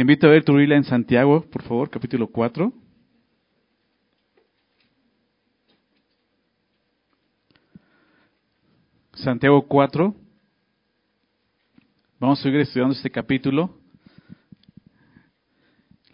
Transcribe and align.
Te 0.00 0.02
invito 0.02 0.26
a 0.26 0.30
ver 0.30 0.42
tu 0.42 0.54
Biblia 0.54 0.78
en 0.78 0.84
Santiago, 0.84 1.42
por 1.42 1.62
favor, 1.62 1.90
capítulo 1.90 2.26
4. 2.26 2.72
Santiago 9.12 9.60
4. 9.68 10.14
Vamos 12.18 12.40
a 12.40 12.42
seguir 12.42 12.60
estudiando 12.60 12.94
este 12.94 13.10
capítulo. 13.10 13.76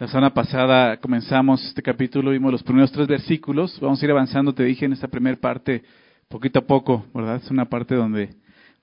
La 0.00 0.09
semana 0.09 0.34
pasada 0.34 0.96
comenzamos 0.96 1.64
este 1.64 1.80
capítulo, 1.80 2.32
vimos 2.32 2.50
los 2.50 2.64
primeros 2.64 2.91
tres 2.91 3.07
versículos. 3.07 3.79
Vamos 3.79 4.03
a 4.03 4.05
ir 4.05 4.11
avanzando, 4.11 4.53
te 4.53 4.64
dije, 4.64 4.87
en 4.87 4.95
esta 4.95 5.07
primera 5.07 5.37
parte, 5.37 5.84
poquito 6.27 6.59
a 6.59 6.66
poco, 6.66 7.07
¿verdad? 7.14 7.37
Es 7.37 7.48
una 7.53 7.66
parte 7.66 7.95
donde 7.95 8.34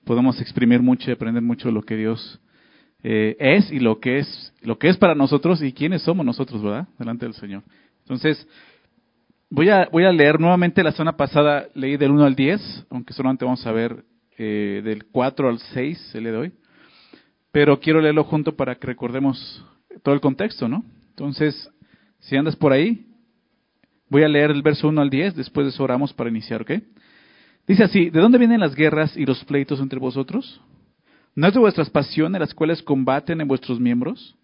podemos 0.06 0.40
exprimir 0.40 0.80
mucho 0.80 1.10
y 1.10 1.12
aprender 1.12 1.42
mucho 1.42 1.68
de 1.68 1.74
lo 1.74 1.82
que 1.82 1.94
Dios 1.94 2.40
eh, 3.06 3.36
es 3.38 3.70
y 3.70 3.80
lo 3.80 4.00
que 4.00 4.18
es, 4.18 4.52
lo 4.62 4.78
que 4.78 4.88
es 4.88 4.96
para 4.96 5.14
nosotros 5.14 5.62
y 5.62 5.74
quiénes 5.74 6.02
somos 6.02 6.24
nosotros, 6.24 6.62
¿verdad? 6.62 6.88
Delante 6.98 7.26
del 7.26 7.34
Señor. 7.34 7.62
Entonces, 8.00 8.48
voy 9.50 9.68
a, 9.68 9.90
voy 9.92 10.04
a 10.04 10.12
leer 10.12 10.40
nuevamente, 10.40 10.82
la 10.82 10.92
semana 10.92 11.14
pasada 11.14 11.68
leí 11.74 11.98
del 11.98 12.12
1 12.12 12.24
al 12.24 12.34
10, 12.34 12.86
aunque 12.88 13.12
solamente 13.12 13.44
vamos 13.44 13.64
a 13.66 13.72
ver 13.72 14.04
eh, 14.38 14.80
del 14.82 15.04
4 15.04 15.50
al 15.50 15.58
6, 15.58 16.08
se 16.12 16.20
le 16.22 16.30
doy. 16.30 16.52
Pero 17.52 17.78
quiero 17.78 18.00
leerlo 18.00 18.24
junto 18.24 18.56
para 18.56 18.74
que 18.76 18.86
recordemos 18.86 19.62
todo 20.02 20.14
el 20.14 20.22
contexto, 20.22 20.66
¿no? 20.66 20.82
Entonces, 21.10 21.70
si 22.20 22.36
andas 22.36 22.56
por 22.56 22.72
ahí, 22.72 23.06
voy 24.08 24.22
a 24.22 24.28
leer 24.28 24.50
el 24.50 24.62
verso 24.62 24.88
1 24.88 24.98
al 24.98 25.10
10, 25.10 25.36
después 25.36 25.66
de 25.66 25.70
eso 25.70 25.84
oramos 25.84 26.14
para 26.14 26.30
iniciar, 26.30 26.62
¿ok? 26.62 26.72
Dice 27.66 27.84
así, 27.84 28.08
¿de 28.08 28.20
dónde 28.20 28.38
vienen 28.38 28.60
las 28.60 28.74
guerras 28.74 29.14
y 29.14 29.26
los 29.26 29.44
pleitos 29.44 29.78
entre 29.80 29.98
vosotros? 29.98 30.62
¿No 31.34 31.48
es 31.48 31.54
de 31.54 31.60
vuestras 31.60 31.90
pasiones 31.90 32.40
las 32.40 32.54
cuales 32.54 32.82
combaten 32.82 33.40
en 33.40 33.48
vuestros 33.48 33.80
miembros? 33.80 34.36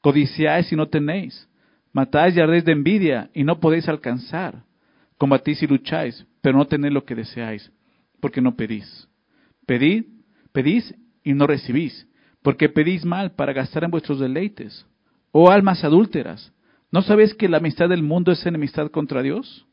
Codiciáis 0.00 0.72
y 0.72 0.76
no 0.76 0.88
tenéis, 0.88 1.48
matáis 1.92 2.36
y 2.36 2.40
ardéis 2.40 2.64
de 2.64 2.72
envidia 2.72 3.30
y 3.34 3.44
no 3.44 3.58
podéis 3.58 3.88
alcanzar. 3.88 4.62
Combatís 5.18 5.62
y 5.62 5.66
lucháis, 5.66 6.24
pero 6.40 6.56
no 6.56 6.66
tenéis 6.66 6.94
lo 6.94 7.04
que 7.04 7.14
deseáis, 7.14 7.70
porque 8.20 8.40
no 8.40 8.56
pedís. 8.56 9.08
Pedid, 9.66 10.04
pedís 10.52 10.94
y 11.22 11.34
no 11.34 11.46
recibís, 11.46 12.06
porque 12.42 12.68
pedís 12.68 13.04
mal 13.04 13.32
para 13.32 13.52
gastar 13.52 13.84
en 13.84 13.90
vuestros 13.90 14.20
deleites. 14.20 14.86
Oh 15.32 15.50
almas 15.50 15.84
adúlteras, 15.84 16.52
¿no 16.90 17.02
sabéis 17.02 17.34
que 17.34 17.48
la 17.48 17.58
amistad 17.58 17.88
del 17.88 18.02
mundo 18.02 18.32
es 18.32 18.46
enemistad 18.46 18.90
contra 18.90 19.22
Dios? 19.22 19.66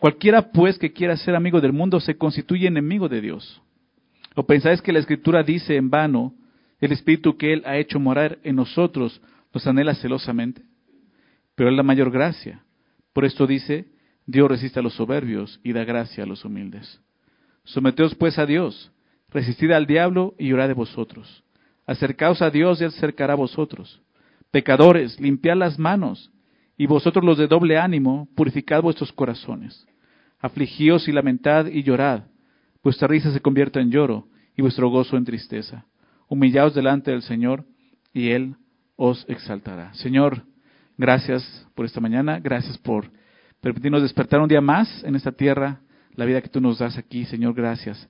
Cualquiera 0.00 0.52
pues 0.52 0.78
que 0.78 0.92
quiera 0.92 1.16
ser 1.16 1.34
amigo 1.34 1.60
del 1.60 1.72
mundo 1.72 2.00
se 2.00 2.16
constituye 2.16 2.68
enemigo 2.68 3.08
de 3.08 3.20
Dios. 3.20 3.60
¿O 4.38 4.46
pensáis 4.46 4.80
que 4.80 4.92
la 4.92 5.00
Escritura 5.00 5.42
dice 5.42 5.74
en 5.74 5.90
vano, 5.90 6.32
el 6.78 6.92
Espíritu 6.92 7.36
que 7.36 7.52
Él 7.52 7.64
ha 7.66 7.76
hecho 7.76 7.98
morar 7.98 8.38
en 8.44 8.54
nosotros 8.54 9.20
nos 9.52 9.66
anhela 9.66 9.96
celosamente? 9.96 10.62
Pero 11.56 11.70
es 11.70 11.76
la 11.76 11.82
mayor 11.82 12.12
gracia. 12.12 12.62
Por 13.12 13.24
esto 13.24 13.48
dice, 13.48 13.86
Dios 14.26 14.48
resiste 14.48 14.78
a 14.78 14.82
los 14.84 14.94
soberbios 14.94 15.58
y 15.64 15.72
da 15.72 15.82
gracia 15.82 16.22
a 16.22 16.26
los 16.28 16.44
humildes. 16.44 17.00
Someteos 17.64 18.14
pues 18.14 18.38
a 18.38 18.46
Dios, 18.46 18.92
resistid 19.28 19.72
al 19.72 19.88
diablo 19.88 20.36
y 20.38 20.52
orad 20.52 20.68
de 20.68 20.74
vosotros. 20.74 21.42
Acercaos 21.84 22.40
a 22.40 22.50
Dios 22.50 22.80
y 22.80 22.84
Él 22.84 22.90
acercará 22.90 23.32
a 23.32 23.36
vosotros. 23.36 24.00
Pecadores, 24.52 25.18
limpiad 25.20 25.56
las 25.56 25.80
manos, 25.80 26.30
y 26.76 26.86
vosotros 26.86 27.24
los 27.24 27.38
de 27.38 27.48
doble 27.48 27.76
ánimo, 27.76 28.28
purificad 28.36 28.82
vuestros 28.82 29.10
corazones. 29.10 29.84
Afligíos 30.38 31.08
y 31.08 31.12
lamentad 31.12 31.66
y 31.66 31.82
llorad. 31.82 32.22
Vuestra 32.82 33.08
risa 33.08 33.32
se 33.32 33.40
convierta 33.40 33.80
en 33.80 33.90
lloro 33.90 34.28
y 34.56 34.62
vuestro 34.62 34.88
gozo 34.88 35.16
en 35.16 35.24
tristeza. 35.24 35.86
Humillaos 36.28 36.74
delante 36.74 37.10
del 37.10 37.22
Señor 37.22 37.64
y 38.12 38.30
Él 38.30 38.56
os 38.96 39.24
exaltará. 39.28 39.92
Señor, 39.94 40.42
gracias 40.96 41.66
por 41.74 41.86
esta 41.86 42.00
mañana, 42.00 42.38
gracias 42.40 42.78
por 42.78 43.10
permitirnos 43.60 44.02
despertar 44.02 44.40
un 44.40 44.48
día 44.48 44.60
más 44.60 45.02
en 45.04 45.16
esta 45.16 45.32
tierra, 45.32 45.80
la 46.14 46.24
vida 46.24 46.40
que 46.40 46.48
tú 46.48 46.60
nos 46.60 46.78
das 46.78 46.96
aquí, 46.98 47.24
Señor, 47.24 47.54
gracias. 47.54 48.08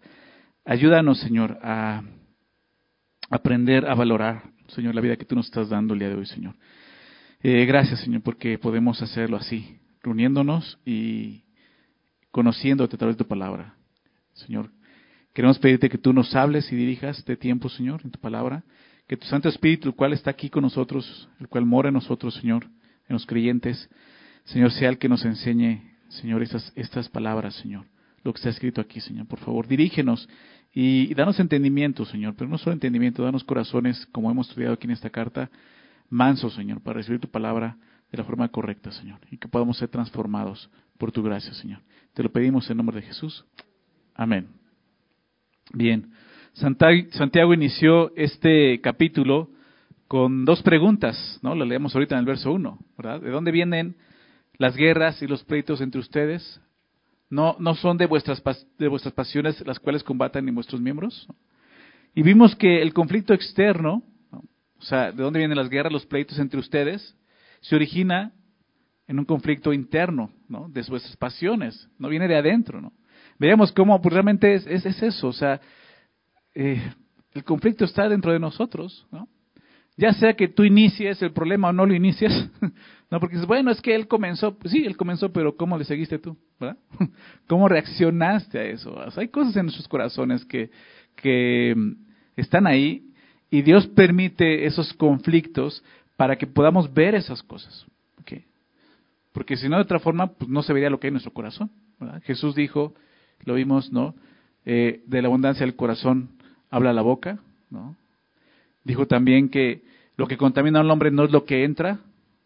Ayúdanos, 0.65 1.19
Señor, 1.21 1.59
a 1.63 2.03
aprender 3.31 3.87
a 3.87 3.95
valorar 3.95 4.43
Señor, 4.69 4.95
la 4.95 5.01
vida 5.01 5.17
que 5.17 5.25
tú 5.25 5.35
nos 5.35 5.47
estás 5.47 5.69
dando 5.69 5.95
el 5.95 6.01
día 6.01 6.11
de 6.11 6.15
hoy, 6.15 6.27
Señor. 6.27 6.55
Eh, 7.43 7.65
gracias, 7.65 8.01
Señor, 8.01 8.23
porque 8.23 8.59
podemos 8.59 9.01
hacerlo 9.01 9.37
así, 9.37 9.79
reuniéndonos 10.03 10.79
y 10.85 11.45
conociéndote 12.31 12.97
a 12.97 12.99
través 12.99 13.17
de 13.17 13.25
tu 13.25 13.29
palabra. 13.29 13.78
Señor, 14.47 14.71
queremos 15.33 15.59
pedirte 15.59 15.89
que 15.89 15.99
tú 15.99 16.13
nos 16.13 16.35
hables 16.35 16.71
y 16.73 16.77
dirijas 16.77 17.19
este 17.19 17.37
tiempo, 17.37 17.69
Señor, 17.69 18.01
en 18.05 18.11
tu 18.11 18.19
palabra. 18.19 18.65
Que 19.07 19.17
tu 19.17 19.27
Santo 19.27 19.49
Espíritu, 19.49 19.89
el 19.89 19.95
cual 19.95 20.13
está 20.13 20.31
aquí 20.31 20.51
con 20.51 20.63
nosotros, 20.63 21.29
el 21.41 21.49
cual 21.49 21.65
mora 21.65 21.89
en 21.89 21.95
nosotros, 21.95 22.35
Señor, 22.35 22.65
en 22.65 23.15
los 23.15 23.25
creyentes, 23.25 23.89
Señor, 24.45 24.71
sea 24.73 24.91
el 24.91 24.99
que 24.99 25.09
nos 25.09 25.25
enseñe, 25.25 25.83
Señor, 26.09 26.43
estas, 26.43 26.73
estas 26.77 27.09
palabras, 27.09 27.55
Señor, 27.55 27.87
lo 28.23 28.33
que 28.33 28.39
está 28.39 28.51
escrito 28.51 28.81
aquí, 28.81 29.01
Señor. 29.01 29.27
Por 29.27 29.39
favor, 29.39 29.67
dirígenos 29.67 30.29
y, 30.73 31.13
danos 31.15 31.41
entendimiento, 31.41 32.05
Señor, 32.05 32.35
pero 32.37 32.51
no 32.51 32.59
solo 32.59 32.75
entendimiento, 32.75 33.23
danos 33.23 33.45
corazones, 33.45 34.07
como 34.13 34.31
hemos 34.31 34.49
estudiado 34.49 34.75
aquí 34.75 34.87
en 34.87 34.93
esta 34.93 35.11
carta, 35.11 35.51
mansos, 36.11 36.55
Señor, 36.55 36.83
para 36.83 36.99
recibir 36.99 37.21
tu 37.21 37.29
palabra 37.29 37.77
de 38.13 38.19
la 38.19 38.25
forma 38.25 38.49
correcta, 38.49 38.93
Señor, 38.93 39.21
y 39.31 39.39
que 39.39 39.49
podamos 39.49 39.79
ser 39.79 39.89
transformados 39.89 40.71
por 40.99 41.13
tu 41.13 41.23
gracia, 41.23 41.53
Señor. 41.55 41.81
Te 42.15 42.23
lo 42.23 42.31
pedimos 42.31 42.69
en 42.71 42.77
nombre 42.77 42.97
de 42.97 43.07
Jesús. 43.07 43.45
Amén. 44.19 44.49
Bien, 45.73 46.11
Santiago 46.53 47.55
inició 47.55 48.13
este 48.17 48.81
capítulo 48.81 49.49
con 50.09 50.45
dos 50.45 50.61
preguntas, 50.63 51.39
¿no? 51.41 51.55
Lo 51.55 51.65
leemos 51.65 51.95
ahorita 51.95 52.17
en 52.17 52.21
el 52.21 52.27
verso 52.27 52.51
1, 52.51 52.79
¿verdad? 52.97 53.21
¿De 53.21 53.31
dónde 53.31 53.53
vienen 53.53 53.95
las 54.57 54.75
guerras 54.75 55.23
y 55.23 55.29
los 55.29 55.45
pleitos 55.45 55.81
entre 55.81 56.01
ustedes? 56.01 56.61
No, 57.31 57.55
no 57.61 57.77
son 57.77 57.97
de 57.97 58.07
vuestras, 58.07 58.43
de 58.77 58.89
vuestras 58.89 59.15
pasiones 59.15 59.65
las 59.65 59.79
cuales 59.79 60.03
combatan 60.03 60.49
en 60.49 60.55
vuestros 60.57 60.81
miembros. 60.81 61.29
Y 62.13 62.23
vimos 62.23 62.57
que 62.57 62.83
el 62.83 62.93
conflicto 62.93 63.35
externo, 63.35 64.03
o 64.33 64.83
sea, 64.83 65.13
de 65.13 65.23
dónde 65.23 65.39
vienen 65.39 65.57
las 65.57 65.71
guerras, 65.71 65.93
los 65.93 66.07
pleitos 66.07 66.41
entre 66.41 66.59
ustedes, 66.59 67.17
se 67.61 67.77
origina 67.77 68.33
en 69.07 69.21
un 69.21 69.25
conflicto 69.25 69.73
interno, 69.73 70.33
¿no? 70.49 70.69
De 70.71 70.83
vuestras 70.89 71.17
pasiones, 71.17 71.89
no 72.01 72.09
viene 72.09 72.27
de 72.27 72.35
adentro, 72.35 72.81
¿no? 72.81 72.93
Veamos 73.39 73.73
cómo 73.73 74.01
pues, 74.01 74.13
realmente 74.13 74.55
es, 74.55 74.67
es, 74.67 75.03
eso, 75.03 75.29
o 75.29 75.33
sea, 75.33 75.61
eh, 76.55 76.83
el 77.33 77.45
conflicto 77.45 77.85
está 77.85 78.09
dentro 78.09 78.33
de 78.33 78.39
nosotros, 78.39 79.07
¿no? 79.11 79.29
Ya 79.97 80.13
sea 80.13 80.35
que 80.35 80.47
tú 80.47 80.63
inicies 80.63 81.21
el 81.23 81.33
problema 81.33 81.69
o 81.69 81.73
no 81.73 81.85
lo 81.85 81.93
inicies, 81.93 82.33
no, 83.11 83.19
porque 83.19 83.35
dices, 83.35 83.49
bueno, 83.49 83.73
es 83.73 83.81
que 83.81 83.95
él 83.95 84.07
comenzó, 84.07 84.57
pues 84.57 84.73
sí, 84.73 84.85
él 84.85 84.97
comenzó, 84.97 85.33
pero 85.33 85.57
¿cómo 85.57 85.77
le 85.77 85.85
seguiste 85.85 86.19
tú? 86.19 86.37
¿verdad? 86.61 86.77
¿Cómo 87.49 87.69
reaccionaste 87.69 88.59
a 88.59 88.65
eso? 88.65 88.97
hay 89.17 89.29
cosas 89.29 89.57
en 89.57 89.67
nuestros 89.67 89.89
corazones 89.89 90.45
que, 90.45 90.71
que 91.17 91.75
mm, 91.77 91.93
están 92.37 92.67
ahí 92.67 93.11
y 93.51 93.63
Dios 93.63 93.89
permite 93.89 94.67
esos 94.67 94.93
conflictos 94.95 95.83
para 96.17 96.37
que 96.37 96.47
podamos 96.47 96.93
ver 96.93 97.15
esas 97.15 97.43
cosas. 97.43 97.87
Porque 99.39 99.57
si 99.57 99.69
no, 99.69 99.77
de 99.77 99.83
otra 99.83 100.01
forma, 100.01 100.33
pues 100.33 100.51
no 100.51 100.63
se 100.63 100.73
vería 100.73 100.91
lo 100.91 100.99
que 100.99 101.07
hay 101.07 101.11
en 101.11 101.15
nuestro 101.15 101.33
corazón. 101.33 101.71
¿verdad? 102.01 102.21
Jesús 102.25 102.57
dijo, 102.57 102.95
lo 103.45 103.55
vimos, 103.55 103.93
¿no? 103.93 104.15
Eh, 104.65 105.03
de 105.07 105.23
la 105.23 105.29
abundancia 105.29 105.65
del 105.65 105.77
corazón 105.77 106.31
habla 106.71 106.93
la 106.93 107.03
boca, 107.03 107.41
¿no? 107.71 107.97
Dijo 108.85 109.07
también 109.07 109.49
que 109.49 109.83
lo 110.17 110.27
que 110.27 110.37
contamina 110.37 110.81
al 110.81 110.91
hombre 110.91 111.11
no 111.11 111.25
es 111.25 111.31
lo 111.31 111.45
que 111.45 111.65
entra, 111.65 112.01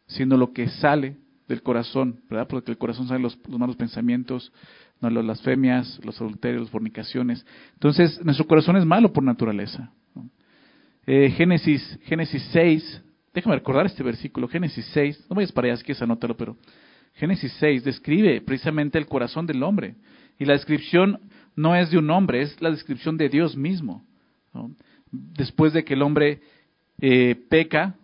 sino 0.07 0.37
lo 0.37 0.53
que 0.53 0.69
sale 0.69 1.17
del 1.49 1.63
corazón, 1.63 2.21
¿verdad? 2.29 2.47
Porque 2.49 2.67
del 2.67 2.79
corazón 2.79 3.09
salen 3.09 3.23
los, 3.23 3.39
malos 3.49 3.77
pensamientos, 3.77 4.53
no 5.01 5.11
las 5.11 5.25
blasfemias, 5.25 6.01
los 6.05 6.21
adulterios, 6.21 6.63
las 6.63 6.71
fornicaciones. 6.71 7.45
Entonces, 7.75 8.25
nuestro 8.25 8.47
corazón 8.47 8.77
es 8.77 8.85
malo 8.85 9.13
por 9.13 9.23
naturaleza. 9.25 9.93
Eh, 11.07 11.31
Génesis, 11.31 11.99
Génesis 12.05 12.43
6, 12.53 13.03
déjame 13.35 13.57
recordar 13.57 13.87
este 13.87 14.05
versículo, 14.05 14.47
Génesis 14.47 14.85
6, 14.93 15.27
no 15.29 15.37
vayas 15.37 15.51
para 15.51 15.69
allá 15.69 15.77
si 15.79 15.85
quieres 15.85 16.03
anótalo, 16.03 16.37
pero 16.37 16.57
Génesis 17.15 17.53
6 17.59 17.85
describe 17.85 18.41
precisamente 18.41 18.99
el 18.99 19.07
corazón 19.07 19.47
del 19.47 19.63
hombre. 19.63 19.97
Y 20.39 20.45
la 20.45 20.55
descripción 20.55 21.21
no 21.57 21.75
es 21.77 21.91
de 21.91 21.99
un 21.99 22.11
hombre, 22.11 22.43
es 22.43 22.61
la 22.61 22.71
descripción 22.71 23.17
de 23.17 23.29
Dios 23.29 23.57
mismo. 23.57 24.05
Después 25.11 25.73
de 25.73 25.85
que 25.85 25.95
el 25.95 26.03
hombre 26.03 26.41
eh, 27.01 27.37
peca, 27.49 27.97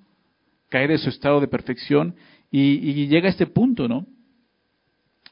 cae 0.69 0.89
de 0.89 0.99
su 0.99 1.09
estado 1.09 1.41
de 1.41 1.49
perfección 1.49 2.15
y, 2.51 3.07
llega 3.07 3.27
a 3.29 3.31
este 3.31 3.47
punto, 3.47 3.89
¿no? 3.89 4.07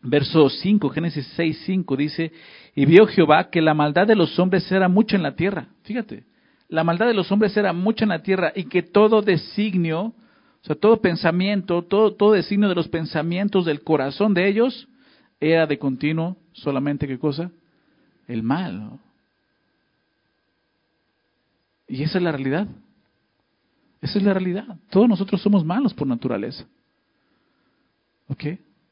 Verso 0.03 0.49
5, 0.49 0.91
Génesis 0.91 1.27
6, 1.37 1.63
5 1.67 1.97
dice, 1.97 2.33
y 2.75 2.85
vio 2.85 3.07
Jehová 3.07 3.51
que 3.51 3.61
la 3.61 3.75
maldad 3.75 4.07
de 4.07 4.15
los 4.15 4.39
hombres 4.39 4.71
era 4.71 4.89
mucho 4.89 5.17
en 5.17 5.23
la 5.23 5.35
tierra. 5.35 5.69
Fíjate, 5.83 6.25
la 6.69 6.85
maldad 6.85 7.07
de 7.07 7.15
los 7.15 7.31
hombres 7.33 7.57
era 7.57 7.73
mucho 7.73 8.05
en 8.05 8.11
la 8.11 8.23
tierra 8.23 8.53
y 8.55 8.65
que 8.65 8.83
todo 8.83 9.23
designio, 9.23 10.01
o 10.01 10.15
sea, 10.63 10.77
todo 10.77 11.01
pensamiento, 11.01 11.83
todo, 11.83 12.15
todo 12.15 12.33
designio 12.33 12.69
de 12.69 12.75
los 12.75 12.89
pensamientos 12.89 13.65
del 13.65 13.83
corazón 13.83 14.35
de 14.35 14.49
ellos 14.49 14.89
era 15.41 15.67
de 15.67 15.79
continuo 15.79 16.37
solamente 16.53 17.07
qué 17.07 17.19
cosa? 17.19 17.51
El 18.27 18.43
mal. 18.43 18.99
Y 21.89 22.03
esa 22.03 22.19
es 22.19 22.25
la 22.25 22.33
realidad. 22.33 22.67
Esa 24.01 24.19
es 24.19 24.25
la 24.25 24.33
realidad. 24.35 24.79
Todos 24.91 25.09
nosotros 25.09 25.41
somos 25.41 25.65
malos 25.65 25.95
por 25.95 26.07
naturaleza. 26.07 26.67
¿Ok? 28.29 28.45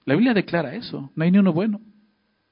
La 0.05 0.15
Biblia 0.15 0.35
declara 0.35 0.75
eso. 0.75 1.11
No 1.15 1.25
hay 1.25 1.31
ni 1.31 1.39
uno 1.39 1.53
bueno. 1.53 1.81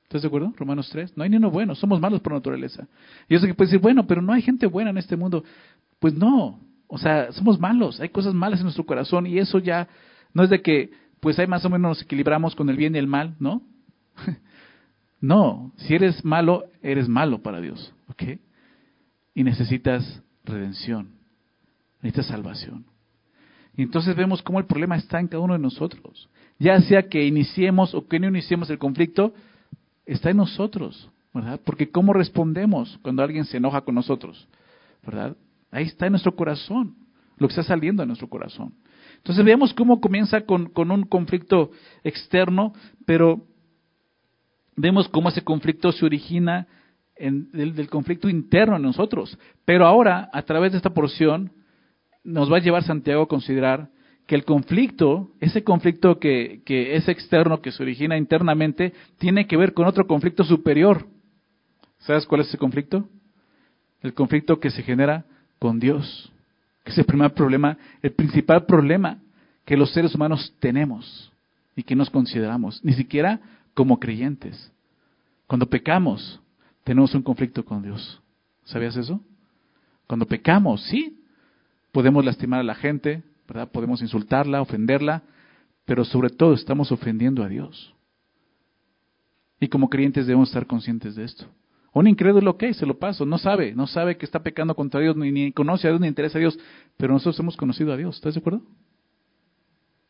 ¿Estás 0.04 0.22
de 0.22 0.28
acuerdo? 0.28 0.52
Romanos 0.56 0.88
3. 0.90 1.16
No 1.16 1.24
hay 1.24 1.30
ni 1.30 1.36
uno 1.36 1.50
bueno. 1.50 1.74
Somos 1.74 2.00
malos 2.00 2.20
por 2.20 2.32
naturaleza. 2.32 2.86
Y 3.28 3.38
sé 3.38 3.46
que 3.46 3.54
puede 3.54 3.68
decir, 3.68 3.80
bueno, 3.80 4.06
pero 4.06 4.20
no 4.20 4.32
hay 4.32 4.42
gente 4.42 4.66
buena 4.66 4.90
en 4.90 4.98
este 4.98 5.16
mundo. 5.16 5.44
Pues 5.98 6.14
no. 6.14 6.60
O 6.88 6.98
sea, 6.98 7.32
somos 7.32 7.58
malos. 7.58 8.00
Hay 8.00 8.08
cosas 8.10 8.34
malas 8.34 8.60
en 8.60 8.64
nuestro 8.64 8.84
corazón 8.84 9.26
y 9.26 9.38
eso 9.38 9.58
ya 9.58 9.88
no 10.34 10.42
es 10.42 10.50
de 10.50 10.60
que, 10.60 10.90
pues 11.20 11.38
hay 11.38 11.46
más 11.46 11.64
o 11.64 11.70
menos 11.70 11.88
nos 11.88 12.02
equilibramos 12.02 12.54
con 12.54 12.68
el 12.68 12.76
bien 12.76 12.94
y 12.94 12.98
el 12.98 13.06
mal, 13.06 13.36
¿no? 13.38 13.62
no. 15.20 15.72
Si 15.76 15.94
eres 15.94 16.24
malo, 16.24 16.64
eres 16.82 17.08
malo 17.08 17.42
para 17.42 17.60
Dios. 17.60 17.94
¿Ok? 18.08 18.22
Y 19.34 19.44
necesitas 19.44 20.22
redención. 20.44 21.10
Necesitas 22.00 22.26
salvación. 22.26 22.84
Y 23.76 23.82
entonces 23.82 24.14
vemos 24.14 24.42
cómo 24.42 24.58
el 24.58 24.66
problema 24.66 24.96
está 24.96 25.18
en 25.18 25.28
cada 25.28 25.42
uno 25.42 25.54
de 25.54 25.58
nosotros. 25.58 26.28
Ya 26.58 26.80
sea 26.82 27.08
que 27.08 27.24
iniciemos 27.24 27.94
o 27.94 28.06
que 28.06 28.18
no 28.18 28.28
iniciemos 28.28 28.68
el 28.70 28.78
conflicto, 28.78 29.32
está 30.04 30.30
en 30.30 30.36
nosotros, 30.36 31.10
¿verdad? 31.32 31.60
Porque 31.64 31.90
cómo 31.90 32.12
respondemos 32.12 32.98
cuando 33.02 33.22
alguien 33.22 33.44
se 33.44 33.56
enoja 33.56 33.80
con 33.82 33.94
nosotros, 33.94 34.46
¿verdad? 35.04 35.36
Ahí 35.70 35.84
está 35.84 36.06
en 36.06 36.12
nuestro 36.12 36.36
corazón, 36.36 36.94
lo 37.38 37.48
que 37.48 37.52
está 37.52 37.62
saliendo 37.62 38.02
de 38.02 38.08
nuestro 38.08 38.28
corazón. 38.28 38.74
Entonces 39.16 39.44
veamos 39.44 39.72
cómo 39.72 40.00
comienza 40.00 40.42
con, 40.42 40.66
con 40.66 40.90
un 40.90 41.04
conflicto 41.04 41.70
externo, 42.04 42.74
pero 43.06 43.46
vemos 44.76 45.08
cómo 45.08 45.28
ese 45.28 45.42
conflicto 45.42 45.92
se 45.92 46.04
origina 46.04 46.66
en, 47.16 47.50
del, 47.52 47.74
del 47.74 47.88
conflicto 47.88 48.28
interno 48.28 48.76
en 48.76 48.82
nosotros. 48.82 49.38
Pero 49.64 49.86
ahora, 49.86 50.28
a 50.32 50.42
través 50.42 50.72
de 50.72 50.78
esta 50.78 50.90
porción, 50.90 51.52
nos 52.24 52.50
va 52.50 52.56
a 52.56 52.60
llevar 52.60 52.84
Santiago 52.84 53.22
a 53.22 53.28
considerar 53.28 53.88
que 54.26 54.34
el 54.34 54.44
conflicto, 54.44 55.30
ese 55.40 55.64
conflicto 55.64 56.18
que, 56.18 56.62
que, 56.64 56.96
es 56.96 57.08
externo, 57.08 57.60
que 57.60 57.72
se 57.72 57.82
origina 57.82 58.16
internamente, 58.16 58.92
tiene 59.18 59.46
que 59.46 59.56
ver 59.56 59.74
con 59.74 59.86
otro 59.86 60.06
conflicto 60.06 60.44
superior. 60.44 61.06
¿Sabes 61.98 62.26
cuál 62.26 62.42
es 62.42 62.48
ese 62.48 62.58
conflicto? 62.58 63.08
El 64.00 64.14
conflicto 64.14 64.58
que 64.58 64.70
se 64.70 64.82
genera 64.82 65.24
con 65.58 65.78
Dios, 65.78 66.32
que 66.84 66.92
es 66.92 66.98
el 66.98 67.04
primer 67.04 67.32
problema, 67.34 67.76
el 68.02 68.12
principal 68.12 68.64
problema 68.64 69.18
que 69.64 69.76
los 69.76 69.92
seres 69.92 70.14
humanos 70.14 70.54
tenemos 70.58 71.32
y 71.76 71.82
que 71.82 71.94
nos 71.94 72.10
consideramos, 72.10 72.84
ni 72.84 72.92
siquiera 72.94 73.40
como 73.74 73.98
creyentes. 73.98 74.72
Cuando 75.46 75.66
pecamos, 75.66 76.40
tenemos 76.84 77.14
un 77.14 77.22
conflicto 77.22 77.64
con 77.64 77.82
Dios. 77.82 78.20
¿Sabías 78.64 78.96
eso? 78.96 79.20
Cuando 80.06 80.26
pecamos, 80.26 80.82
sí, 80.84 81.20
podemos 81.90 82.24
lastimar 82.24 82.60
a 82.60 82.64
la 82.64 82.74
gente, 82.74 83.22
¿verdad? 83.48 83.70
Podemos 83.70 84.02
insultarla, 84.02 84.62
ofenderla, 84.62 85.22
pero 85.84 86.04
sobre 86.04 86.30
todo 86.30 86.54
estamos 86.54 86.92
ofendiendo 86.92 87.42
a 87.42 87.48
Dios. 87.48 87.94
Y 89.60 89.68
como 89.68 89.88
creyentes 89.88 90.26
debemos 90.26 90.48
estar 90.48 90.66
conscientes 90.66 91.14
de 91.14 91.24
esto. 91.24 91.46
Un 91.92 92.06
incrédulo, 92.06 92.52
ok, 92.52 92.64
se 92.72 92.86
lo 92.86 92.98
paso, 92.98 93.26
no 93.26 93.36
sabe, 93.36 93.74
no 93.74 93.86
sabe 93.86 94.16
que 94.16 94.24
está 94.24 94.42
pecando 94.42 94.74
contra 94.74 95.00
Dios, 95.00 95.14
ni, 95.14 95.30
ni 95.30 95.52
conoce 95.52 95.86
a 95.86 95.90
Dios, 95.90 96.00
ni 96.00 96.08
interesa 96.08 96.38
a 96.38 96.40
Dios, 96.40 96.58
pero 96.96 97.12
nosotros 97.12 97.38
hemos 97.40 97.56
conocido 97.56 97.92
a 97.92 97.96
Dios, 97.96 98.16
¿estás 98.16 98.34
de 98.34 98.40
acuerdo? 98.40 98.62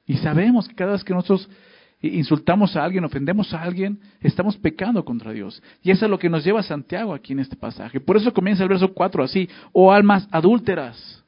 Y 0.06 0.16
sabemos 0.18 0.68
que 0.68 0.74
cada 0.74 0.92
vez 0.92 1.02
que 1.02 1.12
nosotros 1.12 1.48
insultamos 2.02 2.76
a 2.76 2.84
alguien, 2.84 3.04
ofendemos 3.04 3.54
a 3.54 3.62
alguien, 3.62 4.00
estamos 4.20 4.56
pecando 4.56 5.04
contra 5.04 5.32
Dios. 5.32 5.62
Y 5.82 5.90
eso 5.90 6.04
es 6.04 6.10
lo 6.10 6.18
que 6.18 6.28
nos 6.28 6.44
lleva 6.44 6.60
a 6.60 6.64
Santiago 6.64 7.14
aquí 7.14 7.32
en 7.32 7.38
este 7.38 7.56
pasaje. 7.56 8.00
Por 8.00 8.16
eso 8.16 8.32
comienza 8.32 8.64
el 8.64 8.68
verso 8.68 8.92
4 8.92 9.22
así, 9.22 9.48
oh 9.72 9.92
almas 9.92 10.26
adúlteras. 10.30 11.22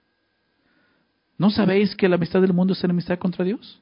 ¿No 1.38 1.50
sabéis 1.50 1.94
que 1.94 2.08
la 2.08 2.16
amistad 2.16 2.40
del 2.40 2.52
mundo 2.52 2.72
es 2.72 2.84
enemistad 2.84 3.18
contra 3.18 3.44
Dios? 3.44 3.80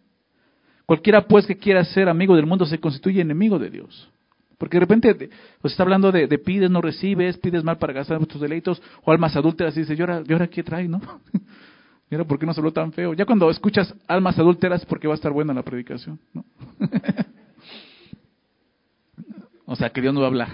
Cualquiera 0.86 1.26
pues 1.26 1.46
que 1.46 1.56
quiera 1.56 1.84
ser 1.84 2.08
amigo 2.08 2.36
del 2.36 2.46
mundo 2.46 2.66
se 2.66 2.78
constituye 2.78 3.20
enemigo 3.20 3.58
de 3.58 3.70
Dios. 3.70 4.10
Porque 4.58 4.76
de 4.76 4.80
repente 4.80 5.30
pues 5.60 5.72
está 5.72 5.82
hablando 5.82 6.12
de, 6.12 6.28
pides, 6.38 6.70
no 6.70 6.80
recibes, 6.80 7.38
pides 7.38 7.64
mal 7.64 7.78
para 7.78 7.94
gastar 7.94 8.24
tus 8.26 8.40
deleitos, 8.40 8.82
o 9.02 9.10
almas 9.10 9.34
adúlteras 9.34 9.76
y 9.76 9.80
dice, 9.80 9.94
¿y 9.94 10.00
ahora, 10.00 10.22
¿y 10.26 10.32
ahora 10.32 10.46
qué 10.48 10.62
trae, 10.62 10.86
no? 10.86 11.00
Mira, 12.12 12.24
¿por 12.24 12.38
qué 12.38 12.44
no 12.44 12.52
se 12.52 12.60
habló 12.60 12.74
tan 12.74 12.92
feo? 12.92 13.14
Ya 13.14 13.24
cuando 13.24 13.50
escuchas 13.50 13.94
almas 14.06 14.38
adúlteras, 14.38 14.84
porque 14.84 15.08
va 15.08 15.14
a 15.14 15.16
estar 15.16 15.32
buena 15.32 15.54
la 15.54 15.62
predicación, 15.62 16.20
¿no? 16.34 16.44
o 19.64 19.74
sea, 19.74 19.88
que 19.88 20.02
Dios 20.02 20.12
no 20.12 20.20
va 20.20 20.26
a 20.26 20.28
hablar. 20.28 20.48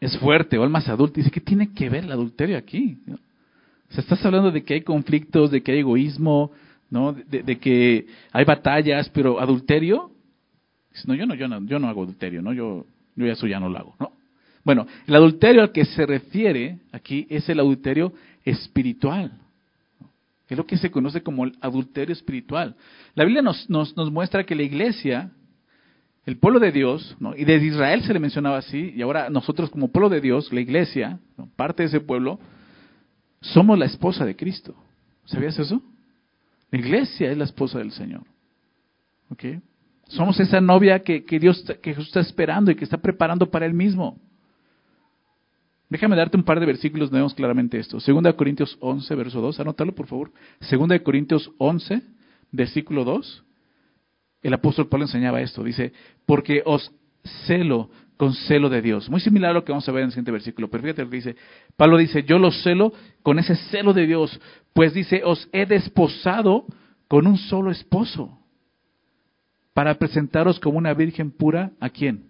es 0.00 0.16
fuerte, 0.18 0.56
almas 0.56 0.88
adúlteras. 0.88 1.24
Dice, 1.24 1.30
¿qué 1.32 1.40
tiene 1.40 1.74
que 1.74 1.90
ver 1.90 2.04
el 2.04 2.12
adulterio 2.12 2.56
aquí? 2.56 3.02
O 3.10 3.92
sea, 3.92 4.02
estás 4.02 4.24
hablando 4.24 4.52
de 4.52 4.62
que 4.62 4.74
hay 4.74 4.82
conflictos, 4.82 5.50
de 5.50 5.64
que 5.64 5.72
hay 5.72 5.78
egoísmo, 5.80 6.52
¿no? 6.88 7.12
De, 7.12 7.58
que 7.58 8.06
hay 8.30 8.44
batallas, 8.44 9.08
pero 9.08 9.40
adulterio. 9.40 10.12
No, 11.06 11.16
yo 11.16 11.26
no, 11.26 11.34
yo 11.34 11.48
no, 11.48 11.60
yo 11.66 11.80
no 11.80 11.88
hago 11.88 12.04
adulterio, 12.04 12.40
¿no? 12.40 12.52
Yo, 12.52 12.86
yo 13.16 13.26
eso 13.26 13.48
ya 13.48 13.58
no 13.58 13.68
lo 13.68 13.78
hago, 13.78 13.96
¿no? 13.98 14.12
Bueno, 14.62 14.86
el 15.06 15.16
adulterio 15.16 15.62
al 15.62 15.72
que 15.72 15.86
se 15.86 16.06
refiere 16.06 16.78
aquí 16.92 17.26
es 17.30 17.48
el 17.48 17.58
adulterio 17.58 18.12
espiritual. 18.48 19.32
Es 20.48 20.56
lo 20.56 20.66
que 20.66 20.78
se 20.78 20.90
conoce 20.90 21.22
como 21.22 21.44
el 21.44 21.56
adulterio 21.60 22.12
espiritual. 22.12 22.74
La 23.14 23.24
Biblia 23.24 23.42
nos, 23.42 23.68
nos, 23.68 23.96
nos 23.96 24.10
muestra 24.10 24.44
que 24.44 24.54
la 24.54 24.62
iglesia, 24.62 25.30
el 26.24 26.38
pueblo 26.38 26.58
de 26.58 26.72
Dios, 26.72 27.16
y 27.36 27.44
desde 27.44 27.66
Israel 27.66 28.02
se 28.02 28.14
le 28.14 28.18
mencionaba 28.18 28.58
así, 28.58 28.92
y 28.96 29.02
ahora 29.02 29.28
nosotros 29.28 29.68
como 29.70 29.88
pueblo 29.88 30.08
de 30.08 30.20
Dios, 30.20 30.52
la 30.52 30.60
iglesia, 30.60 31.18
parte 31.56 31.82
de 31.82 31.88
ese 31.88 32.00
pueblo, 32.00 32.38
somos 33.40 33.78
la 33.78 33.84
esposa 33.84 34.24
de 34.24 34.36
Cristo. 34.36 34.74
¿Sabías 35.26 35.58
eso? 35.58 35.82
La 36.70 36.78
iglesia 36.78 37.30
es 37.30 37.36
la 37.36 37.44
esposa 37.44 37.78
del 37.78 37.92
Señor. 37.92 38.22
¿Ok? 39.30 39.44
Somos 40.08 40.40
esa 40.40 40.60
novia 40.60 41.00
que, 41.00 41.22
Dios 41.38 41.62
que 41.82 41.90
Jesús 41.92 42.06
está 42.06 42.20
esperando 42.20 42.70
y 42.70 42.74
que 42.74 42.84
está 42.84 42.96
preparando 42.96 43.50
para 43.50 43.66
Él 43.66 43.74
mismo. 43.74 44.18
Déjame 45.90 46.16
darte 46.16 46.36
un 46.36 46.42
par 46.42 46.60
de 46.60 46.66
versículos 46.66 47.08
donde 47.08 47.20
vemos 47.20 47.34
claramente 47.34 47.78
esto. 47.78 47.98
Segunda 48.00 48.30
de 48.30 48.36
Corintios 48.36 48.76
11, 48.80 49.14
verso 49.14 49.40
2. 49.40 49.60
Anótalo, 49.60 49.94
por 49.94 50.06
favor. 50.06 50.32
Segunda 50.60 50.92
de 50.92 51.02
Corintios 51.02 51.50
11, 51.58 52.02
versículo 52.52 53.04
2. 53.04 53.44
El 54.42 54.54
apóstol 54.54 54.88
Pablo 54.88 55.06
enseñaba 55.06 55.40
esto. 55.40 55.64
Dice, 55.64 55.92
porque 56.26 56.62
os 56.64 56.92
celo 57.46 57.90
con 58.18 58.34
celo 58.34 58.68
de 58.68 58.82
Dios. 58.82 59.08
Muy 59.08 59.20
similar 59.20 59.52
a 59.52 59.54
lo 59.54 59.64
que 59.64 59.72
vamos 59.72 59.88
a 59.88 59.92
ver 59.92 60.02
en 60.02 60.06
el 60.06 60.12
siguiente 60.12 60.30
versículo. 60.30 60.68
Pero 60.68 60.82
fíjate 60.82 61.04
que 61.04 61.16
dice. 61.16 61.36
Pablo 61.76 61.96
dice, 61.96 62.22
yo 62.22 62.38
los 62.38 62.62
celo 62.62 62.92
con 63.22 63.38
ese 63.38 63.56
celo 63.70 63.94
de 63.94 64.06
Dios. 64.06 64.38
Pues 64.74 64.92
dice, 64.92 65.22
os 65.24 65.48
he 65.52 65.64
desposado 65.64 66.66
con 67.08 67.26
un 67.26 67.38
solo 67.38 67.70
esposo. 67.70 68.38
Para 69.72 69.94
presentaros 69.94 70.60
como 70.60 70.76
una 70.76 70.92
virgen 70.92 71.30
pura, 71.30 71.72
¿a 71.80 71.88
quién? 71.88 72.26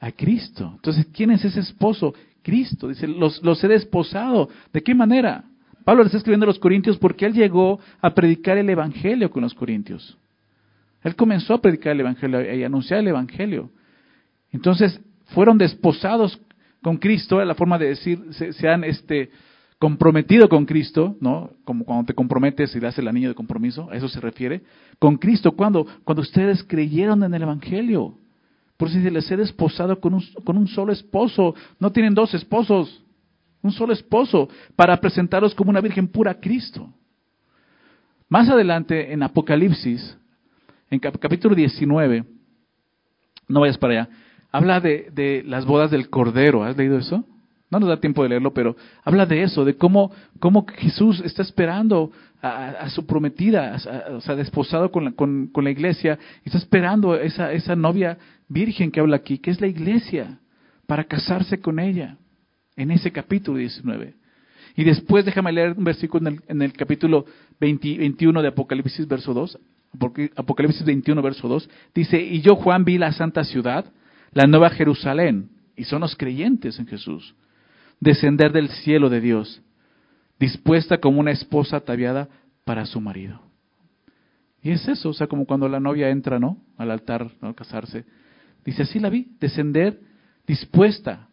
A 0.00 0.10
Cristo. 0.10 0.72
Entonces, 0.74 1.06
¿quién 1.12 1.30
es 1.30 1.44
ese 1.44 1.60
esposo? 1.60 2.14
Cristo. 2.42 2.88
Dice, 2.88 3.06
los, 3.06 3.42
los 3.42 3.62
he 3.64 3.68
desposado. 3.68 4.48
¿De 4.72 4.82
qué 4.82 4.94
manera? 4.94 5.44
Pablo 5.84 6.02
le 6.02 6.06
está 6.06 6.18
escribiendo 6.18 6.44
a 6.44 6.48
los 6.48 6.58
corintios 6.58 6.98
porque 6.98 7.26
él 7.26 7.32
llegó 7.32 7.80
a 8.00 8.14
predicar 8.14 8.56
el 8.58 8.70
Evangelio 8.70 9.30
con 9.30 9.42
los 9.42 9.54
corintios. 9.54 10.16
Él 11.02 11.16
comenzó 11.16 11.54
a 11.54 11.60
predicar 11.60 11.92
el 11.92 12.00
Evangelio 12.00 12.54
y 12.54 12.62
a 12.62 12.66
anunciar 12.66 13.00
el 13.00 13.08
Evangelio. 13.08 13.70
Entonces, 14.52 15.00
fueron 15.26 15.58
desposados 15.58 16.40
con 16.82 16.96
Cristo, 16.98 17.40
es 17.40 17.46
la 17.46 17.54
forma 17.54 17.78
de 17.78 17.88
decir, 17.88 18.20
se, 18.32 18.68
han 18.68 18.84
este, 18.84 19.30
comprometido 19.78 20.48
con 20.48 20.66
Cristo, 20.66 21.16
¿no? 21.20 21.50
Como 21.64 21.84
cuando 21.84 22.06
te 22.06 22.14
comprometes 22.14 22.74
y 22.74 22.80
das 22.80 22.98
el 22.98 23.08
anillo 23.08 23.28
de 23.28 23.34
compromiso, 23.34 23.88
a 23.90 23.96
eso 23.96 24.08
se 24.08 24.20
refiere. 24.20 24.62
Con 24.98 25.16
Cristo, 25.16 25.52
¿cuándo? 25.52 25.86
Cuando 26.04 26.22
ustedes 26.22 26.62
creyeron 26.64 27.22
en 27.22 27.34
el 27.34 27.42
Evangelio. 27.42 28.16
Por 28.82 28.88
eso 28.88 29.00
se 29.00 29.12
les 29.12 29.30
he 29.30 29.36
desposado 29.36 30.00
con 30.00 30.12
un, 30.12 30.24
con 30.42 30.58
un 30.58 30.66
solo 30.66 30.92
esposo. 30.92 31.54
No 31.78 31.92
tienen 31.92 32.14
dos 32.14 32.34
esposos, 32.34 33.00
un 33.62 33.70
solo 33.70 33.92
esposo, 33.92 34.48
para 34.74 35.00
presentaros 35.00 35.54
como 35.54 35.70
una 35.70 35.80
virgen 35.80 36.08
pura 36.08 36.32
a 36.32 36.40
Cristo. 36.40 36.92
Más 38.28 38.48
adelante, 38.48 39.12
en 39.12 39.22
Apocalipsis, 39.22 40.18
en 40.90 40.98
capítulo 40.98 41.54
19, 41.54 42.24
no 43.46 43.60
vayas 43.60 43.78
para 43.78 43.92
allá, 43.92 44.10
habla 44.50 44.80
de, 44.80 45.12
de, 45.14 45.44
las 45.46 45.64
bodas 45.64 45.92
del 45.92 46.10
Cordero. 46.10 46.64
¿Has 46.64 46.76
leído 46.76 46.98
eso? 46.98 47.24
No 47.72 47.80
nos 47.80 47.88
da 47.88 47.96
tiempo 47.96 48.22
de 48.22 48.28
leerlo, 48.28 48.52
pero 48.52 48.76
habla 49.02 49.24
de 49.24 49.42
eso, 49.42 49.64
de 49.64 49.76
cómo, 49.76 50.12
cómo 50.38 50.66
Jesús 50.76 51.22
está 51.24 51.40
esperando 51.40 52.12
a, 52.42 52.90
su 52.90 53.06
prometida, 53.06 53.78
o 54.10 54.20
sea, 54.20 54.36
desposado 54.36 54.92
con 54.92 55.06
la, 55.06 55.12
con, 55.12 55.46
con 55.46 55.64
la 55.64 55.70
iglesia, 55.70 56.18
y 56.44 56.50
está 56.50 56.58
esperando 56.58 57.16
esa, 57.16 57.50
esa 57.50 57.74
novia 57.74 58.18
virgen 58.46 58.90
que 58.90 59.00
habla 59.00 59.16
aquí, 59.16 59.38
que 59.38 59.50
es 59.50 59.60
la 59.60 59.68
iglesia, 59.68 60.38
para 60.86 61.04
casarse 61.04 61.60
con 61.60 61.78
ella, 61.78 62.18
en 62.76 62.90
ese 62.90 63.10
capítulo 63.10 63.56
19. 63.56 64.16
Y 64.76 64.84
después 64.84 65.24
déjame 65.24 65.50
leer 65.50 65.74
un 65.76 65.84
versículo 65.84 66.28
en 66.28 66.34
el, 66.34 66.42
en 66.48 66.60
el 66.60 66.74
capítulo 66.74 67.24
21 67.58 68.42
de 68.42 68.48
Apocalipsis, 68.48 69.08
verso 69.08 69.32
2. 69.32 69.58
Apocalipsis 70.36 70.84
21, 70.84 71.22
verso 71.22 71.48
2. 71.48 71.70
Dice, 71.94 72.20
y 72.20 72.42
yo 72.42 72.54
Juan 72.56 72.84
vi 72.84 72.98
la 72.98 73.12
santa 73.12 73.44
ciudad 73.44 73.86
la 74.32 74.46
nueva 74.46 74.70
Jerusalén, 74.70 75.50
y 75.76 75.84
son 75.84 76.00
los 76.00 76.16
creyentes 76.16 76.78
en 76.78 76.86
Jesús, 76.86 77.34
descender 78.02 78.50
del 78.50 78.68
cielo 78.68 79.08
de 79.08 79.20
Dios, 79.20 79.62
dispuesta 80.40 80.98
como 80.98 81.20
una 81.20 81.30
esposa 81.30 81.76
ataviada 81.76 82.28
para 82.64 82.84
su 82.84 83.00
marido. 83.00 83.40
Y 84.60 84.72
es 84.72 84.88
eso, 84.88 85.10
o 85.10 85.12
sea, 85.12 85.28
como 85.28 85.46
cuando 85.46 85.68
la 85.68 85.78
novia 85.78 86.10
entra, 86.10 86.40
¿no? 86.40 86.58
Al 86.76 86.90
altar, 86.90 87.30
¿no? 87.40 87.48
Al 87.48 87.54
casarse. 87.54 88.04
Dice, 88.64 88.82
así 88.82 88.98
la 88.98 89.08
vi, 89.08 89.28
descender 89.38 90.00
dispuesta. 90.48 91.28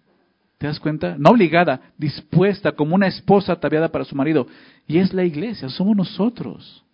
¿Te 0.59 0.67
das 0.67 0.79
cuenta? 0.79 1.15
No 1.17 1.31
obligada, 1.31 1.81
dispuesta 1.97 2.73
como 2.73 2.93
una 2.93 3.07
esposa 3.07 3.53
ataviada 3.53 3.89
para 3.89 4.05
su 4.05 4.15
marido. 4.15 4.45
Y 4.87 4.99
es 4.99 5.11
la 5.11 5.23
iglesia, 5.23 5.69
somos 5.69 5.97
nosotros. 5.97 6.85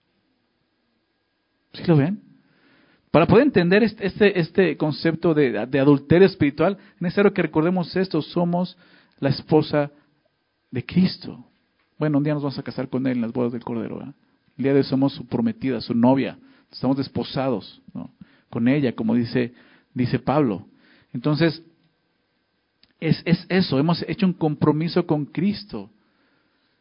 ¿Sí 1.74 1.84
lo 1.86 1.98
ven? 1.98 2.22
Para 3.12 3.28
poder 3.28 3.44
entender 3.44 3.84
este, 3.84 4.08
este, 4.08 4.40
este 4.40 4.78
concepto 4.78 5.34
de, 5.34 5.58
adulterio 5.58 6.28
espiritual, 6.28 6.78
es 6.96 7.02
necesario 7.02 7.34
que 7.34 7.42
recordemos 7.42 7.94
esto, 7.96 8.22
somos 8.22 8.78
la 9.20 9.30
esposa 9.30 9.92
de 10.72 10.86
Cristo. 10.86 11.46
Bueno, 11.98 12.18
un 12.18 12.24
día 12.24 12.34
nos 12.34 12.44
vamos 12.44 12.60
a 12.60 12.64
casar 12.64 12.90
con 12.90 13.08
Él 13.08 13.14
en 13.14 13.22
las 13.22 13.34
bodas 13.34 13.54
del 13.54 13.64
Cordero. 13.64 14.02
El 14.58 14.64
día 14.64 14.74
de 14.74 14.80
hoy 14.80 14.86
somos 14.86 15.14
su 15.14 15.26
prometida, 15.26 15.82
su 15.82 15.94
novia. 15.94 16.38
Estamos 16.72 16.98
desposados 16.98 17.82
con 18.50 18.68
ella, 18.68 18.94
como 18.94 19.16
dice, 19.16 19.54
dice 19.94 20.20
Pablo. 20.20 20.66
Entonces, 21.14 21.62
es, 23.00 23.22
es 23.26 23.46
eso, 23.50 23.80
hemos 23.80 24.04
hecho 24.08 24.26
un 24.26 24.34
compromiso 24.34 25.06
con 25.06 25.26
Cristo. 25.26 25.90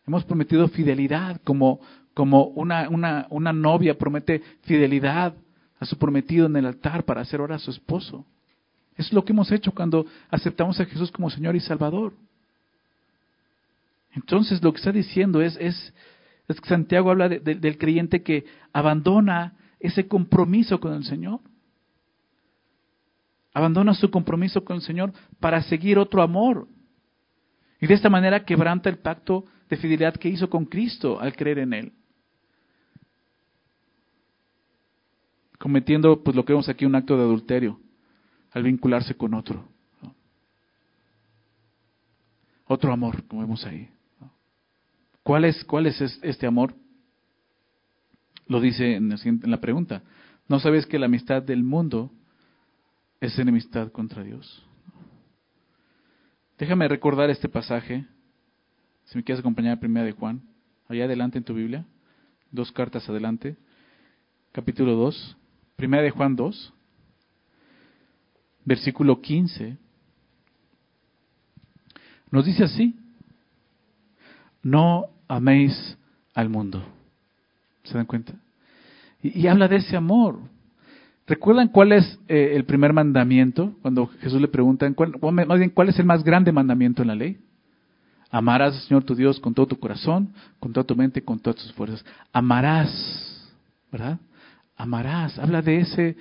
Hemos 0.06 0.24
prometido 0.24 0.68
fidelidad, 0.68 1.40
como, 1.44 1.80
como 2.12 2.46
una, 2.46 2.88
una, 2.88 3.26
una 3.30 3.52
novia 3.52 3.96
promete 3.96 4.42
fidelidad 4.62 5.34
a 5.78 5.86
su 5.86 5.98
prometido 5.98 6.46
en 6.46 6.56
el 6.56 6.66
altar 6.66 7.04
para 7.04 7.22
hacer 7.22 7.40
hora 7.40 7.56
a 7.56 7.58
su 7.58 7.70
esposo. 7.70 8.24
Es 8.96 9.12
lo 9.12 9.24
que 9.24 9.32
hemos 9.32 9.50
hecho 9.50 9.72
cuando 9.72 10.06
aceptamos 10.30 10.78
a 10.80 10.84
Jesús 10.84 11.10
como 11.10 11.30
Señor 11.30 11.56
y 11.56 11.60
Salvador. 11.60 12.12
Entonces 14.12 14.62
lo 14.62 14.72
que 14.72 14.78
está 14.78 14.92
diciendo 14.92 15.42
es, 15.42 15.56
es, 15.60 15.92
es 16.46 16.60
que 16.60 16.68
Santiago 16.68 17.10
habla 17.10 17.28
del 17.28 17.78
creyente 17.78 18.22
que 18.22 18.44
abandona 18.72 19.54
ese 19.80 20.06
compromiso 20.06 20.78
con 20.78 20.94
el 20.94 21.04
Señor. 21.04 21.40
Abandona 23.52 23.94
su 23.94 24.10
compromiso 24.10 24.64
con 24.64 24.76
el 24.76 24.82
Señor 24.82 25.12
para 25.40 25.62
seguir 25.62 25.98
otro 25.98 26.22
amor. 26.22 26.68
Y 27.80 27.86
de 27.86 27.94
esta 27.94 28.08
manera 28.08 28.44
quebranta 28.44 28.88
el 28.88 28.98
pacto 28.98 29.44
de 29.68 29.76
fidelidad 29.76 30.14
que 30.14 30.28
hizo 30.28 30.48
con 30.48 30.64
Cristo 30.66 31.20
al 31.20 31.34
creer 31.34 31.58
en 31.58 31.72
Él. 31.72 31.92
Cometiendo, 35.58 36.22
pues 36.22 36.36
lo 36.36 36.44
que 36.44 36.52
vemos 36.52 36.68
aquí, 36.68 36.84
un 36.84 36.94
acto 36.94 37.16
de 37.16 37.22
adulterio 37.22 37.80
al 38.54 38.62
vincularse 38.62 39.16
con 39.16 39.34
otro. 39.34 39.68
Otro 42.66 42.92
amor, 42.92 43.24
como 43.26 43.42
vemos 43.42 43.66
ahí. 43.66 43.90
¿Cuál 45.22 45.44
es, 45.44 45.64
cuál 45.64 45.86
es 45.86 46.00
este 46.00 46.46
amor? 46.46 46.74
Lo 48.46 48.60
dice 48.60 48.94
en 48.94 49.40
la 49.44 49.60
pregunta. 49.60 50.02
¿No 50.48 50.60
sabes 50.60 50.86
que 50.86 50.98
la 50.98 51.06
amistad 51.06 51.42
del 51.42 51.64
mundo 51.64 52.10
es 53.20 53.38
enemistad 53.38 53.90
contra 53.90 54.22
Dios? 54.22 54.64
Déjame 56.56 56.86
recordar 56.86 57.30
este 57.30 57.48
pasaje. 57.48 58.06
Si 59.06 59.18
me 59.18 59.24
quieres 59.24 59.40
acompañar 59.40 59.80
primera 59.80 60.06
de 60.06 60.12
Juan, 60.12 60.42
allá 60.88 61.06
adelante 61.06 61.38
en 61.38 61.44
tu 61.44 61.54
Biblia, 61.54 61.84
dos 62.52 62.70
cartas 62.70 63.08
adelante, 63.08 63.56
capítulo 64.52 64.94
2, 64.94 65.36
primera 65.76 66.02
de 66.02 66.10
Juan 66.10 66.36
2, 66.36 66.72
versículo 68.64 69.20
15. 69.20 69.76
Nos 72.30 72.44
dice 72.44 72.64
así, 72.64 72.94
no 74.62 75.06
améis 75.28 75.96
al 76.34 76.48
mundo. 76.48 76.84
¿Se 77.84 77.94
dan 77.94 78.06
cuenta? 78.06 78.34
Y, 79.22 79.46
habla 79.46 79.68
de 79.68 79.76
ese 79.76 79.96
amor. 79.96 80.38
¿Recuerdan 81.26 81.68
cuál 81.68 81.92
es 81.92 82.18
eh, 82.28 82.52
el 82.54 82.64
primer 82.64 82.92
mandamiento? 82.92 83.74
Cuando 83.80 84.06
Jesús 84.20 84.40
le 84.40 84.48
pregunta, 84.48 84.90
¿cuál, 84.92 85.14
más 85.46 85.58
bien, 85.58 85.70
¿cuál 85.70 85.88
es 85.88 85.98
el 85.98 86.04
más 86.04 86.22
grande 86.22 86.52
mandamiento 86.52 87.02
en 87.02 87.08
la 87.08 87.14
ley? 87.14 87.38
Amarás 88.30 88.74
al 88.74 88.80
Señor 88.80 89.04
tu 89.04 89.14
Dios 89.14 89.38
con 89.38 89.54
todo 89.54 89.66
tu 89.66 89.78
corazón, 89.78 90.34
con 90.58 90.72
toda 90.72 90.84
tu 90.84 90.96
mente, 90.96 91.22
con 91.22 91.38
todas 91.38 91.62
tus 91.62 91.72
fuerzas. 91.72 92.04
Amarás, 92.32 93.48
¿verdad? 93.92 94.18
Amarás. 94.76 95.38
Habla 95.38 95.62
de 95.62 95.78
ese, 95.78 96.16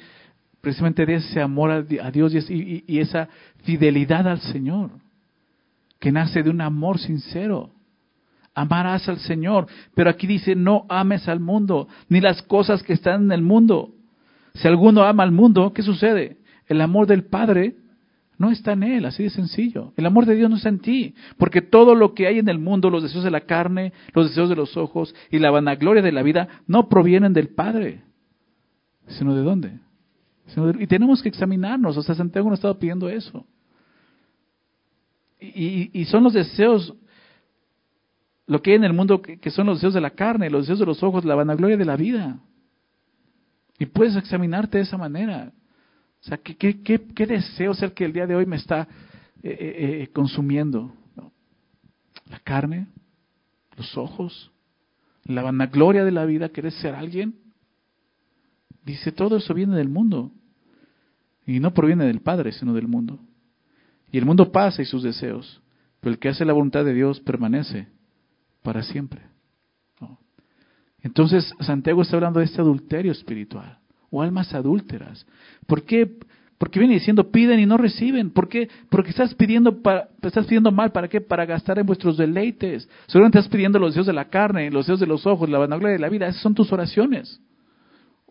precisamente 0.63 1.05
de 1.05 1.15
ese 1.15 1.41
amor 1.41 1.69
a, 1.69 1.81
Dios 1.83 2.33
y, 2.49 2.85
y 2.87 2.99
esa 2.99 3.27
fidelidad 3.63 4.27
al 4.27 4.39
Señor, 4.39 4.91
que 5.99 6.11
nace 6.11 6.41
de 6.41 6.49
un 6.49 6.61
amor 6.61 6.97
sincero 6.97 7.69
amarás 8.55 9.07
al 9.09 9.19
Señor. 9.19 9.67
Pero 9.95 10.09
aquí 10.09 10.27
dice, 10.27 10.55
no 10.55 10.85
ames 10.89 11.27
al 11.27 11.39
mundo, 11.39 11.87
ni 12.09 12.21
las 12.21 12.41
cosas 12.43 12.83
que 12.83 12.93
están 12.93 13.25
en 13.25 13.31
el 13.31 13.41
mundo. 13.41 13.91
Si 14.53 14.67
alguno 14.67 15.03
ama 15.03 15.23
al 15.23 15.31
mundo, 15.31 15.73
¿qué 15.73 15.81
sucede? 15.81 16.37
El 16.67 16.81
amor 16.81 17.07
del 17.07 17.25
Padre 17.25 17.75
no 18.37 18.51
está 18.51 18.73
en 18.73 18.83
él, 18.83 19.05
así 19.05 19.23
de 19.23 19.29
sencillo. 19.29 19.93
El 19.97 20.05
amor 20.05 20.25
de 20.25 20.35
Dios 20.35 20.49
no 20.49 20.57
está 20.57 20.69
en 20.69 20.79
ti, 20.79 21.15
porque 21.37 21.61
todo 21.61 21.95
lo 21.95 22.13
que 22.13 22.27
hay 22.27 22.39
en 22.39 22.49
el 22.49 22.59
mundo, 22.59 22.89
los 22.89 23.03
deseos 23.03 23.23
de 23.23 23.31
la 23.31 23.41
carne, 23.41 23.93
los 24.13 24.29
deseos 24.29 24.49
de 24.49 24.55
los 24.55 24.77
ojos 24.77 25.15
y 25.31 25.39
la 25.39 25.51
vanagloria 25.51 26.01
de 26.01 26.11
la 26.11 26.23
vida, 26.23 26.47
no 26.67 26.89
provienen 26.89 27.33
del 27.33 27.49
Padre, 27.49 28.01
sino 29.07 29.35
de 29.35 29.43
dónde. 29.43 29.79
Y 30.79 30.87
tenemos 30.87 31.21
que 31.21 31.29
examinarnos, 31.29 31.97
o 31.97 32.03
sea, 32.03 32.15
Santiago 32.15 32.49
no 32.49 32.55
estaba 32.55 32.77
pidiendo 32.77 33.09
eso. 33.09 33.45
Y, 35.39 36.05
son 36.05 36.23
los 36.23 36.33
deseos 36.33 36.93
lo 38.45 38.61
que 38.61 38.71
hay 38.71 38.75
en 38.77 38.83
el 38.83 38.93
mundo 38.93 39.21
que, 39.21 39.49
son 39.51 39.67
los 39.67 39.77
deseos 39.77 39.93
de 39.93 40.01
la 40.01 40.11
carne, 40.11 40.49
los 40.49 40.63
deseos 40.63 40.79
de 40.79 40.85
los 40.85 41.03
ojos, 41.03 41.25
la 41.25 41.35
vanagloria 41.35 41.77
de 41.77 41.85
la 41.85 41.95
vida. 41.95 42.39
Y 43.79 43.85
puedes 43.85 44.15
examinarte 44.15 44.77
de 44.77 44.83
esa 44.83 44.97
manera. 44.97 45.51
O 46.21 46.23
sea, 46.23 46.37
¿qué, 46.37 47.25
deseo 47.25 47.71
es 47.71 47.81
el 47.81 47.93
que 47.93 48.05
el 48.05 48.13
día 48.13 48.27
de 48.27 48.35
hoy 48.35 48.45
me 48.45 48.55
está 48.55 48.87
eh, 49.41 49.49
eh, 49.49 50.03
eh, 50.03 50.09
consumiendo? 50.13 50.93
La 52.29 52.39
carne, 52.39 52.87
los 53.77 53.97
ojos, 53.97 54.51
la 55.25 55.41
vanagloria 55.41 56.05
de 56.05 56.11
la 56.11 56.25
vida, 56.25 56.49
¿querés 56.49 56.75
ser 56.75 56.95
alguien? 56.95 57.35
Dice, 58.85 59.11
todo 59.11 59.37
eso 59.37 59.53
viene 59.53 59.75
del 59.75 59.89
mundo. 59.89 60.31
Y 61.45 61.59
no 61.59 61.73
proviene 61.73 62.05
del 62.05 62.21
Padre, 62.21 62.51
sino 62.51 62.73
del 62.73 62.87
mundo. 62.87 63.19
Y 64.11 64.17
el 64.17 64.25
mundo 64.25 64.51
pasa 64.51 64.81
y 64.81 64.85
sus 64.85 65.03
deseos, 65.03 65.61
pero 65.99 66.13
el 66.13 66.19
que 66.19 66.29
hace 66.29 66.45
la 66.45 66.53
voluntad 66.53 66.85
de 66.85 66.93
Dios 66.93 67.19
permanece 67.19 67.87
para 68.61 68.83
siempre. 68.83 69.21
Entonces, 71.01 71.53
Santiago 71.59 72.01
está 72.01 72.15
hablando 72.15 72.39
de 72.39 72.45
este 72.45 72.61
adulterio 72.61 73.11
espiritual 73.11 73.77
o 74.09 74.21
almas 74.21 74.53
adúlteras. 74.53 75.25
¿Por 75.67 75.83
qué? 75.83 76.09
Porque 76.57 76.79
viene 76.79 76.93
diciendo 76.93 77.29
piden 77.29 77.59
y 77.59 77.65
no 77.65 77.75
reciben. 77.75 78.31
¿Por 78.31 78.47
qué? 78.47 78.69
Porque 78.89 79.09
estás 79.09 79.35
pidiendo, 79.35 79.81
para, 79.81 80.07
estás 80.21 80.45
pidiendo 80.45 80.71
mal. 80.71 80.93
¿Para 80.93 81.09
qué? 81.09 81.19
Para 81.19 81.45
gastar 81.45 81.77
en 81.77 81.85
vuestros 81.85 82.15
deleites. 82.15 82.87
Seguramente 83.07 83.39
estás 83.39 83.51
pidiendo 83.51 83.79
los 83.79 83.89
deseos 83.89 84.07
de 84.07 84.13
la 84.13 84.29
carne, 84.29 84.71
los 84.71 84.85
deseos 84.85 85.01
de 85.01 85.07
los 85.07 85.25
ojos, 85.25 85.49
la 85.49 85.57
vanagloria 85.57 85.93
de 85.93 85.99
la 85.99 86.07
vida. 86.07 86.27
Esas 86.27 86.41
son 86.41 86.55
tus 86.55 86.71
oraciones. 86.71 87.41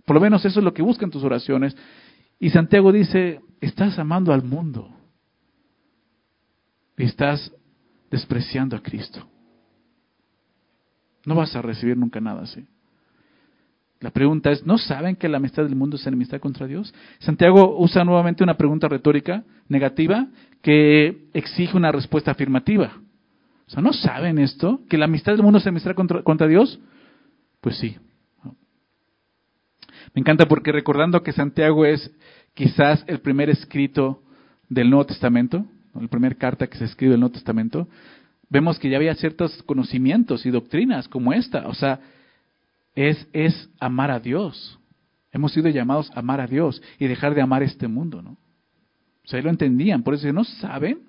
Por 0.04 0.14
lo 0.14 0.20
menos 0.20 0.44
eso 0.44 0.60
es 0.60 0.64
lo 0.64 0.74
que 0.74 0.82
buscan 0.82 1.10
tus 1.10 1.24
oraciones. 1.24 1.76
Y 2.38 2.50
Santiago 2.50 2.92
dice, 2.92 3.40
estás 3.60 3.98
amando 3.98 4.32
al 4.32 4.42
mundo. 4.42 4.90
Y 6.96 7.04
estás 7.04 7.52
despreciando 8.10 8.76
a 8.76 8.82
Cristo. 8.82 9.26
No 11.24 11.34
vas 11.34 11.54
a 11.54 11.62
recibir 11.62 11.96
nunca 11.96 12.20
nada 12.20 12.42
así. 12.42 12.66
La 14.00 14.10
pregunta 14.10 14.50
es, 14.50 14.66
¿no 14.66 14.78
saben 14.78 15.14
que 15.14 15.28
la 15.28 15.36
amistad 15.36 15.62
del 15.62 15.76
mundo 15.76 15.94
es 15.94 16.04
enemistad 16.06 16.40
contra 16.40 16.66
Dios? 16.66 16.92
Santiago 17.20 17.78
usa 17.78 18.04
nuevamente 18.04 18.42
una 18.42 18.56
pregunta 18.56 18.88
retórica 18.88 19.44
negativa 19.68 20.26
que 20.60 21.28
exige 21.32 21.76
una 21.76 21.92
respuesta 21.92 22.32
afirmativa. 22.32 23.00
O 23.68 23.70
sea, 23.70 23.80
¿no 23.80 23.92
saben 23.92 24.40
esto? 24.40 24.80
¿Que 24.88 24.98
la 24.98 25.04
amistad 25.04 25.32
del 25.32 25.42
mundo 25.42 25.58
es 25.58 25.66
enemistad 25.66 25.94
contra, 25.94 26.22
contra 26.22 26.48
Dios? 26.48 26.80
Pues 27.60 27.78
sí. 27.78 27.96
Me 30.14 30.20
encanta 30.20 30.46
porque 30.46 30.72
recordando 30.72 31.22
que 31.22 31.32
Santiago 31.32 31.86
es 31.86 32.10
quizás 32.54 33.02
el 33.06 33.20
primer 33.20 33.48
escrito 33.48 34.22
del 34.68 34.90
Nuevo 34.90 35.06
Testamento, 35.06 35.64
la 35.94 36.08
primera 36.08 36.34
carta 36.34 36.66
que 36.66 36.78
se 36.78 36.84
escribe 36.84 37.12
del 37.12 37.20
Nuevo 37.20 37.34
Testamento, 37.34 37.88
vemos 38.50 38.78
que 38.78 38.90
ya 38.90 38.98
había 38.98 39.14
ciertos 39.14 39.62
conocimientos 39.62 40.44
y 40.44 40.50
doctrinas 40.50 41.08
como 41.08 41.32
esta. 41.32 41.66
O 41.66 41.74
sea, 41.74 42.00
es, 42.94 43.26
es 43.32 43.70
amar 43.80 44.10
a 44.10 44.20
Dios. 44.20 44.78
Hemos 45.32 45.52
sido 45.52 45.70
llamados 45.70 46.10
a 46.10 46.20
amar 46.20 46.40
a 46.40 46.46
Dios 46.46 46.82
y 46.98 47.06
dejar 47.06 47.34
de 47.34 47.40
amar 47.40 47.62
este 47.62 47.88
mundo, 47.88 48.20
¿no? 48.20 48.32
O 49.24 49.28
sea, 49.28 49.40
lo 49.40 49.48
entendían, 49.48 50.02
por 50.02 50.14
eso 50.14 50.30
no 50.32 50.44
saben. 50.44 51.00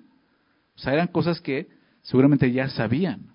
O 0.76 0.78
sea, 0.78 0.94
eran 0.94 1.08
cosas 1.08 1.40
que 1.40 1.68
seguramente 2.02 2.50
ya 2.50 2.68
sabían. 2.68 3.34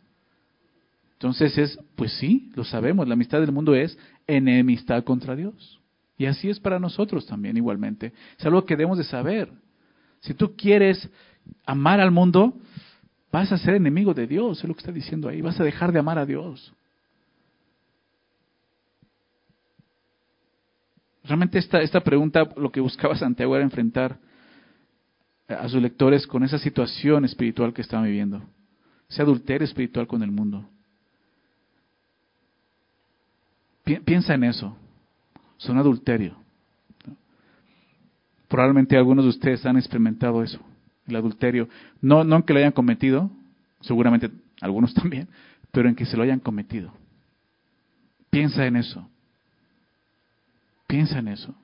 Entonces 1.13 1.57
es, 1.57 1.79
pues 1.95 2.13
sí, 2.13 2.49
lo 2.55 2.63
sabemos, 2.63 3.07
la 3.07 3.13
amistad 3.13 3.41
del 3.41 3.51
mundo 3.51 3.75
es 3.75 3.97
enemistad 4.29 5.03
contra 5.03 5.35
Dios. 5.35 5.79
Y 6.17 6.25
así 6.25 6.49
es 6.49 6.59
para 6.59 6.79
nosotros 6.79 7.25
también 7.25 7.57
igualmente. 7.57 8.13
Es 8.37 8.45
algo 8.45 8.65
que 8.65 8.75
debemos 8.75 8.97
de 8.97 9.03
saber. 9.03 9.49
Si 10.19 10.33
tú 10.33 10.55
quieres 10.55 11.09
amar 11.65 11.99
al 11.99 12.11
mundo, 12.11 12.53
vas 13.31 13.51
a 13.51 13.57
ser 13.57 13.75
enemigo 13.75 14.13
de 14.13 14.27
Dios, 14.27 14.59
es 14.59 14.67
lo 14.67 14.73
que 14.73 14.79
está 14.79 14.91
diciendo 14.91 15.29
ahí, 15.29 15.41
vas 15.41 15.59
a 15.59 15.63
dejar 15.63 15.91
de 15.91 15.99
amar 15.99 16.17
a 16.17 16.25
Dios. 16.25 16.73
Realmente 21.23 21.59
esta, 21.59 21.79
esta 21.81 22.01
pregunta 22.01 22.49
lo 22.57 22.71
que 22.71 22.79
buscaba 22.79 23.15
Santiago 23.15 23.55
era 23.55 23.63
enfrentar 23.63 24.17
a 25.47 25.67
sus 25.69 25.81
lectores 25.81 26.27
con 26.27 26.43
esa 26.43 26.59
situación 26.59 27.25
espiritual 27.25 27.73
que 27.73 27.81
estaban 27.81 28.05
viviendo, 28.05 28.41
ese 29.09 29.21
adulterio 29.21 29.65
espiritual 29.65 30.07
con 30.07 30.21
el 30.21 30.31
mundo. 30.31 30.67
Piensa 33.97 34.33
en 34.33 34.43
eso, 34.43 34.75
es 35.59 35.67
un 35.69 35.77
adulterio. 35.77 36.35
Probablemente 38.47 38.97
algunos 38.97 39.25
de 39.25 39.29
ustedes 39.29 39.65
han 39.65 39.77
experimentado 39.77 40.43
eso, 40.43 40.59
el 41.07 41.15
adulterio. 41.15 41.69
No, 42.01 42.23
no 42.23 42.37
en 42.37 42.43
que 42.43 42.53
lo 42.53 42.59
hayan 42.59 42.71
cometido, 42.71 43.29
seguramente 43.81 44.29
algunos 44.61 44.93
también, 44.95 45.27
pero 45.71 45.89
en 45.89 45.95
que 45.95 46.05
se 46.05 46.17
lo 46.17 46.23
hayan 46.23 46.39
cometido. 46.39 46.91
Piensa 48.29 48.65
en 48.65 48.75
eso. 48.75 49.07
Piensa 50.87 51.19
en 51.19 51.27
eso. 51.27 51.55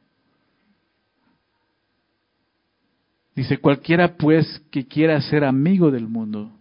Dice, 3.36 3.58
cualquiera 3.58 4.16
pues 4.16 4.62
que 4.72 4.86
quiera 4.88 5.20
ser 5.22 5.44
amigo 5.44 5.92
del 5.92 6.08
mundo, 6.08 6.52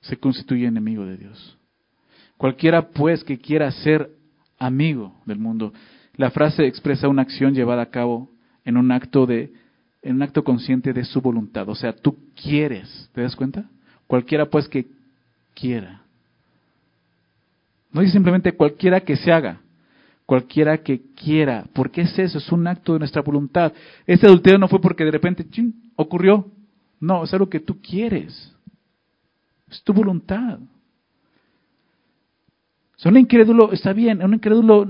se 0.00 0.16
constituye 0.16 0.66
enemigo 0.66 1.06
de 1.06 1.16
Dios. 1.16 1.56
Cualquiera 2.36 2.88
pues 2.88 3.22
que 3.22 3.38
quiera 3.38 3.70
ser 3.70 4.10
amigo 4.66 5.14
del 5.26 5.38
mundo. 5.38 5.72
La 6.16 6.30
frase 6.30 6.66
expresa 6.66 7.08
una 7.08 7.22
acción 7.22 7.54
llevada 7.54 7.82
a 7.82 7.90
cabo 7.90 8.30
en 8.64 8.76
un 8.76 8.92
acto 8.92 9.26
de 9.26 9.52
en 10.02 10.16
un 10.16 10.22
acto 10.22 10.44
consciente 10.44 10.92
de 10.92 11.04
su 11.04 11.22
voluntad, 11.22 11.66
o 11.70 11.74
sea, 11.74 11.94
tú 11.96 12.14
quieres, 12.34 13.08
¿te 13.14 13.22
das 13.22 13.34
cuenta? 13.34 13.64
Cualquiera 14.06 14.44
pues 14.44 14.68
que 14.68 14.86
quiera. 15.54 16.02
No 17.90 18.02
dice 18.02 18.12
simplemente 18.12 18.52
cualquiera 18.52 19.00
que 19.00 19.16
se 19.16 19.32
haga, 19.32 19.60
cualquiera 20.26 20.78
que 20.78 21.00
quiera, 21.14 21.64
porque 21.72 22.02
es 22.02 22.18
eso, 22.18 22.36
es 22.36 22.52
un 22.52 22.66
acto 22.66 22.92
de 22.92 22.98
nuestra 22.98 23.22
voluntad. 23.22 23.72
Este 24.06 24.26
adulterio 24.26 24.58
no 24.58 24.68
fue 24.68 24.80
porque 24.80 25.04
de 25.04 25.10
repente 25.10 25.46
ocurrió, 25.96 26.50
no, 27.00 27.24
es 27.24 27.32
algo 27.32 27.48
que 27.48 27.60
tú 27.60 27.80
quieres, 27.80 28.54
es 29.70 29.82
tu 29.82 29.94
voluntad. 29.94 30.58
O 33.02 33.08
un 33.08 33.18
incrédulo 33.18 33.72
está 33.72 33.92
bien, 33.92 34.22
un 34.22 34.34
incrédulo, 34.34 34.86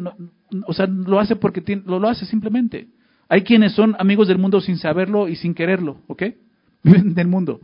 o 0.66 0.72
sea, 0.72 0.86
lo 0.86 1.18
hace 1.18 1.36
porque 1.36 1.62
lo, 1.84 1.98
lo 1.98 2.08
hace 2.08 2.26
simplemente. 2.26 2.88
Hay 3.28 3.42
quienes 3.42 3.72
son 3.72 3.96
amigos 3.98 4.28
del 4.28 4.38
mundo 4.38 4.60
sin 4.60 4.76
saberlo 4.76 5.28
y 5.28 5.36
sin 5.36 5.54
quererlo, 5.54 6.02
¿ok? 6.06 6.22
Viven 6.82 7.14
del 7.14 7.28
mundo. 7.28 7.60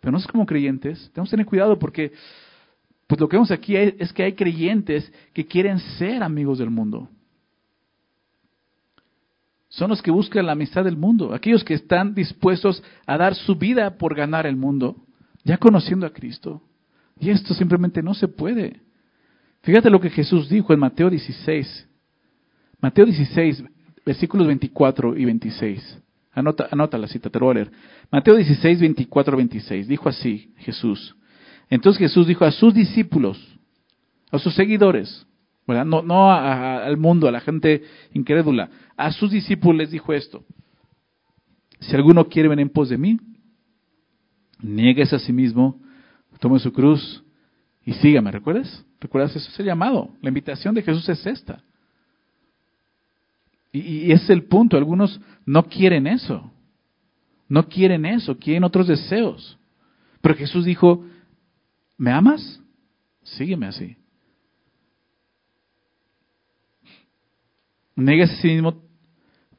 Pero 0.00 0.12
no 0.12 0.18
es 0.18 0.26
como 0.26 0.44
creyentes. 0.44 1.10
Tenemos 1.12 1.30
que 1.30 1.36
tener 1.36 1.46
cuidado 1.46 1.78
porque 1.78 2.12
pues 3.06 3.20
lo 3.20 3.28
que 3.28 3.36
vemos 3.36 3.50
aquí 3.50 3.76
es 3.76 4.12
que 4.12 4.22
hay 4.22 4.32
creyentes 4.32 5.12
que 5.32 5.46
quieren 5.46 5.78
ser 5.78 6.22
amigos 6.22 6.58
del 6.58 6.70
mundo. 6.70 7.08
Son 9.68 9.90
los 9.90 10.00
que 10.00 10.10
buscan 10.10 10.46
la 10.46 10.52
amistad 10.52 10.84
del 10.84 10.96
mundo, 10.96 11.34
aquellos 11.34 11.64
que 11.64 11.74
están 11.74 12.14
dispuestos 12.14 12.82
a 13.06 13.18
dar 13.18 13.34
su 13.34 13.56
vida 13.56 13.98
por 13.98 14.14
ganar 14.14 14.46
el 14.46 14.56
mundo, 14.56 14.96
ya 15.42 15.58
conociendo 15.58 16.06
a 16.06 16.12
Cristo. 16.12 16.62
Y 17.18 17.30
esto 17.30 17.54
simplemente 17.54 18.02
no 18.02 18.14
se 18.14 18.28
puede. 18.28 18.80
Fíjate 19.64 19.88
lo 19.88 20.00
que 20.00 20.10
Jesús 20.10 20.48
dijo 20.48 20.72
en 20.74 20.78
Mateo 20.78 21.08
16. 21.08 21.88
Mateo 22.80 23.06
16, 23.06 23.64
versículos 24.04 24.46
24 24.46 25.16
y 25.16 25.24
26. 25.24 26.02
Anota, 26.32 26.68
anota 26.70 26.98
la 26.98 27.08
cita, 27.08 27.30
te 27.30 27.38
lo 27.38 27.46
voy 27.46 27.52
a 27.52 27.54
leer. 27.54 27.70
Mateo 28.10 28.34
16, 28.36 28.80
24, 28.80 29.36
26. 29.38 29.88
Dijo 29.88 30.08
así 30.08 30.52
Jesús. 30.58 31.16
Entonces 31.70 31.98
Jesús 31.98 32.26
dijo 32.26 32.44
a 32.44 32.50
sus 32.50 32.74
discípulos, 32.74 33.58
a 34.30 34.38
sus 34.38 34.54
seguidores, 34.54 35.26
no, 35.66 36.02
no 36.02 36.30
al 36.30 36.98
mundo, 36.98 37.26
a 37.26 37.32
la 37.32 37.40
gente 37.40 37.84
incrédula, 38.12 38.68
a 38.98 39.12
sus 39.12 39.30
discípulos 39.30 39.78
les 39.78 39.90
dijo 39.90 40.12
esto. 40.12 40.44
Si 41.80 41.96
alguno 41.96 42.28
quiere 42.28 42.50
venir 42.50 42.64
en 42.64 42.70
pos 42.70 42.90
de 42.90 42.98
mí, 42.98 43.18
nieguese 44.60 45.16
a 45.16 45.20
sí 45.20 45.32
mismo, 45.32 45.80
tome 46.38 46.58
su 46.58 46.70
cruz 46.70 47.24
y 47.86 47.94
sígame. 47.94 48.30
¿Recuerdas? 48.30 48.84
¿Recuerdas? 49.04 49.36
Eso 49.36 49.50
es 49.50 49.60
el 49.60 49.66
llamado. 49.66 50.14
La 50.22 50.30
invitación 50.30 50.74
de 50.74 50.80
Jesús 50.80 51.06
es 51.10 51.26
esta. 51.26 51.62
Y, 53.70 54.10
ese 54.10 54.24
es 54.24 54.30
el 54.30 54.44
punto. 54.44 54.78
Algunos 54.78 55.20
no 55.44 55.64
quieren 55.64 56.06
eso. 56.06 56.50
No 57.46 57.68
quieren 57.68 58.06
eso, 58.06 58.38
quieren 58.38 58.64
otros 58.64 58.88
deseos. 58.88 59.58
Pero 60.22 60.34
Jesús 60.36 60.64
dijo, 60.64 61.04
¿me 61.98 62.12
amas? 62.12 62.62
Sígueme 63.24 63.66
así. 63.66 63.94
Néguese 67.94 68.32
a 68.32 68.36
sí 68.38 68.48
mismo, 68.48 68.82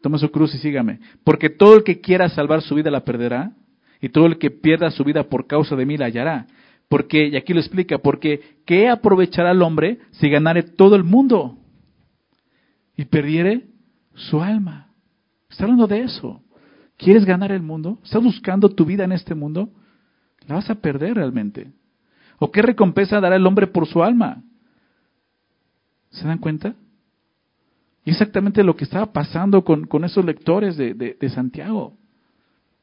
tome 0.02 0.18
su 0.18 0.32
cruz 0.32 0.56
y 0.56 0.58
sígame. 0.58 1.00
Porque 1.24 1.52
todo 1.52 1.76
el 1.76 1.84
que 1.84 2.02
quiera 2.02 2.30
salvar 2.30 2.64
su 2.64 2.74
vida 2.74 2.90
la 2.90 3.06
perderá, 3.06 3.54
y 4.02 4.10
todo 4.10 4.26
el 4.26 4.40
que 4.40 4.50
pierda 4.50 4.90
su 4.90 5.04
vida 5.04 5.30
por 5.30 5.46
causa 5.46 5.76
de 5.76 5.86
mí 5.86 5.98
la 5.98 6.06
hallará. 6.06 6.48
Porque, 6.88 7.28
y 7.28 7.36
aquí 7.36 7.54
lo 7.54 7.60
explica, 7.60 7.98
porque 7.98 8.60
¿qué 8.66 8.90
aprovechará 8.90 9.52
el 9.52 9.62
hombre 9.62 10.00
si 10.12 10.30
ganare 10.30 10.64
todo 10.64 10.96
el 10.96 11.04
mundo 11.04 11.58
y 12.96 13.06
perdiere 13.06 13.68
su 14.14 14.42
alma. 14.42 14.90
Está 15.50 15.64
hablando 15.64 15.88
de 15.88 16.02
eso. 16.02 16.42
¿Quieres 16.98 17.26
ganar 17.26 17.52
el 17.52 17.62
mundo? 17.62 18.00
¿Estás 18.04 18.24
buscando 18.24 18.70
tu 18.70 18.86
vida 18.86 19.04
en 19.04 19.12
este 19.12 19.36
mundo? 19.36 19.70
La 20.48 20.56
vas 20.56 20.70
a 20.70 20.76
perder 20.76 21.16
realmente. 21.16 21.72
¿O 22.40 22.52
qué 22.52 22.62
recompensa 22.62 23.20
dará 23.20 23.36
el 23.36 23.46
hombre 23.46 23.68
por 23.68 23.86
su 23.88 24.04
alma? 24.04 24.44
¿Se 26.12 26.26
dan 26.26 26.38
cuenta? 26.38 26.76
Y 28.06 28.12
exactamente 28.12 28.64
lo 28.64 28.76
que 28.76 28.86
estaba 28.86 29.12
pasando 29.12 29.64
con, 29.64 30.06
esos 30.06 30.24
lectores 30.24 30.78
de, 30.78 30.94
de 30.94 31.30
Santiago. 31.30 31.98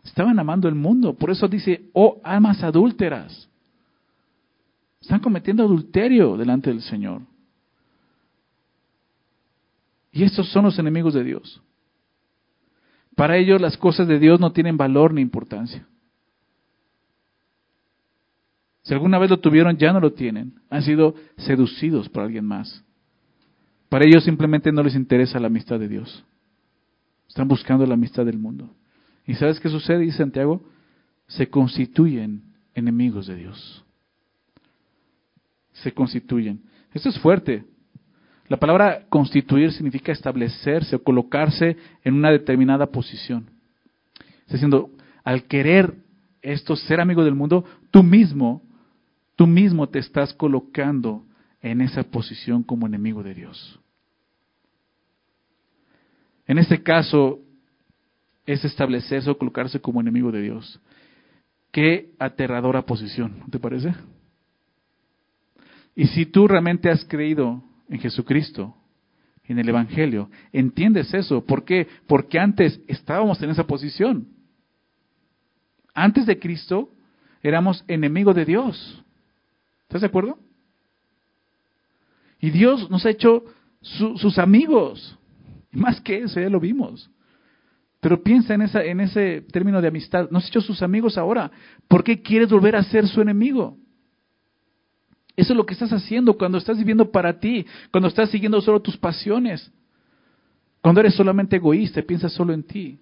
Estaban 0.05 0.39
amando 0.39 0.69
el 0.69 0.75
mundo. 0.75 1.15
Por 1.15 1.31
eso 1.31 1.49
dice, 1.49 1.89
oh 1.95 2.21
almas 2.25 2.63
adúlteras. 2.63 3.49
Están 5.03 5.21
cometiendo 5.21 5.65
adulterio 5.65 6.37
delante 6.37 6.71
del 6.71 6.81
Señor. 6.81 7.23
Y 10.13 10.23
estos 10.23 10.49
son 10.51 10.65
los 10.65 10.79
enemigos 10.79 11.13
de 11.13 11.25
Dios. 11.25 11.61
Para 13.17 13.37
ellos 13.37 13.61
las 13.61 13.77
cosas 13.77 14.07
de 14.07 14.21
Dios 14.21 14.39
no 14.39 14.53
tienen 14.53 14.77
valor 14.77 15.13
ni 15.13 15.21
importancia. 15.21 15.87
Si 18.83 18.95
alguna 18.95 19.19
vez 19.19 19.31
lo 19.31 19.41
tuvieron, 19.41 19.77
ya 19.77 19.93
no 19.93 20.01
lo 20.01 20.13
tienen. 20.13 20.55
Han 20.71 20.83
sido 20.83 21.15
seducidos 21.37 22.09
por 22.09 22.23
alguien 22.23 22.45
más. 22.45 22.85
Para 23.89 24.07
ellos 24.07 24.25
simplemente 24.25 24.71
no 24.73 24.83
les 24.83 24.95
interesa 24.95 25.41
la 25.41 25.49
amistad 25.49 25.81
de 25.81 25.89
Dios. 25.89 26.25
Están 27.29 27.49
buscando 27.49 27.85
la 27.87 27.95
amistad 27.95 28.25
del 28.25 28.39
mundo. 28.39 28.71
¿Y 29.27 29.35
sabes 29.35 29.59
qué 29.59 29.69
sucede? 29.69 29.99
Dice 29.99 30.19
Santiago, 30.19 30.63
se 31.27 31.49
constituyen 31.49 32.43
enemigos 32.75 33.27
de 33.27 33.37
Dios. 33.37 33.82
Se 35.73 35.93
constituyen. 35.93 36.63
Esto 36.93 37.09
es 37.09 37.19
fuerte. 37.19 37.65
La 38.49 38.59
palabra 38.59 39.07
constituir 39.09 39.73
significa 39.73 40.13
establecerse 40.13 40.97
o 40.97 41.03
colocarse 41.03 41.77
en 42.05 42.15
una 42.15 42.31
determinada 42.31 42.87
posición. 42.87 43.51
Está 44.41 44.55
diciendo, 44.55 44.91
al 45.25 45.45
querer 45.45 45.95
esto, 46.43 46.77
ser 46.77 47.01
amigo 47.01 47.25
del 47.25 47.35
mundo, 47.35 47.65
tú 47.91 48.03
mismo, 48.03 48.63
tú 49.37 49.47
mismo 49.47 49.89
te 49.89 50.01
estás 50.01 50.35
colocando 50.35 51.25
en 51.63 51.81
esa 51.81 52.03
posición 52.03 52.63
como 52.63 52.87
enemigo 52.87 53.23
de 53.23 53.35
Dios. 53.35 53.81
En 56.47 56.59
este 56.59 56.83
caso, 56.83 57.39
es 58.45 58.65
establecerse 58.65 59.31
o 59.31 59.39
colocarse 59.39 59.81
como 59.81 60.01
enemigo 60.01 60.33
de 60.33 60.43
Dios. 60.43 60.81
Qué 61.71 62.11
aterradora 62.19 62.83
posición, 62.83 63.39
¿no 63.39 63.47
te 63.47 63.59
parece? 63.59 63.95
Y 65.95 66.07
si 66.07 66.27
tú 66.27 66.49
realmente 66.49 66.91
has 66.91 67.05
creído 67.05 67.63
en 67.89 68.01
Jesucristo, 68.01 68.75
en 69.45 69.59
el 69.59 69.69
Evangelio. 69.69 70.31
¿Entiendes 70.53 71.13
eso? 71.15 71.45
¿Por 71.45 71.65
qué? 71.65 71.87
Porque 72.07 72.39
antes 72.39 72.81
estábamos 72.87 73.43
en 73.43 73.51
esa 73.51 73.67
posición. 73.67 74.29
Antes 75.95 76.27
de 76.27 76.39
Cristo 76.39 76.91
éramos 77.43 77.85
enemigos 77.89 78.35
de 78.35 78.45
Dios. 78.45 79.05
¿Estás 79.83 80.01
de 80.01 80.07
acuerdo? 80.07 80.39
Y 82.41 82.51
Dios 82.51 82.91
nos 82.91 83.05
ha 83.07 83.11
hecho 83.11 83.45
sus 83.81 84.39
amigos. 84.39 85.19
más 85.71 86.01
que 86.01 86.19
eso, 86.19 86.41
ya 86.41 86.49
lo 86.49 86.61
vimos. 86.61 87.11
Pero 88.01 88.23
piensa 88.23 88.55
en, 88.55 88.63
esa, 88.63 88.83
en 88.83 89.01
ese 89.01 89.43
término 89.53 89.81
de 89.81 89.89
amistad. 89.89 90.29
Nos 90.31 90.45
ha 90.45 90.49
hecho 90.49 90.61
sus 90.61 90.83
amigos 90.83 91.17
ahora. 91.17 91.51
¿Por 91.89 92.03
qué 92.03 92.21
quieres 92.21 92.49
volver 92.49 92.75
a 92.75 92.83
ser 92.83 93.07
su 93.07 93.21
enemigo? 93.21 93.77
Eso 95.37 95.53
es 95.53 95.57
lo 95.57 95.65
que 95.65 95.73
estás 95.73 95.93
haciendo 95.93 96.37
cuando 96.37 96.59
estás 96.59 96.77
viviendo 96.77 97.11
para 97.11 97.39
ti, 97.39 97.67
cuando 97.91 98.09
estás 98.09 98.31
siguiendo 98.31 98.61
solo 98.61 98.81
tus 98.81 98.97
pasiones, 98.97 99.71
cuando 100.81 101.01
eres 101.01 101.15
solamente 101.15 101.57
egoísta 101.57 102.01
y 102.01 102.03
piensas 102.03 102.33
solo 102.33 102.53
en 102.53 102.63
ti 102.63 102.99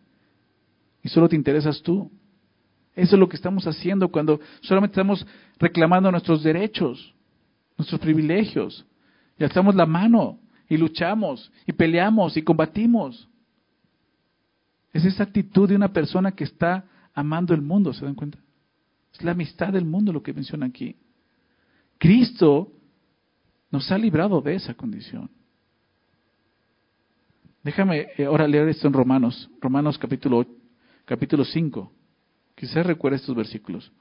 y 1.02 1.08
solo 1.08 1.28
te 1.28 1.36
interesas 1.36 1.82
tú. 1.82 2.10
Eso 2.94 3.16
es 3.16 3.20
lo 3.20 3.28
que 3.28 3.36
estamos 3.36 3.66
haciendo 3.66 4.08
cuando 4.08 4.40
solamente 4.60 4.92
estamos 4.92 5.26
reclamando 5.58 6.10
nuestros 6.10 6.42
derechos, 6.42 7.14
nuestros 7.76 8.00
privilegios. 8.00 8.84
Y 9.38 9.44
alzamos 9.44 9.74
la 9.74 9.86
mano 9.86 10.38
y 10.68 10.76
luchamos 10.76 11.50
y 11.66 11.72
peleamos 11.72 12.36
y 12.36 12.42
combatimos. 12.42 13.28
Es 14.92 15.04
esa 15.04 15.22
actitud 15.22 15.68
de 15.68 15.76
una 15.76 15.92
persona 15.92 16.32
que 16.32 16.44
está 16.44 16.84
amando 17.14 17.54
el 17.54 17.62
mundo, 17.62 17.92
¿se 17.92 18.04
dan 18.04 18.14
cuenta? 18.14 18.38
Es 19.12 19.22
la 19.22 19.32
amistad 19.32 19.72
del 19.72 19.84
mundo 19.84 20.12
lo 20.12 20.22
que 20.22 20.32
menciona 20.32 20.66
aquí. 20.66 20.96
Cristo 22.00 22.72
nos 23.70 23.92
ha 23.92 23.98
librado 23.98 24.40
de 24.40 24.54
esa 24.54 24.72
condición. 24.72 25.30
Déjame 27.62 28.08
eh, 28.16 28.24
ahora 28.24 28.48
leer 28.48 28.68
esto 28.70 28.86
en 28.86 28.94
Romanos, 28.94 29.50
Romanos 29.60 29.98
capítulo, 29.98 30.46
capítulo 31.04 31.44
5. 31.44 31.92
Quizás 32.54 32.86
recuerde 32.86 33.18
estos 33.18 33.36
versículos. 33.36 33.92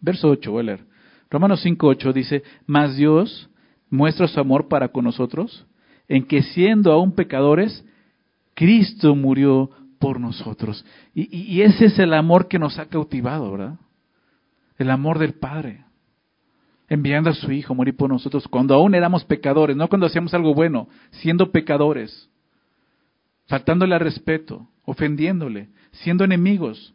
Verso 0.00 0.30
8, 0.30 0.50
voy 0.50 0.60
a 0.60 0.64
leer. 0.64 0.86
Romanos 1.28 1.60
5, 1.60 1.86
8 1.86 2.12
dice, 2.14 2.42
mas 2.66 2.96
Dios 2.96 3.50
muestra 3.90 4.26
su 4.28 4.40
amor 4.40 4.68
para 4.68 4.88
con 4.88 5.04
nosotros 5.04 5.66
en 6.08 6.26
que 6.26 6.42
siendo 6.42 6.90
aún 6.90 7.12
pecadores, 7.12 7.84
Cristo 8.54 9.14
murió 9.14 9.70
por 9.98 10.20
nosotros. 10.20 10.84
Y, 11.14 11.60
ese 11.62 11.86
es 11.86 11.98
el 11.98 12.14
amor 12.14 12.48
que 12.48 12.58
nos 12.58 12.78
ha 12.78 12.86
cautivado, 12.86 13.50
¿verdad? 13.50 13.78
El 14.78 14.90
amor 14.90 15.18
del 15.18 15.34
Padre. 15.34 15.84
Enviando 16.88 17.30
a 17.30 17.34
su 17.34 17.52
Hijo 17.52 17.72
a 17.72 17.76
morir 17.76 17.96
por 17.96 18.08
nosotros 18.08 18.48
cuando 18.48 18.74
aún 18.74 18.94
éramos 18.94 19.24
pecadores, 19.24 19.76
no 19.76 19.88
cuando 19.88 20.06
hacíamos 20.06 20.32
algo 20.32 20.54
bueno, 20.54 20.88
siendo 21.10 21.52
pecadores, 21.52 22.30
faltándole 23.46 23.94
al 23.94 24.00
respeto, 24.00 24.68
ofendiéndole, 24.84 25.68
siendo 25.92 26.24
enemigos. 26.24 26.94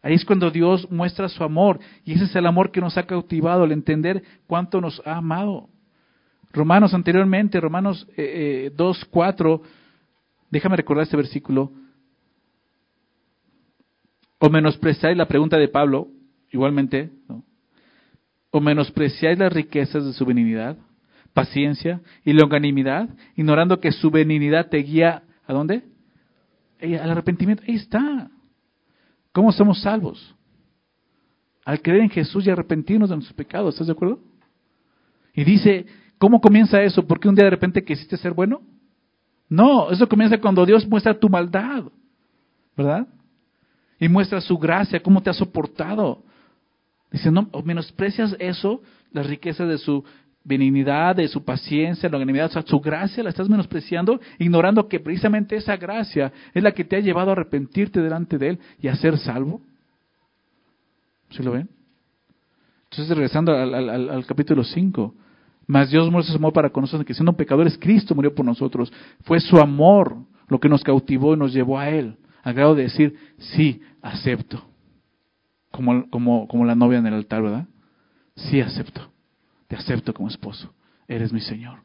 Ahí 0.00 0.14
es 0.14 0.24
cuando 0.24 0.50
Dios 0.50 0.90
muestra 0.90 1.28
su 1.28 1.44
amor 1.44 1.80
y 2.04 2.14
ese 2.14 2.24
es 2.24 2.36
el 2.36 2.46
amor 2.46 2.70
que 2.70 2.80
nos 2.80 2.96
ha 2.96 3.02
cautivado, 3.06 3.64
el 3.64 3.72
entender 3.72 4.22
cuánto 4.46 4.80
nos 4.80 5.02
ha 5.04 5.16
amado. 5.16 5.68
Romanos 6.52 6.94
anteriormente, 6.94 7.60
Romanos 7.60 8.06
eh, 8.16 8.72
2, 8.74 9.02
eh, 9.02 9.06
4, 9.10 9.62
déjame 10.50 10.76
recordar 10.76 11.02
este 11.02 11.16
versículo. 11.16 11.72
O 14.38 14.48
menospreciáis 14.48 15.16
la 15.16 15.26
pregunta 15.26 15.56
de 15.56 15.68
Pablo, 15.68 16.08
igualmente, 16.50 17.10
o 18.50 18.60
menospreciáis 18.60 19.38
las 19.38 19.52
riquezas 19.52 20.04
de 20.04 20.12
su 20.12 20.24
benignidad, 20.24 20.76
paciencia 21.34 22.00
y 22.24 22.32
longanimidad, 22.32 23.08
ignorando 23.36 23.80
que 23.80 23.92
su 23.92 24.10
benignidad 24.10 24.68
te 24.68 24.78
guía 24.78 25.22
a 25.46 25.52
dónde? 25.52 25.82
Al 26.80 27.10
arrepentimiento. 27.10 27.62
Ahí 27.66 27.74
está. 27.74 28.30
¿Cómo 29.32 29.52
somos 29.52 29.82
salvos? 29.82 30.34
Al 31.64 31.82
creer 31.82 32.02
en 32.02 32.10
Jesús 32.10 32.46
y 32.46 32.50
arrepentirnos 32.50 33.10
de 33.10 33.16
nuestros 33.16 33.36
pecados, 33.36 33.74
¿estás 33.74 33.88
de 33.88 33.92
acuerdo? 33.92 34.20
Y 35.34 35.44
dice, 35.44 35.86
¿Cómo 36.18 36.40
comienza 36.40 36.82
eso? 36.82 37.06
¿Por 37.06 37.20
qué 37.20 37.28
un 37.28 37.34
día 37.34 37.44
de 37.44 37.50
repente 37.50 37.84
quisiste 37.84 38.16
ser 38.16 38.34
bueno? 38.34 38.60
No, 39.48 39.90
eso 39.90 40.08
comienza 40.08 40.38
cuando 40.38 40.66
Dios 40.66 40.86
muestra 40.86 41.18
tu 41.18 41.28
maldad, 41.28 41.84
¿verdad? 42.76 43.06
Y 43.98 44.08
muestra 44.08 44.40
su 44.40 44.58
gracia, 44.58 45.00
cómo 45.00 45.22
te 45.22 45.30
ha 45.30 45.34
soportado. 45.34 46.22
Dice, 47.10 47.30
no, 47.30 47.48
menosprecias 47.64 48.36
eso, 48.38 48.82
las 49.12 49.26
riquezas 49.26 49.68
de 49.68 49.78
su 49.78 50.04
benignidad, 50.44 51.16
de 51.16 51.28
su 51.28 51.44
paciencia, 51.44 52.08
longanimidad, 52.08 52.56
o 52.56 52.62
su 52.62 52.80
gracia 52.80 53.22
la 53.22 53.30
estás 53.30 53.48
menospreciando, 53.48 54.20
ignorando 54.38 54.88
que 54.88 55.00
precisamente 55.00 55.56
esa 55.56 55.76
gracia 55.76 56.32
es 56.54 56.62
la 56.62 56.72
que 56.72 56.84
te 56.84 56.96
ha 56.96 57.00
llevado 57.00 57.30
a 57.30 57.32
arrepentirte 57.32 58.00
delante 58.00 58.38
de 58.38 58.50
Él 58.50 58.58
y 58.80 58.88
a 58.88 58.96
ser 58.96 59.18
salvo. 59.18 59.60
¿Sí 61.30 61.42
lo 61.42 61.52
ven? 61.52 61.68
Entonces, 62.90 63.14
regresando 63.14 63.54
al 63.54 64.24
capítulo 64.26 64.64
5, 64.64 65.14
mas 65.66 65.90
Dios 65.90 66.10
muestra 66.10 66.32
su 66.32 66.38
amor 66.38 66.54
para 66.54 66.70
con 66.70 66.82
nosotros, 66.82 67.06
que 67.06 67.12
siendo 67.12 67.34
pecadores, 67.34 67.76
Cristo 67.78 68.14
murió 68.14 68.34
por 68.34 68.46
nosotros. 68.46 68.90
Fue 69.24 69.38
su 69.40 69.58
amor 69.58 70.16
lo 70.48 70.58
que 70.58 70.70
nos 70.70 70.82
cautivó 70.82 71.34
y 71.34 71.36
nos 71.36 71.52
llevó 71.52 71.78
a 71.78 71.90
Él, 71.90 72.16
al 72.42 72.54
grado 72.54 72.74
de 72.74 72.84
decir, 72.84 73.14
sí, 73.38 73.80
acepto. 74.02 74.64
Como, 75.70 76.08
como, 76.10 76.48
como 76.48 76.64
la 76.64 76.74
novia 76.74 76.98
en 76.98 77.06
el 77.06 77.14
altar, 77.14 77.42
¿verdad? 77.42 77.68
Sí, 78.34 78.60
acepto. 78.60 79.12
Te 79.66 79.76
acepto 79.76 80.14
como 80.14 80.28
esposo. 80.28 80.72
Eres 81.06 81.32
mi 81.32 81.40
Señor. 81.40 81.80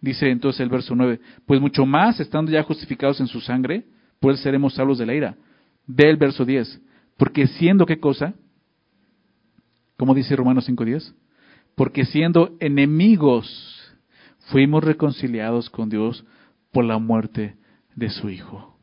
Dice 0.00 0.28
entonces 0.30 0.60
el 0.60 0.68
verso 0.68 0.96
9, 0.96 1.20
pues 1.46 1.60
mucho 1.60 1.86
más, 1.86 2.18
estando 2.18 2.50
ya 2.50 2.64
justificados 2.64 3.20
en 3.20 3.28
su 3.28 3.40
sangre, 3.40 3.84
pues 4.18 4.40
seremos 4.40 4.74
salvos 4.74 4.98
de 4.98 5.06
la 5.06 5.14
ira. 5.14 5.36
Ve 5.86 6.10
el 6.10 6.16
verso 6.16 6.44
10, 6.44 6.80
porque 7.16 7.46
siendo 7.46 7.86
qué 7.86 8.00
cosa? 8.00 8.34
¿Cómo 9.96 10.14
dice 10.14 10.34
Romanos 10.34 10.68
5.10? 10.68 11.14
Porque 11.76 12.04
siendo 12.04 12.56
enemigos, 12.58 13.94
fuimos 14.50 14.82
reconciliados 14.82 15.70
con 15.70 15.88
Dios 15.88 16.24
por 16.72 16.84
la 16.84 16.98
muerte 16.98 17.56
de 17.94 18.10
su 18.10 18.30
Hijo. 18.30 18.78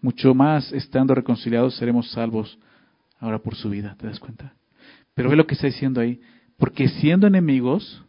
Mucho 0.00 0.34
más 0.34 0.72
estando 0.72 1.14
reconciliados 1.14 1.76
seremos 1.76 2.10
salvos 2.10 2.58
ahora 3.18 3.38
por 3.38 3.54
su 3.54 3.68
vida, 3.68 3.96
¿te 3.98 4.06
das 4.06 4.18
cuenta? 4.18 4.54
Pero 5.14 5.28
ve 5.28 5.36
lo 5.36 5.46
que 5.46 5.54
está 5.54 5.66
diciendo 5.66 6.00
ahí. 6.00 6.20
Porque 6.56 6.88
siendo 6.88 7.26
enemigos, 7.26 8.02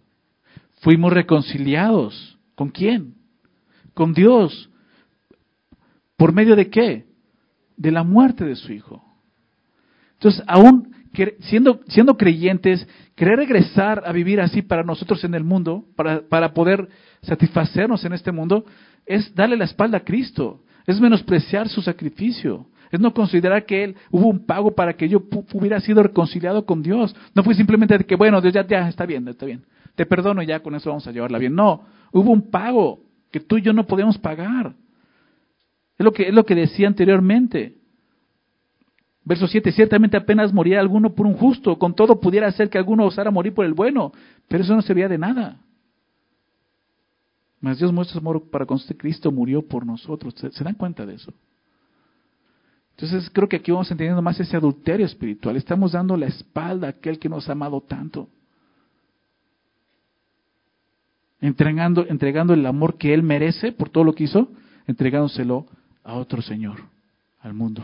fuimos 0.81 1.11
reconciliados. 1.11 2.37
¿Con 2.55 2.69
quién? 2.69 3.15
Con 3.93 4.13
Dios. 4.13 4.69
¿Por 6.15 6.33
medio 6.33 6.55
de 6.55 6.69
qué? 6.69 7.05
De 7.75 7.91
la 7.91 8.03
muerte 8.03 8.45
de 8.45 8.55
su 8.55 8.71
Hijo. 8.71 9.03
Entonces, 10.13 10.43
aún 10.47 10.90
siendo, 11.41 12.17
creyentes, 12.17 12.87
querer 13.15 13.37
regresar 13.37 14.03
a 14.05 14.11
vivir 14.11 14.39
así 14.39 14.61
para 14.61 14.83
nosotros 14.83 15.23
en 15.23 15.33
el 15.33 15.43
mundo, 15.43 15.85
para, 15.95 16.53
poder 16.53 16.87
satisfacernos 17.21 18.03
en 18.05 18.13
este 18.13 18.31
mundo, 18.31 18.65
es 19.05 19.33
darle 19.35 19.57
la 19.57 19.65
espalda 19.65 19.99
a 19.99 20.03
Cristo, 20.03 20.61
es 20.87 20.99
menospreciar 20.99 21.67
su 21.69 21.81
sacrificio, 21.81 22.67
es 22.91 22.99
no 22.99 23.13
considerar 23.13 23.65
que 23.65 23.83
Él 23.83 23.95
hubo 24.09 24.27
un 24.27 24.45
pago 24.45 24.73
para 24.73 24.93
que 24.93 25.07
yo 25.07 25.23
hubiera 25.53 25.79
sido 25.79 26.03
reconciliado 26.03 26.65
con 26.65 26.81
Dios. 26.81 27.15
No 27.33 27.43
fue 27.43 27.55
simplemente 27.55 27.97
de 27.97 28.03
que, 28.03 28.15
bueno, 28.15 28.41
Dios 28.41 28.53
ya, 28.53 28.65
ya 28.65 28.89
está 28.89 29.05
bien, 29.05 29.27
está 29.27 29.45
bien, 29.45 29.63
te 29.95 30.05
perdono 30.05 30.41
y 30.41 30.47
ya 30.47 30.61
con 30.61 30.75
eso 30.75 30.89
vamos 30.89 31.07
a 31.07 31.11
llevarla 31.11 31.37
bien. 31.37 31.55
No, 31.55 31.85
hubo 32.11 32.31
un 32.31 32.49
pago 32.49 32.99
que 33.31 33.39
tú 33.39 33.57
y 33.57 33.61
yo 33.61 33.73
no 33.73 33.85
podíamos 33.87 34.17
pagar. 34.17 34.73
Es 35.97 36.03
lo 36.03 36.11
que, 36.11 36.23
es 36.23 36.33
lo 36.33 36.45
que 36.45 36.55
decía 36.55 36.87
anteriormente. 36.87 37.80
Verso 39.23 39.47
7, 39.47 39.71
ciertamente 39.71 40.17
apenas 40.17 40.51
moría 40.51 40.79
alguno 40.79 41.13
por 41.13 41.27
un 41.27 41.35
justo, 41.35 41.77
con 41.77 41.95
todo 41.95 42.19
pudiera 42.19 42.51
ser 42.51 42.69
que 42.69 42.79
alguno 42.79 43.05
osara 43.05 43.29
morir 43.29 43.53
por 43.53 43.65
el 43.65 43.73
bueno, 43.73 44.11
pero 44.47 44.63
eso 44.63 44.75
no 44.75 44.81
servía 44.81 45.07
de 45.07 45.17
nada. 45.17 45.59
Mas 47.59 47.77
Dios 47.77 47.93
muestra 47.93 48.13
su 48.13 48.19
amor 48.19 48.49
para 48.49 48.65
con 48.65 48.77
este 48.77 48.97
Cristo 48.97 49.31
murió 49.31 49.61
por 49.61 49.85
nosotros. 49.85 50.33
¿Se, 50.33 50.63
dan 50.63 50.73
cuenta 50.73 51.05
de 51.05 51.13
eso? 51.13 51.31
Entonces 52.95 53.29
creo 53.31 53.47
que 53.47 53.57
aquí 53.57 53.71
vamos 53.71 53.91
entendiendo 53.91 54.21
más 54.23 54.39
ese 54.39 54.57
adulterio 54.57 55.05
espiritual. 55.05 55.55
Estamos 55.55 55.91
dando 55.91 56.17
la 56.17 56.25
espalda 56.25 56.87
a 56.87 56.89
aquel 56.91 57.19
que 57.19 57.29
nos 57.29 57.47
ha 57.47 57.51
amado 57.51 57.79
tanto. 57.81 58.27
Entregando, 61.39 62.05
entregando 62.07 62.55
el 62.55 62.65
amor 62.65 62.97
que 62.97 63.13
Él 63.13 63.21
merece 63.21 63.71
por 63.71 63.89
todo 63.89 64.03
lo 64.03 64.13
que 64.13 64.23
hizo, 64.23 64.49
entregándoselo 64.87 65.67
a 66.03 66.15
otro 66.15 66.41
Señor, 66.41 66.79
al 67.41 67.53
mundo. 67.53 67.83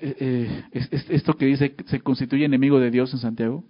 Eh, 0.00 0.16
eh, 0.20 0.64
esto 1.10 1.34
que 1.34 1.46
dice 1.46 1.74
se 1.86 2.00
constituye 2.00 2.44
enemigo 2.44 2.78
de 2.78 2.90
Dios 2.90 3.12
en 3.12 3.18
Santiago. 3.18 3.64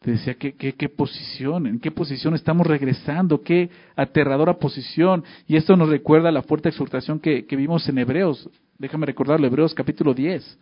Te 0.00 0.12
decía, 0.12 0.34
¿qué, 0.34 0.54
qué, 0.54 0.88
posición? 0.88 1.66
¿En 1.66 1.78
qué 1.78 1.90
posición 1.90 2.34
estamos 2.34 2.66
regresando? 2.66 3.42
¿Qué 3.42 3.68
aterradora 3.94 4.54
posición? 4.54 5.24
Y 5.46 5.56
esto 5.56 5.76
nos 5.76 5.90
recuerda 5.90 6.32
la 6.32 6.42
fuerte 6.42 6.70
exhortación 6.70 7.20
que, 7.20 7.44
vimos 7.50 7.86
en 7.86 7.98
Hebreos. 7.98 8.48
Déjame 8.78 9.04
recordarlo, 9.04 9.46
Hebreos 9.46 9.74
capítulo 9.74 10.14
10. 10.14 10.58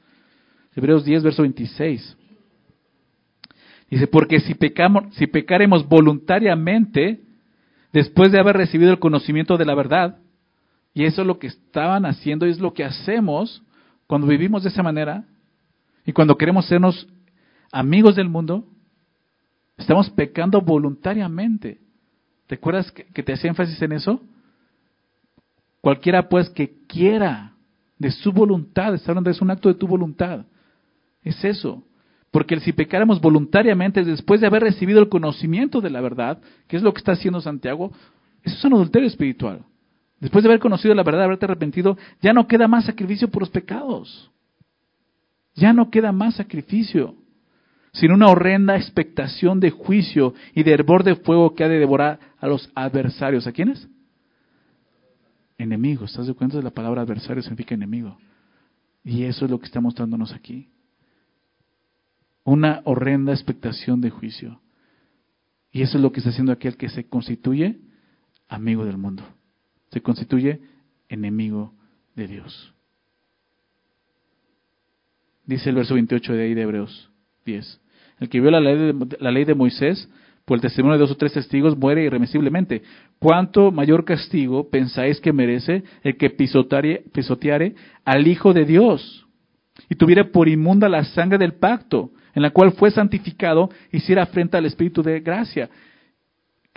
Hebreos 0.74 1.04
10, 1.04 1.22
verso 1.22 1.42
26. 1.42 2.16
Dice, 3.88 4.08
porque 4.08 4.40
si, 4.40 4.54
pecamos, 4.54 5.14
si 5.14 5.28
pecaremos 5.28 5.86
voluntariamente, 5.86 7.20
después 7.92 8.32
de 8.32 8.40
haber 8.40 8.56
recibido 8.56 8.90
el 8.90 8.98
conocimiento 8.98 9.56
de 9.56 9.66
la 9.66 9.76
verdad, 9.76 10.18
y 10.94 11.04
eso 11.04 11.20
es 11.20 11.28
lo 11.28 11.38
que 11.38 11.46
estaban 11.46 12.06
haciendo 12.06 12.44
es 12.44 12.58
lo 12.58 12.74
que 12.74 12.82
hacemos, 12.82 13.62
cuando 14.08 14.26
vivimos 14.26 14.64
de 14.64 14.70
esa 14.70 14.82
manera 14.82 15.24
y 16.04 16.12
cuando 16.12 16.36
queremos 16.36 16.66
sernos 16.66 17.06
amigos 17.70 18.16
del 18.16 18.28
mundo, 18.28 18.64
estamos 19.76 20.10
pecando 20.10 20.60
voluntariamente. 20.62 21.78
¿Recuerdas 22.48 22.90
que, 22.90 23.04
que 23.04 23.22
te 23.22 23.34
hacía 23.34 23.50
énfasis 23.50 23.80
en 23.82 23.92
eso? 23.92 24.20
Cualquiera 25.82 26.28
pues 26.28 26.48
que 26.48 26.78
quiera 26.88 27.52
de 27.98 28.10
su 28.10 28.32
voluntad, 28.32 28.94
está 28.94 29.10
hablando, 29.10 29.28
es 29.28 29.42
un 29.42 29.50
acto 29.50 29.68
de 29.68 29.74
tu 29.74 29.86
voluntad. 29.86 30.46
Es 31.22 31.44
eso. 31.44 31.84
Porque 32.30 32.58
si 32.60 32.72
pecáramos 32.72 33.20
voluntariamente 33.20 34.04
después 34.04 34.40
de 34.40 34.46
haber 34.46 34.62
recibido 34.62 35.00
el 35.00 35.10
conocimiento 35.10 35.82
de 35.82 35.90
la 35.90 36.00
verdad, 36.00 36.40
que 36.66 36.78
es 36.78 36.82
lo 36.82 36.94
que 36.94 36.98
está 36.98 37.12
haciendo 37.12 37.42
Santiago, 37.42 37.92
eso 38.42 38.56
es 38.56 38.64
un 38.64 38.72
adulterio 38.72 39.06
espiritual. 39.08 39.64
Después 40.20 40.42
de 40.42 40.48
haber 40.48 40.60
conocido 40.60 40.94
la 40.94 41.04
verdad, 41.04 41.24
haberte 41.24 41.44
arrepentido, 41.44 41.96
ya 42.20 42.32
no 42.32 42.48
queda 42.48 42.66
más 42.66 42.86
sacrificio 42.86 43.30
por 43.30 43.42
los 43.42 43.50
pecados. 43.50 44.30
Ya 45.54 45.72
no 45.72 45.90
queda 45.90 46.12
más 46.12 46.36
sacrificio, 46.36 47.14
sino 47.92 48.14
una 48.14 48.28
horrenda 48.28 48.76
expectación 48.76 49.60
de 49.60 49.70
juicio 49.70 50.34
y 50.54 50.62
de 50.62 50.72
hervor 50.72 51.04
de 51.04 51.16
fuego 51.16 51.54
que 51.54 51.64
ha 51.64 51.68
de 51.68 51.78
devorar 51.78 52.18
a 52.38 52.46
los 52.48 52.70
adversarios. 52.74 53.46
¿A 53.46 53.52
quiénes? 53.52 53.88
Enemigos. 55.56 56.10
¿Estás 56.10 56.26
de 56.26 56.34
cuenta 56.34 56.56
de 56.56 56.62
la 56.62 56.70
palabra 56.70 57.02
adversario 57.02 57.42
significa 57.42 57.74
enemigo? 57.74 58.18
Y 59.04 59.24
eso 59.24 59.44
es 59.44 59.50
lo 59.50 59.58
que 59.58 59.66
está 59.66 59.80
mostrándonos 59.80 60.32
aquí. 60.32 60.68
Una 62.44 62.82
horrenda 62.84 63.32
expectación 63.32 64.00
de 64.00 64.10
juicio. 64.10 64.60
Y 65.70 65.82
eso 65.82 65.98
es 65.98 66.02
lo 66.02 66.12
que 66.12 66.20
está 66.20 66.30
haciendo 66.30 66.52
aquel 66.52 66.76
que 66.76 66.88
se 66.88 67.08
constituye 67.08 67.78
amigo 68.48 68.84
del 68.84 68.96
mundo. 68.96 69.22
Se 69.90 70.00
constituye 70.00 70.60
enemigo 71.08 71.72
de 72.14 72.26
Dios. 72.28 72.74
Dice 75.46 75.70
el 75.70 75.76
verso 75.76 75.94
28 75.94 76.32
de 76.34 76.42
ahí 76.42 76.54
de 76.54 76.62
Hebreos 76.62 77.10
10. 77.46 77.80
El 78.20 78.28
que 78.28 78.40
vio 78.40 78.50
la 78.50 78.60
ley 78.60 78.76
de, 78.76 79.16
la 79.18 79.30
ley 79.30 79.44
de 79.44 79.54
Moisés 79.54 80.08
por 80.44 80.56
el 80.56 80.62
testimonio 80.62 80.96
de 80.96 81.00
dos 81.00 81.10
o 81.10 81.16
tres 81.16 81.32
testigos 81.34 81.76
muere 81.76 82.04
irremisiblemente. 82.04 82.82
¿Cuánto 83.18 83.70
mayor 83.70 84.04
castigo 84.04 84.68
pensáis 84.70 85.20
que 85.20 85.32
merece 85.32 85.84
el 86.02 86.16
que 86.16 86.30
pisoteare 86.30 87.74
al 88.04 88.26
Hijo 88.26 88.52
de 88.52 88.64
Dios 88.64 89.26
y 89.88 89.94
tuviera 89.94 90.24
por 90.24 90.48
inmunda 90.48 90.88
la 90.88 91.04
sangre 91.04 91.38
del 91.38 91.54
pacto, 91.54 92.10
en 92.34 92.42
la 92.42 92.50
cual 92.50 92.72
fue 92.72 92.90
santificado, 92.90 93.70
hiciera 93.92 94.26
frente 94.26 94.56
al 94.56 94.66
Espíritu 94.66 95.02
de 95.02 95.20
gracia? 95.20 95.68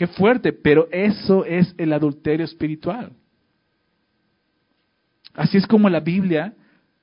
Qué 0.02 0.08
fuerte, 0.08 0.52
pero 0.52 0.88
eso 0.92 1.46
es 1.46 1.76
el 1.78 1.94
adulterio 1.94 2.44
espiritual. 2.44 3.12
Así 5.36 5.60
es 5.60 5.68
como 5.68 5.92
la 5.92 6.00
Biblia 6.00 6.56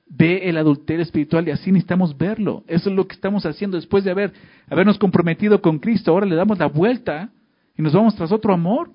ve 0.05 0.49
el 0.49 0.57
adulterio 0.57 1.03
espiritual 1.03 1.47
y 1.47 1.51
así 1.51 1.71
necesitamos 1.71 2.17
verlo. 2.17 2.65
Eso 2.67 2.89
es 2.89 2.95
lo 2.97 3.07
que 3.07 3.15
estamos 3.15 3.45
haciendo 3.45 3.77
después 3.77 4.03
de 4.03 4.11
haber, 4.11 4.33
habernos 4.69 4.97
comprometido 4.97 5.61
con 5.61 5.79
Cristo. 5.79 6.11
Ahora 6.11 6.25
le 6.25 6.35
damos 6.35 6.59
la 6.59 6.65
vuelta 6.65 7.29
y 7.77 7.81
nos 7.81 7.93
vamos 7.93 8.17
tras 8.17 8.33
otro 8.33 8.53
amor. 8.53 8.91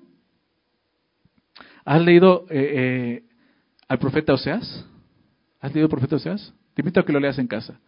¿Has 1.83 2.03
leído 2.03 2.45
eh, 2.51 2.73
eh, 2.75 3.23
al 3.87 3.97
profeta 3.97 4.33
Oseas? 4.33 4.85
¿Has 5.59 5.73
leído 5.73 5.85
al 5.87 5.89
profeta 5.89 6.17
Oseas? 6.17 6.53
Te 6.75 6.83
invito 6.83 6.99
a 6.99 7.05
que 7.07 7.11
lo 7.11 7.19
leas 7.19 7.39
en 7.39 7.47
casa. 7.47 7.79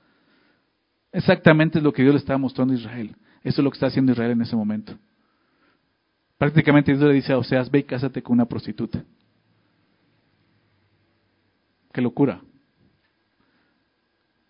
Exactamente 1.11 1.77
es 1.77 1.83
lo 1.83 1.93
que 1.93 2.01
Dios 2.01 2.15
le 2.15 2.19
estaba 2.19 2.39
mostrando 2.39 2.73
a 2.73 2.77
Israel. 2.77 3.15
Eso 3.43 3.61
es 3.61 3.63
lo 3.63 3.69
que 3.69 3.75
está 3.75 3.85
haciendo 3.85 4.13
Israel 4.13 4.31
en 4.31 4.41
ese 4.41 4.55
momento. 4.55 4.97
Prácticamente 6.37 6.91
Dios 6.91 7.03
le 7.03 7.13
dice 7.13 7.33
a 7.33 7.37
Oseas, 7.37 7.71
ve 7.71 7.79
y 7.79 7.83
cásate 7.83 8.21
con 8.21 8.33
una 8.33 8.45
prostituta. 8.45 9.03
Qué 11.91 12.01
locura 12.01 12.41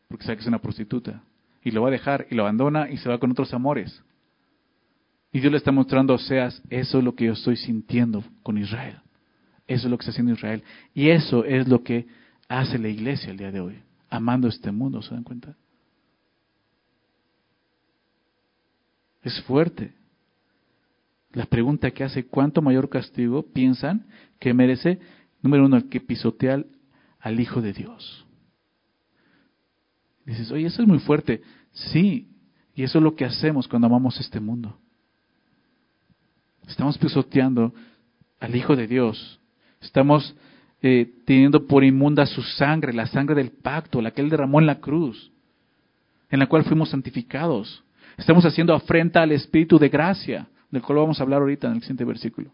porque 0.07 0.23
sabe 0.23 0.37
que 0.37 0.41
es 0.41 0.47
una 0.47 0.61
prostituta. 0.61 1.21
Y 1.63 1.71
lo 1.71 1.81
va 1.81 1.89
a 1.89 1.91
dejar 1.91 2.27
y 2.29 2.35
lo 2.35 2.43
abandona 2.43 2.89
y 2.89 2.97
se 2.97 3.09
va 3.09 3.19
con 3.19 3.31
otros 3.31 3.53
amores. 3.53 4.03
Y 5.31 5.39
Dios 5.39 5.51
le 5.51 5.57
está 5.57 5.71
mostrando 5.71 6.13
a 6.13 6.15
Oseas, 6.15 6.61
eso 6.69 6.99
es 6.99 7.03
lo 7.03 7.13
que 7.13 7.25
yo 7.25 7.33
estoy 7.33 7.57
sintiendo 7.57 8.23
con 8.43 8.57
Israel. 8.57 9.01
Eso 9.67 9.87
es 9.87 9.91
lo 9.91 9.97
que 9.97 10.03
está 10.03 10.11
haciendo 10.11 10.33
Israel. 10.33 10.63
Y 10.93 11.09
eso 11.09 11.43
es 11.43 11.67
lo 11.67 11.83
que 11.83 12.07
hace 12.47 12.79
la 12.79 12.87
iglesia 12.87 13.31
el 13.31 13.37
día 13.37 13.51
de 13.51 13.59
hoy, 13.59 13.83
amando 14.09 14.47
este 14.47 14.71
mundo, 14.71 15.01
¿se 15.01 15.13
dan 15.13 15.23
cuenta? 15.23 15.55
Es 19.23 19.41
fuerte. 19.41 19.93
La 21.33 21.45
pregunta 21.45 21.91
que 21.91 22.03
hace, 22.03 22.25
¿cuánto 22.25 22.61
mayor 22.61 22.89
castigo 22.89 23.43
piensan 23.51 24.07
que 24.39 24.53
merece, 24.53 24.99
número 25.41 25.65
uno, 25.65 25.77
el 25.77 25.89
que 25.89 25.99
pisotea 25.99 26.63
al 27.19 27.39
Hijo 27.39 27.61
de 27.61 27.73
Dios? 27.73 28.25
Dices, 30.25 30.51
oye, 30.51 30.67
eso 30.67 30.81
es 30.81 30.87
muy 30.87 30.99
fuerte. 30.99 31.41
Sí, 31.71 32.29
y 32.75 32.83
eso 32.83 32.97
es 32.97 33.03
lo 33.03 33.15
que 33.15 33.25
hacemos 33.25 33.67
cuando 33.67 33.87
amamos 33.87 34.19
este 34.19 34.39
mundo. 34.39 34.77
Estamos 36.67 36.97
pisoteando 36.97 37.73
al 38.39 38.55
Hijo 38.55 38.75
de 38.75 38.87
Dios. 38.87 39.39
Estamos 39.81 40.35
eh, 40.81 41.11
teniendo 41.25 41.65
por 41.65 41.83
inmunda 41.83 42.25
su 42.25 42.41
sangre, 42.41 42.93
la 42.93 43.07
sangre 43.07 43.35
del 43.35 43.51
pacto, 43.51 44.01
la 44.01 44.11
que 44.11 44.21
Él 44.21 44.29
derramó 44.29 44.59
en 44.59 44.67
la 44.67 44.79
cruz, 44.79 45.31
en 46.29 46.39
la 46.39 46.47
cual 46.47 46.65
fuimos 46.65 46.89
santificados. 46.89 47.83
Estamos 48.17 48.45
haciendo 48.45 48.73
afrenta 48.73 49.21
al 49.21 49.31
Espíritu 49.31 49.79
de 49.79 49.89
gracia, 49.89 50.47
del 50.69 50.81
cual 50.81 50.99
vamos 50.99 51.19
a 51.19 51.23
hablar 51.23 51.41
ahorita 51.41 51.67
en 51.67 51.75
el 51.75 51.81
siguiente 51.81 52.05
versículo. 52.05 52.51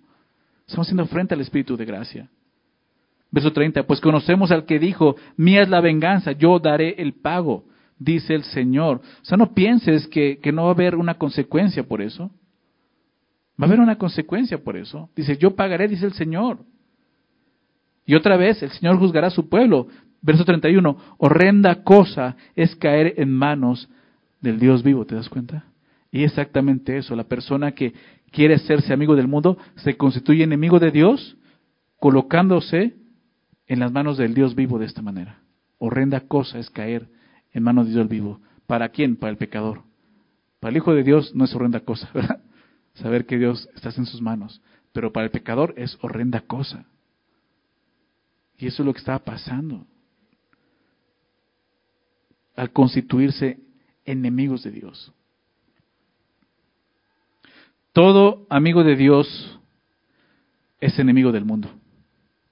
Estamos 0.65 0.87
haciendo 0.87 1.03
afrenta 1.03 1.35
al 1.35 1.41
Espíritu 1.41 1.75
de 1.75 1.85
gracia. 1.85 2.29
Verso 3.31 3.51
30, 3.51 3.83
pues 3.87 3.99
conocemos 3.99 4.51
al 4.51 4.65
que 4.65 4.77
dijo, 4.79 5.15
mía 5.35 5.63
es 5.63 5.69
la 5.69 5.81
venganza, 5.81 6.33
yo 6.33 6.59
daré 6.59 6.95
el 6.99 7.13
pago, 7.13 7.65
dice 7.97 8.35
el 8.35 8.43
Señor. 8.43 9.01
O 9.21 9.25
sea, 9.25 9.37
no 9.37 9.53
pienses 9.53 10.07
que, 10.07 10.39
que 10.39 10.51
no 10.51 10.63
va 10.63 10.69
a 10.69 10.73
haber 10.73 10.95
una 10.95 11.15
consecuencia 11.15 11.83
por 11.83 12.01
eso. 12.01 12.29
Va 13.59 13.65
a 13.65 13.67
haber 13.67 13.79
una 13.79 13.97
consecuencia 13.97 14.63
por 14.63 14.77
eso. 14.77 15.09
Dice, 15.15 15.37
yo 15.37 15.55
pagaré, 15.55 15.87
dice 15.87 16.05
el 16.05 16.13
Señor. 16.13 16.59
Y 18.05 18.15
otra 18.15 18.37
vez, 18.37 18.61
el 18.61 18.71
Señor 18.71 18.99
juzgará 18.99 19.27
a 19.27 19.31
su 19.31 19.49
pueblo. 19.49 19.87
Verso 20.21 20.45
31, 20.45 20.97
horrenda 21.17 21.83
cosa 21.83 22.37
es 22.55 22.75
caer 22.75 23.15
en 23.17 23.31
manos 23.31 23.89
del 24.41 24.59
Dios 24.59 24.83
vivo, 24.83 25.05
¿te 25.05 25.15
das 25.15 25.27
cuenta? 25.27 25.65
Y 26.13 26.23
exactamente 26.23 26.95
eso, 26.95 27.15
la 27.15 27.23
persona 27.23 27.71
que 27.71 27.95
quiere 28.31 28.53
hacerse 28.53 28.93
amigo 28.93 29.15
del 29.15 29.27
mundo 29.27 29.57
se 29.77 29.97
constituye 29.97 30.43
enemigo 30.43 30.79
de 30.79 30.91
Dios 30.91 31.37
colocándose 31.99 32.93
en 33.65 33.79
las 33.79 33.91
manos 33.91 34.19
del 34.19 34.35
Dios 34.35 34.53
vivo 34.53 34.77
de 34.77 34.85
esta 34.85 35.01
manera. 35.01 35.39
Horrenda 35.79 36.19
cosa 36.19 36.59
es 36.59 36.69
caer 36.69 37.09
en 37.51 37.63
manos 37.63 37.87
de 37.87 37.93
Dios 37.93 38.07
vivo. 38.07 38.39
¿Para 38.67 38.89
quién? 38.89 39.15
Para 39.15 39.31
el 39.31 39.37
pecador. 39.37 39.81
Para 40.59 40.69
el 40.69 40.77
Hijo 40.77 40.93
de 40.93 41.01
Dios 41.01 41.33
no 41.33 41.45
es 41.45 41.55
horrenda 41.55 41.79
cosa, 41.79 42.07
¿verdad? 42.13 42.43
Saber 42.93 43.25
que 43.25 43.39
Dios 43.39 43.67
está 43.73 43.89
en 43.97 44.05
sus 44.05 44.21
manos. 44.21 44.61
Pero 44.91 45.11
para 45.11 45.25
el 45.25 45.31
pecador 45.31 45.73
es 45.77 45.97
horrenda 46.03 46.41
cosa. 46.41 46.85
Y 48.59 48.67
eso 48.67 48.83
es 48.83 48.85
lo 48.85 48.93
que 48.93 48.99
estaba 48.99 49.17
pasando. 49.17 49.87
Al 52.55 52.71
constituirse 52.71 53.59
enemigos 54.05 54.61
de 54.61 54.69
Dios. 54.69 55.11
Todo 57.93 58.45
amigo 58.49 58.83
de 58.83 58.95
Dios 58.95 59.59
es 60.81 60.99
enemigo 60.99 61.31
del 61.31 61.45
mundo. 61.45 61.69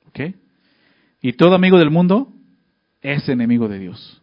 ¿Ok? 0.07 0.35
Y 1.21 1.33
todo 1.33 1.55
amigo 1.55 1.77
del 1.77 1.91
mundo 1.91 2.31
es 3.01 3.27
enemigo 3.27 3.67
de 3.67 3.79
Dios. 3.79 4.21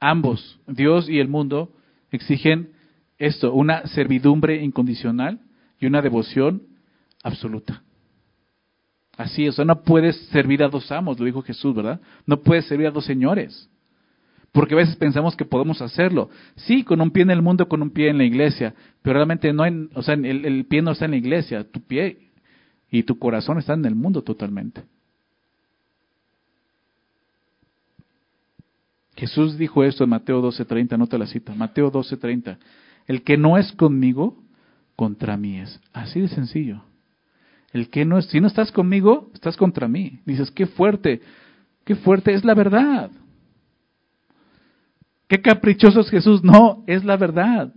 Ambos, 0.00 0.58
Dios 0.66 1.08
y 1.08 1.18
el 1.20 1.28
mundo, 1.28 1.72
exigen 2.10 2.72
esto, 3.18 3.52
una 3.52 3.86
servidumbre 3.86 4.62
incondicional 4.62 5.40
y 5.78 5.86
una 5.86 6.02
devoción 6.02 6.62
absoluta. 7.22 7.82
Así 9.16 9.46
es, 9.46 9.58
no 9.58 9.82
puedes 9.82 10.16
servir 10.28 10.62
a 10.62 10.68
dos 10.68 10.90
amos, 10.90 11.18
lo 11.18 11.26
dijo 11.26 11.42
Jesús, 11.42 11.74
¿verdad? 11.74 12.00
No 12.24 12.40
puedes 12.40 12.64
servir 12.64 12.86
a 12.86 12.90
dos 12.90 13.04
señores. 13.04 13.69
Porque 14.52 14.74
a 14.74 14.78
veces 14.78 14.96
pensamos 14.96 15.36
que 15.36 15.44
podemos 15.44 15.80
hacerlo. 15.80 16.28
Sí, 16.56 16.82
con 16.82 17.00
un 17.00 17.10
pie 17.10 17.22
en 17.22 17.30
el 17.30 17.42
mundo, 17.42 17.68
con 17.68 17.82
un 17.82 17.90
pie 17.90 18.08
en 18.08 18.18
la 18.18 18.24
iglesia, 18.24 18.74
pero 19.02 19.14
realmente 19.14 19.52
no 19.52 19.62
hay, 19.62 19.88
o 19.94 20.02
sea, 20.02 20.14
el, 20.14 20.44
el 20.44 20.64
pie 20.66 20.82
no 20.82 20.90
está 20.90 21.04
en 21.04 21.12
la 21.12 21.16
iglesia, 21.18 21.64
tu 21.70 21.80
pie 21.80 22.30
y 22.90 23.04
tu 23.04 23.18
corazón 23.18 23.58
están 23.58 23.80
en 23.80 23.86
el 23.86 23.94
mundo 23.94 24.22
totalmente. 24.22 24.82
Jesús 29.16 29.58
dijo 29.58 29.84
esto 29.84 30.04
en 30.04 30.10
Mateo 30.10 30.40
12:30, 30.42 30.96
nota 30.96 31.18
la 31.18 31.26
cita, 31.26 31.54
Mateo 31.54 31.92
12:30. 31.92 32.56
El 33.06 33.22
que 33.22 33.36
no 33.36 33.58
es 33.58 33.70
conmigo, 33.72 34.42
contra 34.96 35.36
mí 35.36 35.58
es. 35.60 35.80
Así 35.92 36.20
de 36.20 36.28
sencillo. 36.28 36.82
El 37.72 37.88
que 37.90 38.04
no 38.04 38.18
es, 38.18 38.26
si 38.26 38.40
no 38.40 38.46
estás 38.46 38.72
conmigo, 38.72 39.30
estás 39.34 39.56
contra 39.56 39.88
mí. 39.88 40.20
Dices, 40.26 40.50
qué 40.50 40.66
fuerte, 40.66 41.20
qué 41.84 41.94
fuerte 41.94 42.32
es 42.32 42.44
la 42.44 42.54
verdad. 42.54 43.10
Qué 45.30 45.40
caprichoso 45.40 46.00
es 46.00 46.10
Jesús. 46.10 46.42
No, 46.42 46.82
es 46.88 47.04
la 47.04 47.16
verdad. 47.16 47.72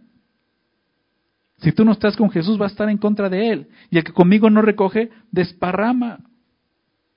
Si 1.59 1.71
tú 1.71 1.85
no 1.85 1.91
estás 1.91 2.17
con 2.17 2.31
Jesús, 2.31 2.59
va 2.59 2.65
a 2.65 2.69
estar 2.69 2.89
en 2.89 2.97
contra 2.97 3.29
de 3.29 3.51
Él. 3.51 3.67
Y 3.91 3.99
el 3.99 4.03
que 4.03 4.11
conmigo 4.11 4.49
no 4.49 4.63
recoge, 4.63 5.11
desparrama. 5.31 6.25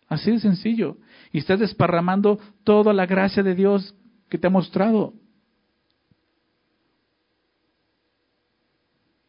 Así 0.09 0.31
de 0.31 0.39
sencillo. 0.41 0.99
Y 1.33 1.39
estás 1.39 1.59
desparramando 1.59 2.39
toda 2.65 2.93
la 2.93 3.07
gracia 3.07 3.43
de 3.43 3.55
Dios 3.55 3.95
que 4.29 4.37
te 4.37 4.47
ha 4.47 4.51
mostrado. 4.51 5.15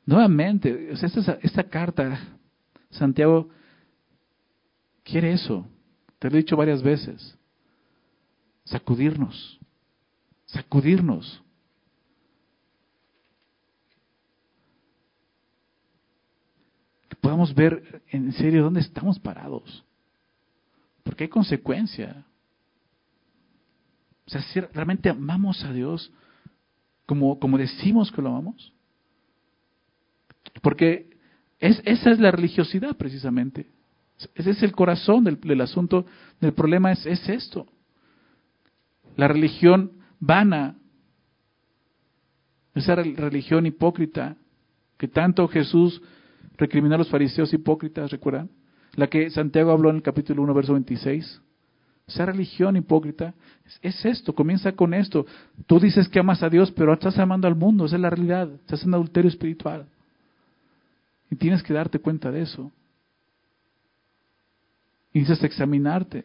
Nuevamente, 0.05 0.89
esta, 0.91 1.39
esta 1.41 1.63
carta, 1.63 2.19
Santiago 2.89 3.47
quiere 5.05 5.31
eso. 5.31 5.65
Te 6.19 6.29
lo 6.29 6.35
he 6.35 6.39
dicho 6.39 6.57
varias 6.57 6.83
veces. 6.83 7.37
sacudirnos, 8.65 9.56
sacudirnos. 10.47 11.43
Que 17.09 17.15
podamos 17.15 17.53
ver 17.53 18.01
en 18.09 18.31
serio 18.33 18.63
dónde 18.63 18.81
estamos 18.81 19.19
parados. 19.19 19.83
Porque 21.03 21.25
hay 21.25 21.29
consecuencia. 21.29 22.25
O 24.25 24.29
sea, 24.29 24.41
si 24.41 24.59
realmente 24.59 25.09
amamos 25.09 25.63
a 25.63 25.71
Dios 25.71 26.11
como, 27.05 27.39
como 27.39 27.57
decimos 27.57 28.11
que 28.11 28.21
lo 28.21 28.29
amamos. 28.29 28.73
Porque 30.61 31.17
es, 31.59 31.81
esa 31.85 32.11
es 32.11 32.19
la 32.19 32.31
religiosidad 32.31 32.95
precisamente. 32.97 33.69
Ese 34.35 34.51
es 34.51 34.63
el 34.63 34.71
corazón 34.71 35.23
del, 35.23 35.61
asunto, 35.61 36.05
del 36.41 36.53
problema 36.53 36.91
es, 36.91 37.05
es 37.05 37.29
esto. 37.29 37.67
La 39.15 39.27
religión 39.27 39.91
vana, 40.19 40.75
esa 42.73 42.95
religión 42.95 43.65
hipócrita 43.65 44.35
que 44.97 45.07
tanto 45.07 45.47
Jesús 45.47 46.01
recriminó 46.57 46.95
a 46.95 46.99
los 46.99 47.09
fariseos 47.09 47.53
hipócritas, 47.53 48.11
¿recuerdan? 48.11 48.49
La 48.95 49.07
que 49.07 49.29
Santiago 49.29 49.71
habló 49.71 49.89
en 49.89 49.97
el 49.97 50.01
capítulo 50.01 50.41
1, 50.41 50.53
verso 50.53 50.73
26. 50.73 51.41
Esa 52.07 52.25
religión 52.25 52.77
hipócrita 52.77 53.33
es, 53.81 54.05
esto, 54.05 54.33
comienza 54.33 54.71
con 54.71 54.93
esto. 54.93 55.25
Tú 55.65 55.79
dices 55.79 56.07
que 56.07 56.19
amas 56.19 56.41
a 56.41 56.49
Dios, 56.49 56.71
pero 56.71 56.93
estás 56.93 57.19
amando 57.19 57.47
al 57.47 57.55
mundo, 57.55 57.85
esa 57.85 57.97
es 57.97 58.01
la 58.01 58.09
realidad, 58.09 58.49
estás 58.53 58.83
en 58.83 58.93
adulterio 58.93 59.29
espiritual. 59.29 59.87
Y 61.29 61.35
tienes 61.35 61.61
que 61.61 61.73
darte 61.73 61.99
cuenta 61.99 62.31
de 62.31 62.41
eso. 62.41 62.71
Y 65.13 65.19
dices 65.19 65.43
examinarte, 65.43 66.23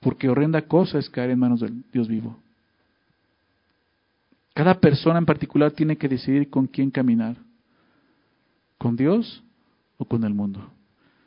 porque 0.00 0.28
horrenda 0.28 0.62
cosa 0.62 0.98
es 0.98 1.08
caer 1.08 1.30
en 1.30 1.38
manos 1.38 1.60
del 1.60 1.82
Dios 1.90 2.06
vivo. 2.06 2.38
Cada 4.58 4.74
persona 4.74 5.20
en 5.20 5.24
particular 5.24 5.70
tiene 5.70 5.96
que 5.96 6.08
decidir 6.08 6.50
con 6.50 6.66
quién 6.66 6.90
caminar, 6.90 7.36
con 8.76 8.96
Dios 8.96 9.44
o 9.98 10.04
con 10.04 10.24
el 10.24 10.34
mundo. 10.34 10.68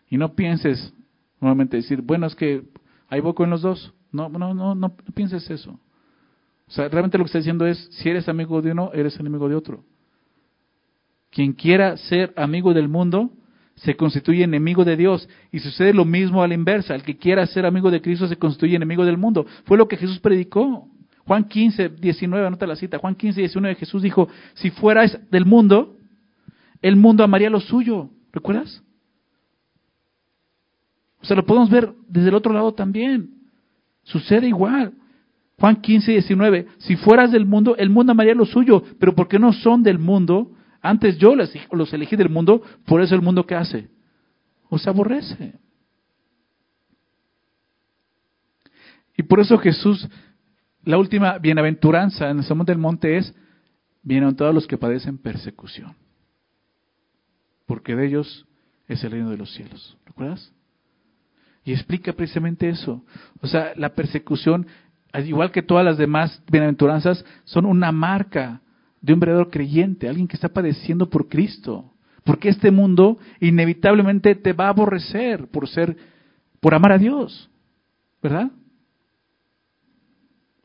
Y 0.10 0.18
no 0.18 0.36
pienses 0.36 0.94
nuevamente 1.40 1.78
decir, 1.78 2.02
bueno, 2.02 2.28
es 2.28 2.36
que 2.36 2.66
hay 3.08 3.22
voy 3.22 3.34
en 3.40 3.50
los 3.50 3.62
dos. 3.62 3.94
No, 4.12 4.28
no, 4.28 4.54
no, 4.54 4.76
no 4.76 4.98
pienses 5.16 5.50
eso. 5.50 5.80
O 6.68 6.72
sea, 6.72 6.90
realmente 6.90 7.18
lo 7.18 7.24
que 7.24 7.28
está 7.28 7.38
diciendo 7.38 7.66
es, 7.66 7.78
si 7.92 8.10
eres 8.10 8.28
amigo 8.28 8.62
de 8.62 8.74
uno, 8.74 8.92
eres 8.94 9.18
enemigo 9.18 9.48
de 9.48 9.56
otro. 9.56 9.86
Quien 11.30 11.54
quiera 11.54 11.96
ser 11.96 12.34
amigo 12.36 12.74
del 12.74 12.90
mundo, 12.90 13.32
se 13.76 13.96
constituye 13.96 14.44
enemigo 14.44 14.84
de 14.84 14.98
Dios. 14.98 15.30
Y 15.54 15.60
sucede 15.60 15.94
lo 15.94 16.04
mismo 16.04 16.44
a 16.44 16.50
la 16.50 16.54
inversa. 16.54 16.96
El 16.96 17.04
que 17.04 17.16
quiera 17.16 17.46
ser 17.46 17.66
amigo 17.66 17.92
de 17.92 18.02
Cristo 18.02 18.28
se 18.28 18.36
constituye 18.36 18.76
enemigo 18.76 19.06
del 19.06 19.18
mundo. 19.18 19.46
Fue 19.64 19.78
lo 19.78 19.88
que 19.88 19.96
Jesús 19.96 20.20
predicó. 20.20 20.90
Juan 21.32 21.46
15, 21.46 21.88
19, 21.88 22.46
anota 22.46 22.68
la 22.68 22.76
cita. 22.76 22.98
Juan 22.98 23.16
15, 23.16 23.40
19, 23.40 23.76
Jesús 23.76 24.02
dijo, 24.02 24.28
si 24.54 24.70
fueras 24.70 25.18
del 25.32 25.46
mundo, 25.46 25.96
el 26.82 26.98
mundo 26.98 27.24
amaría 27.24 27.50
lo 27.50 27.62
suyo. 27.62 28.10
¿Recuerdas? 28.34 28.84
O 31.22 31.26
sea, 31.26 31.38
lo 31.38 31.46
podemos 31.46 31.70
ver 31.70 31.94
desde 32.10 32.28
el 32.28 32.36
otro 32.36 32.52
lado 32.52 32.74
también. 32.74 33.30
Sucede 34.04 34.50
igual. 34.50 34.92
Juan 35.58 35.78
15, 35.78 36.12
19, 36.12 36.68
si 36.80 36.98
fueras 36.98 37.32
del 37.32 37.46
mundo, 37.46 37.78
el 37.78 37.90
mundo 37.90 38.12
amaría 38.12 38.36
lo 38.36 38.46
suyo, 38.46 38.84
pero 39.00 39.16
porque 39.16 39.40
no 39.40 39.54
son 39.54 39.84
del 39.84 40.00
mundo, 40.00 40.52
antes 40.82 41.18
yo 41.18 41.34
los 41.38 41.94
elegí 41.94 42.18
del 42.18 42.30
mundo, 42.30 42.62
por 42.86 43.02
eso 43.02 43.16
el 43.16 43.22
mundo 43.22 43.46
que 43.46 43.56
hace? 43.56 43.88
Os 44.68 44.86
aborrece. 44.86 45.54
Y 49.16 49.24
por 49.24 49.40
eso 49.40 49.58
Jesús, 49.58 50.10
la 50.84 50.98
última 50.98 51.38
bienaventuranza 51.38 52.30
en 52.30 52.40
el 52.40 52.44
Sermón 52.44 52.66
del 52.66 52.78
Monte 52.78 53.18
es, 53.18 53.36
bienaventurados 54.04 54.56
los 54.56 54.68
que 54.68 54.78
padecen 54.78 55.18
persecución, 55.18 55.96
porque 57.66 57.96
de 57.96 58.08
ellos 58.08 58.48
es 58.88 59.04
el 59.04 59.12
reino 59.12 59.30
de 59.30 59.38
los 59.38 59.54
cielos. 59.54 59.98
¿Recuerdas? 60.06 60.54
Y 61.64 61.74
explica 61.74 62.14
precisamente 62.14 62.68
eso. 62.68 63.06
O 63.42 63.48
sea, 63.48 63.74
la 63.76 63.94
persecución, 63.94 64.66
al 65.14 65.28
igual 65.28 65.52
que 65.52 65.62
todas 65.62 65.86
las 65.86 65.98
demás 65.98 66.42
bienaventuranzas, 66.52 67.24
son 67.44 67.66
una 67.66 67.92
marca 67.92 68.62
de 69.02 69.14
un 69.14 69.20
verdadero 69.20 69.50
creyente, 69.50 70.08
alguien 70.08 70.28
que 70.28 70.36
está 70.36 70.50
padeciendo 70.50 71.10
por 71.10 71.28
Cristo. 71.28 71.94
Porque 72.24 72.50
este 72.50 72.72
mundo 72.72 73.18
inevitablemente 73.40 74.36
te 74.36 74.54
va 74.54 74.66
a 74.66 74.70
aborrecer 74.70 75.48
por 75.48 75.68
ser, 75.68 75.96
por 76.60 76.74
amar 76.74 76.92
a 76.92 76.98
Dios, 76.98 77.50
¿verdad? 78.22 78.52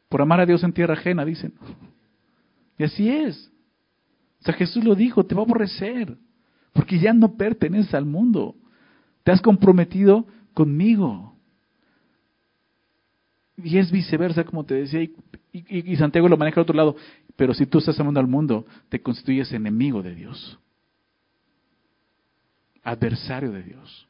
Por 0.08 0.22
amar 0.22 0.40
a 0.40 0.46
Dios 0.46 0.62
en 0.62 0.72
tierra 0.72 0.94
ajena, 0.94 1.24
dicen. 1.24 1.52
Y 2.78 2.84
así 2.84 3.08
es. 3.08 3.50
O 4.40 4.44
sea, 4.44 4.54
Jesús 4.54 4.84
lo 4.84 4.94
dijo, 4.94 5.24
te 5.24 5.34
va 5.34 5.42
a 5.42 5.44
aborrecer, 5.44 6.16
porque 6.72 6.98
ya 6.98 7.12
no 7.12 7.36
perteneces 7.36 7.94
al 7.94 8.04
mundo. 8.04 8.54
Te 9.24 9.32
has 9.32 9.40
comprometido 9.40 10.26
conmigo. 10.54 11.34
Y 13.56 13.78
es 13.78 13.90
viceversa, 13.90 14.44
como 14.44 14.64
te 14.64 14.74
decía, 14.74 15.02
y, 15.02 15.12
y 15.52 15.96
Santiago 15.96 16.28
lo 16.28 16.36
maneja 16.36 16.60
al 16.60 16.64
otro 16.64 16.76
lado. 16.76 16.96
Pero 17.34 17.54
si 17.54 17.66
tú 17.66 17.78
estás 17.78 17.98
amando 17.98 18.20
al 18.20 18.26
mundo, 18.26 18.66
te 18.88 19.00
constituyes 19.00 19.52
enemigo 19.52 20.02
de 20.02 20.14
Dios. 20.14 20.58
Adversario 22.82 23.50
de 23.50 23.62
Dios. 23.62 24.06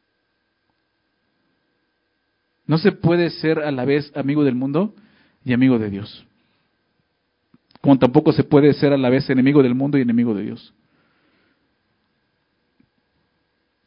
No 2.67 2.79
se 2.79 2.93
puede 2.93 3.31
ser 3.31 3.61
a 3.61 3.71
la 3.71 3.85
vez 3.85 4.13
amigo 4.17 4.45
del 4.45 4.57
mundo 4.57 4.95
y 5.47 5.53
amigo 5.53 5.79
de 5.79 5.89
Dios. 5.89 6.27
Como 7.81 7.97
tampoco 8.01 8.33
se 8.33 8.43
puede 8.43 8.75
ser 8.75 8.93
a 8.93 8.97
la 8.99 9.09
vez 9.09 9.31
enemigo 9.31 9.63
del 9.63 9.77
mundo 9.77 9.97
y 9.97 10.01
enemigo 10.03 10.35
de 10.35 10.43
Dios. 10.43 10.75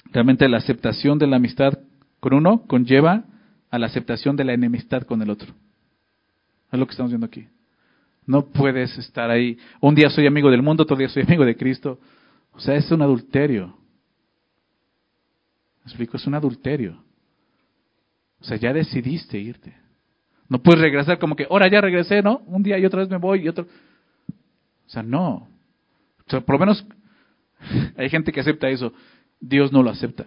Realmente 0.05 0.47
la 0.47 0.57
aceptación 0.57 1.19
de 1.19 1.27
la 1.27 1.35
amistad 1.35 1.77
con 2.21 2.33
uno 2.33 2.61
conlleva 2.65 3.25
a 3.69 3.77
la 3.77 3.87
aceptación 3.87 4.37
de 4.37 4.45
la 4.45 4.53
enemistad 4.53 5.03
con 5.03 5.21
el 5.21 5.29
otro. 5.29 5.53
Es 6.71 6.79
lo 6.79 6.85
que 6.85 6.91
estamos 6.91 7.11
viendo 7.11 7.27
aquí. 7.27 7.45
No 8.25 8.45
puedes 8.45 8.97
estar 8.97 9.29
ahí. 9.29 9.57
Un 9.81 9.95
día 9.95 10.09
soy 10.09 10.27
amigo 10.27 10.49
del 10.49 10.61
mundo, 10.61 10.83
otro 10.83 10.95
día 10.95 11.09
soy 11.09 11.23
amigo 11.23 11.43
de 11.43 11.57
Cristo. 11.57 11.99
O 12.53 12.61
sea, 12.61 12.75
es 12.75 12.89
un 12.89 13.01
adulterio. 13.01 13.77
¿Me 15.83 15.89
explico? 15.89 16.15
Es 16.15 16.25
un 16.25 16.35
adulterio. 16.35 17.03
O 18.39 18.45
sea, 18.45 18.55
ya 18.55 18.71
decidiste 18.71 19.37
irte. 19.37 19.88
No 20.49 20.61
puedes 20.61 20.81
regresar 20.81 21.19
como 21.19 21.35
que, 21.35 21.47
ahora 21.49 21.67
ya 21.69 21.79
regresé, 21.79 22.21
¿no? 22.21 22.39
Un 22.47 22.63
día 22.63 22.77
y 22.77 22.85
otra 22.85 22.99
vez 22.99 23.09
me 23.09 23.17
voy 23.17 23.45
y 23.45 23.47
otro. 23.47 23.65
O 24.87 24.89
sea, 24.89 25.03
no. 25.03 25.47
O 26.25 26.29
sea, 26.29 26.41
por 26.41 26.55
lo 26.55 26.59
menos 26.59 26.85
hay 27.97 28.09
gente 28.09 28.31
que 28.31 28.41
acepta 28.41 28.67
eso. 28.69 28.91
Dios 29.39 29.71
no 29.71 29.83
lo 29.83 29.91
acepta. 29.91 30.25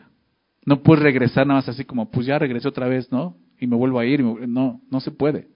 No 0.65 0.83
puedes 0.83 1.03
regresar 1.03 1.47
nada 1.47 1.59
más 1.59 1.69
así 1.69 1.85
como, 1.85 2.11
pues 2.11 2.27
ya 2.27 2.39
regresé 2.39 2.69
otra 2.69 2.87
vez, 2.87 3.11
¿no? 3.11 3.37
Y 3.59 3.67
me 3.67 3.77
vuelvo 3.77 3.99
a 3.99 4.07
ir. 4.07 4.23
No, 4.23 4.81
no 4.91 5.01
se 5.01 5.11
puede. 5.11 5.49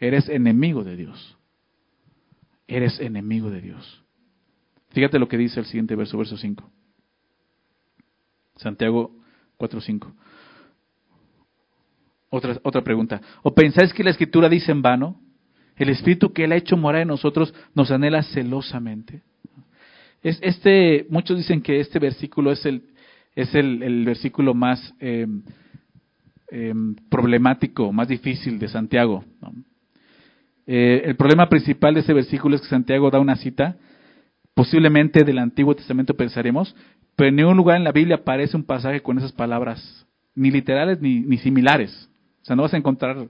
Eres 0.00 0.28
enemigo 0.28 0.82
de 0.82 0.96
Dios 0.96 1.36
eres 2.66 2.98
enemigo 3.00 3.50
de 3.50 3.60
Dios. 3.60 4.02
Fíjate 4.90 5.18
lo 5.18 5.28
que 5.28 5.36
dice 5.36 5.60
el 5.60 5.66
siguiente 5.66 5.94
verso, 5.94 6.18
verso 6.18 6.36
5. 6.36 6.70
Santiago 8.56 9.14
4.5. 9.58 10.12
Otra, 12.30 12.58
otra 12.62 12.82
pregunta. 12.82 13.20
¿O 13.42 13.54
pensáis 13.54 13.92
que 13.92 14.04
la 14.04 14.10
escritura 14.10 14.48
dice 14.48 14.72
en 14.72 14.82
vano? 14.82 15.20
El 15.76 15.90
espíritu 15.90 16.32
que 16.32 16.44
él 16.44 16.52
ha 16.52 16.56
hecho 16.56 16.76
morar 16.76 17.02
en 17.02 17.08
nosotros 17.08 17.54
nos 17.74 17.90
anhela 17.90 18.22
celosamente. 18.22 19.22
Es, 20.22 20.38
este, 20.42 21.06
muchos 21.10 21.36
dicen 21.36 21.60
que 21.60 21.78
este 21.80 21.98
versículo 21.98 22.50
es 22.50 22.64
el, 22.66 22.82
es 23.34 23.54
el, 23.54 24.04
versículo 24.04 24.54
más 24.54 24.94
em, 24.98 25.42
problemático, 27.10 27.92
más 27.92 28.08
difícil 28.08 28.58
de 28.58 28.68
Santiago. 28.68 29.24
Eh, 30.66 31.02
el 31.04 31.16
problema 31.16 31.48
principal 31.48 31.94
de 31.94 32.00
ese 32.00 32.12
versículo 32.12 32.56
es 32.56 32.62
que 32.62 32.68
Santiago 32.68 33.10
da 33.10 33.20
una 33.20 33.36
cita, 33.36 33.76
posiblemente 34.54 35.22
del 35.22 35.38
Antiguo 35.38 35.76
Testamento 35.76 36.16
pensaremos, 36.16 36.74
pero 37.14 37.28
en 37.28 37.36
ningún 37.36 37.56
lugar 37.56 37.76
en 37.76 37.84
la 37.84 37.92
Biblia 37.92 38.16
aparece 38.16 38.56
un 38.56 38.64
pasaje 38.64 39.02
con 39.02 39.18
esas 39.18 39.32
palabras, 39.32 40.06
ni 40.34 40.50
literales 40.50 41.00
ni, 41.00 41.36
similares. 41.38 42.10
O 42.46 42.48
sea, 42.48 42.54
no 42.54 42.62
vas 42.62 42.74
a 42.74 42.76
encontrar 42.76 43.18
eh, 43.18 43.26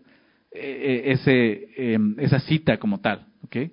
eh, 0.53 1.03
ese, 1.07 1.95
em, 1.95 2.15
esa 2.19 2.39
cita 2.39 2.77
como 2.77 3.01
tal. 3.01 3.27
¿okay? 3.45 3.73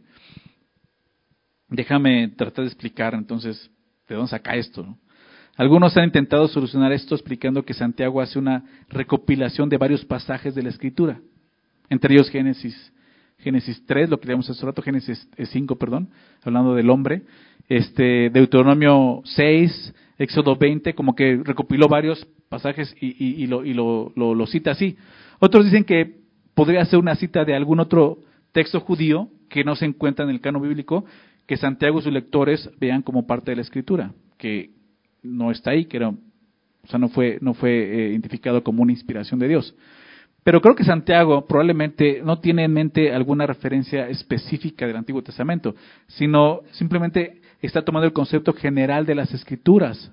Déjame 1.68 2.30
tratar 2.30 2.64
de 2.64 2.70
explicar 2.70 3.14
entonces 3.14 3.70
de 4.08 4.16
dónde 4.16 4.30
saca 4.30 4.56
esto. 4.56 4.98
Algunos 5.58 5.98
han 5.98 6.06
intentado 6.06 6.48
solucionar 6.48 6.94
esto 6.94 7.14
explicando 7.14 7.66
que 7.66 7.74
Santiago 7.74 8.22
hace 8.22 8.40
una 8.40 8.64
recopilación 8.88 9.68
de 9.68 9.76
varios 9.76 10.06
pasajes 10.06 10.56
de 10.56 10.64
la 10.64 10.70
Escritura, 10.70 11.20
entre 11.90 12.14
ellos 12.14 12.30
Génesis 12.30 12.94
Génesis 13.40 13.86
3, 13.86 14.10
lo 14.10 14.22
que 14.22 14.28
leíamos 14.28 14.50
hace 14.50 14.66
rato, 14.66 14.82
Génesis 14.82 15.28
5, 15.38 15.76
perdón, 15.76 16.10
hablando 16.44 16.74
del 16.74 16.90
hombre, 16.90 17.24
este, 17.68 18.30
Deuteronomio 18.30 19.22
6, 19.26 19.94
Éxodo 20.18 20.56
20, 20.56 20.96
como 20.96 21.14
que 21.14 21.42
recopiló 21.44 21.90
varios 21.90 22.26
pasajes 22.48 22.96
y, 23.02 23.44
y 23.44 23.48
lo, 23.48 24.14
lo, 24.16 24.48
cita 24.48 24.72
así. 24.72 24.96
Otros 25.46 25.66
dicen 25.66 25.84
que 25.84 26.22
podría 26.54 26.86
ser 26.86 27.00
una 27.00 27.16
cita 27.16 27.44
de 27.44 27.54
algún 27.54 27.82
otro 27.82 28.20
texto 28.54 28.80
judío 28.80 29.28
que 29.50 29.66
no 29.66 29.76
se 29.76 29.84
encuentra 29.84 30.24
en 30.24 30.32
el 30.32 30.40
cano 30.40 30.62
bíblico, 30.62 31.04
que 31.46 31.58
Santiago 31.58 32.00
y 32.00 32.02
sus 32.02 32.14
lectores 32.14 32.70
vean 32.80 33.02
como 33.02 33.28
parte 33.28 33.52
de 33.52 33.58
la 33.58 33.64
escritura, 33.64 34.14
que 34.38 34.70
no 35.22 35.52
está 35.52 35.72
ahí, 35.72 35.84
que 35.84 36.02
o 36.02 36.16
sea, 36.86 36.98
no 36.98 37.10
fue, 37.10 37.40
no 37.42 37.56
fue 37.56 37.72
eh, 37.72 38.10
identificado 38.12 38.64
como 38.64 38.84
una 38.84 38.94
inspiración 38.94 39.38
de 39.38 39.50
Dios. 39.50 39.76
Pero 40.46 40.62
creo 40.62 40.76
que 40.76 40.86
Santiago 40.86 41.46
probablemente 41.46 42.22
no 42.24 42.40
tiene 42.40 42.64
en 42.64 42.72
mente 42.72 43.12
alguna 43.12 43.46
referencia 43.46 44.08
específica 44.08 44.88
del 44.88 44.96
Antiguo 44.96 45.24
Testamento, 45.24 45.76
sino 46.08 46.62
simplemente 46.72 47.42
está 47.62 47.84
tomando 47.84 48.08
el 48.08 48.14
concepto 48.14 48.54
general 48.54 49.06
de 49.06 49.16
las 49.16 49.34
escrituras. 49.34 50.10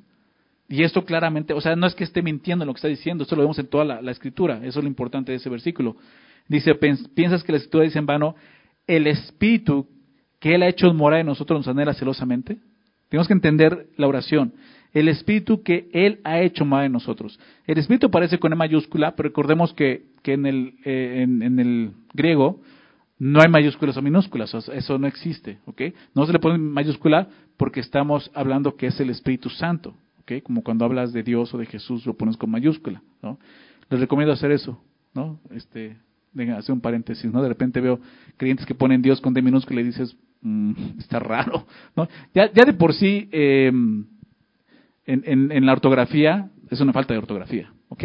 Y 0.72 0.84
esto 0.84 1.04
claramente, 1.04 1.52
o 1.52 1.60
sea, 1.60 1.74
no 1.74 1.88
es 1.88 1.96
que 1.96 2.04
esté 2.04 2.22
mintiendo 2.22 2.62
en 2.62 2.68
lo 2.68 2.74
que 2.74 2.78
está 2.78 2.86
diciendo, 2.86 3.24
esto 3.24 3.34
lo 3.34 3.42
vemos 3.42 3.58
en 3.58 3.66
toda 3.66 3.84
la, 3.84 4.10
escritura, 4.12 4.60
eso 4.62 4.78
es 4.78 4.84
lo 4.84 4.88
importante 4.88 5.32
de 5.32 5.38
ese 5.38 5.50
versículo. 5.50 5.96
Dice, 6.46 6.76
piensas 6.76 7.42
que 7.42 7.50
la 7.50 7.58
escritura 7.58 7.82
dice 7.82 7.98
en 7.98 8.06
vano, 8.06 8.36
el 8.86 9.08
espíritu 9.08 9.88
que 10.38 10.54
Él 10.54 10.62
ha 10.62 10.68
hecho 10.68 10.94
morar 10.94 11.20
en 11.20 11.26
nosotros 11.26 11.58
nos 11.58 11.66
anhela 11.66 11.92
celosamente. 11.92 12.58
Tenemos 13.08 13.26
que 13.26 13.32
entender 13.32 13.88
la 13.96 14.06
oración. 14.06 14.54
El 14.92 15.08
espíritu 15.08 15.64
que 15.64 15.88
Él 15.92 16.20
ha 16.22 16.40
hecho 16.40 16.64
morar 16.64 16.86
en 16.86 16.92
nosotros. 16.92 17.40
El 17.66 17.78
espíritu 17.78 18.06
aparece 18.06 18.38
con 18.38 18.52
E 18.52 18.56
mayúscula, 18.56 19.16
pero 19.16 19.28
recordemos 19.28 19.74
que, 19.74 20.04
que 20.22 20.34
en, 20.34 20.46
el, 20.46 20.74
eh, 20.84 21.22
en, 21.22 21.58
el 21.58 21.90
griego 22.14 22.60
no 23.18 23.40
hay 23.42 23.48
mayúsculas 23.48 23.96
o 23.96 24.02
minúsculas, 24.02 24.54
eso 24.54 24.98
no 24.98 25.08
existe, 25.08 25.58
¿ok? 25.66 25.82
No 26.14 26.26
se 26.26 26.32
le 26.32 26.38
pone 26.38 26.58
mayúscula 26.58 27.26
porque 27.56 27.80
estamos 27.80 28.30
hablando 28.34 28.76
que 28.76 28.86
es 28.86 29.00
el 29.00 29.10
Espíritu 29.10 29.50
Santo, 29.50 29.94
Como 30.40 30.62
cuando 30.62 30.84
hablas 30.84 31.12
de 31.12 31.22
Dios 31.22 31.52
o 31.52 31.58
de 31.58 31.66
Jesús 31.66 32.06
lo 32.06 32.14
pones 32.14 32.36
con 32.36 32.50
mayúscula, 32.50 33.02
¿no? 33.22 33.38
Les 33.88 33.98
recomiendo 33.98 34.32
hacer 34.32 34.52
eso, 34.52 34.80
¿no? 35.14 35.40
Este, 35.50 35.96
hacer 36.56 36.72
un 36.72 36.80
paréntesis, 36.80 37.30
¿no? 37.32 37.42
De 37.42 37.48
repente 37.48 37.80
veo 37.80 37.98
creyentes 38.36 38.66
que 38.66 38.74
ponen 38.74 39.02
Dios 39.02 39.20
con 39.20 39.34
D 39.34 39.42
minúscula 39.42 39.80
y 39.80 39.84
dices, 39.84 40.16
mm, 40.42 40.72
está 40.98 41.18
raro, 41.18 41.66
¿no? 41.96 42.08
Ya, 42.32 42.52
ya 42.52 42.64
de 42.64 42.74
por 42.74 42.94
sí, 42.94 43.28
em, 43.32 44.06
en, 45.06 45.50
en, 45.50 45.66
la 45.66 45.72
ortografía, 45.72 46.50
es 46.70 46.80
una 46.80 46.92
falta 46.92 47.14
de 47.14 47.18
ortografía, 47.18 47.72
¿ok? 47.88 48.04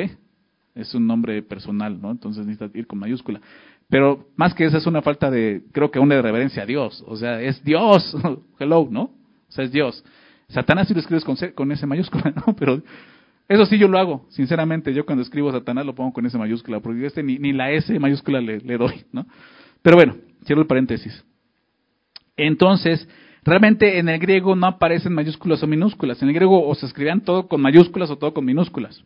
Es 0.73 0.95
un 0.95 1.05
nombre 1.05 1.43
personal, 1.43 2.01
¿no? 2.01 2.11
Entonces 2.11 2.45
necesitas 2.45 2.75
ir 2.75 2.87
con 2.87 2.97
mayúscula. 2.97 3.39
Pero 3.87 4.27
más 4.35 4.53
que 4.53 4.65
eso 4.65 4.77
es 4.77 4.87
una 4.87 5.01
falta 5.01 5.29
de, 5.29 5.63
creo 5.71 5.91
que 5.91 5.99
una 5.99 6.15
de 6.15 6.21
reverencia 6.21 6.63
a 6.63 6.65
Dios. 6.65 7.03
O 7.07 7.15
sea, 7.15 7.41
es 7.41 7.63
Dios. 7.63 8.15
Hello, 8.59 8.87
¿no? 8.89 9.03
O 9.03 9.51
sea, 9.51 9.63
es 9.65 9.71
Dios. 9.71 10.03
Satanás 10.47 10.87
si 10.87 10.93
lo 10.93 10.99
escribes 10.99 11.23
con, 11.23 11.35
con 11.53 11.71
ese 11.71 11.85
mayúscula, 11.85 12.31
¿no? 12.35 12.55
Pero 12.55 12.81
eso 13.47 13.65
sí 13.65 13.77
yo 13.77 13.87
lo 13.87 13.99
hago, 13.99 14.25
sinceramente. 14.29 14.93
Yo 14.93 15.05
cuando 15.05 15.21
escribo 15.21 15.51
Satanás 15.51 15.85
lo 15.85 15.93
pongo 15.93 16.13
con 16.13 16.25
ese 16.25 16.37
mayúscula, 16.37 16.79
porque 16.79 17.05
este 17.05 17.21
ni, 17.21 17.37
ni 17.37 17.53
la 17.53 17.71
S 17.71 17.97
mayúscula 17.99 18.41
le, 18.41 18.59
le, 18.59 18.77
doy, 18.77 19.05
¿no? 19.11 19.25
Pero 19.81 19.97
bueno, 19.97 20.15
cierro 20.45 20.61
el 20.61 20.67
paréntesis. 20.67 21.23
Entonces, 22.37 23.07
realmente 23.43 23.99
en 23.99 24.09
el 24.09 24.19
griego 24.19 24.55
no 24.55 24.67
aparecen 24.67 25.13
mayúsculas 25.13 25.61
o 25.61 25.67
minúsculas. 25.67 26.21
En 26.21 26.29
el 26.29 26.35
griego 26.35 26.67
o 26.67 26.73
se 26.73 26.87
escribían 26.87 27.21
todo 27.21 27.47
con 27.47 27.61
mayúsculas 27.61 28.09
o 28.09 28.17
todo 28.17 28.33
con 28.33 28.45
minúsculas. 28.45 29.03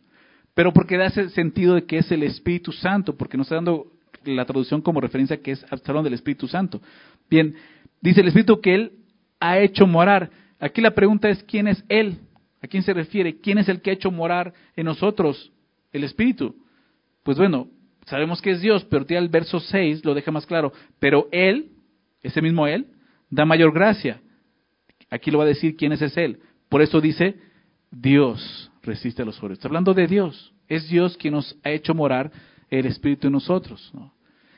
Pero 0.54 0.72
porque 0.72 0.96
da 0.96 1.06
ese 1.06 1.28
sentido 1.30 1.74
de 1.74 1.84
que 1.84 1.98
es 1.98 2.10
el 2.10 2.22
Espíritu 2.22 2.72
Santo, 2.72 3.16
porque 3.16 3.36
nos 3.36 3.46
está 3.46 3.56
dando 3.56 3.92
la 4.24 4.44
traducción 4.44 4.80
como 4.80 5.00
referencia 5.00 5.40
que 5.40 5.52
es 5.52 5.64
hablando 5.70 6.04
del 6.04 6.14
Espíritu 6.14 6.48
Santo. 6.48 6.80
Bien, 7.28 7.54
dice 8.00 8.20
el 8.20 8.28
Espíritu 8.28 8.60
que 8.60 8.74
Él 8.74 8.92
ha 9.38 9.58
hecho 9.58 9.86
morar. 9.86 10.30
Aquí 10.60 10.80
la 10.80 10.94
pregunta 10.94 11.28
es, 11.28 11.42
¿quién 11.44 11.66
es 11.66 11.82
Él? 11.88 12.18
¿A 12.62 12.68
quién 12.68 12.82
se 12.82 12.92
refiere? 12.92 13.40
¿Quién 13.40 13.58
es 13.58 13.68
el 13.68 13.80
que 13.80 13.90
ha 13.90 13.94
hecho 13.94 14.10
morar 14.10 14.52
en 14.76 14.84
nosotros 14.84 15.50
el 15.92 16.04
Espíritu? 16.04 16.54
Pues 17.22 17.38
bueno, 17.38 17.68
sabemos 18.06 18.42
que 18.42 18.50
es 18.50 18.60
Dios, 18.60 18.84
pero 18.84 19.06
el 19.08 19.28
verso 19.28 19.58
6 19.58 20.04
lo 20.04 20.14
deja 20.14 20.30
más 20.30 20.46
claro. 20.46 20.72
Pero 20.98 21.28
Él, 21.32 21.70
ese 22.22 22.42
mismo 22.42 22.66
Él, 22.66 22.86
da 23.30 23.46
mayor 23.46 23.72
gracia. 23.72 24.20
Aquí 25.08 25.30
lo 25.30 25.38
va 25.38 25.44
a 25.44 25.48
decir 25.48 25.76
quién 25.76 25.92
es 25.92 26.02
ese 26.02 26.24
Él. 26.24 26.40
Por 26.68 26.82
eso 26.82 27.00
dice, 27.00 27.36
Dios 27.90 28.70
resiste 28.82 29.22
a 29.22 29.24
los 29.24 29.38
fuertes. 29.38 29.58
Está 29.58 29.68
hablando 29.68 29.94
de 29.94 30.06
Dios. 30.06 30.52
Es 30.68 30.88
Dios 30.88 31.16
quien 31.16 31.34
nos 31.34 31.58
ha 31.64 31.70
hecho 31.70 31.94
morar 31.94 32.30
el 32.68 32.86
Espíritu 32.86 33.26
en 33.26 33.32
nosotros. 33.32 33.92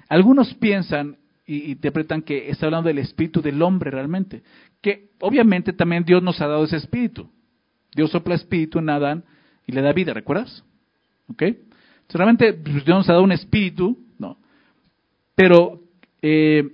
Algunos 0.08 0.52
piensan 0.54 1.16
y 1.46 1.72
interpretan 1.72 2.22
que 2.22 2.50
está 2.50 2.66
hablando 2.66 2.88
del 2.88 2.98
Espíritu 2.98 3.42
del 3.42 3.60
hombre 3.62 3.90
realmente. 3.90 4.42
Que 4.80 5.10
obviamente 5.20 5.72
también 5.72 6.04
Dios 6.04 6.22
nos 6.22 6.40
ha 6.40 6.46
dado 6.46 6.64
ese 6.64 6.76
Espíritu. 6.76 7.28
Dios 7.94 8.10
sopla 8.10 8.34
espíritu 8.34 8.78
en 8.78 8.90
Adán 8.90 9.24
y 9.66 9.72
le 9.72 9.82
da 9.82 9.92
vida, 9.92 10.14
¿recuerdas? 10.14 10.64
¿Ok? 11.28 11.42
Solamente 12.08 12.52
pues, 12.54 12.84
Dios 12.84 12.98
nos 12.98 13.08
ha 13.08 13.12
dado 13.12 13.24
un 13.24 13.32
espíritu, 13.32 13.98
¿no? 14.18 14.38
Pero, 15.34 15.80
eh, 16.20 16.68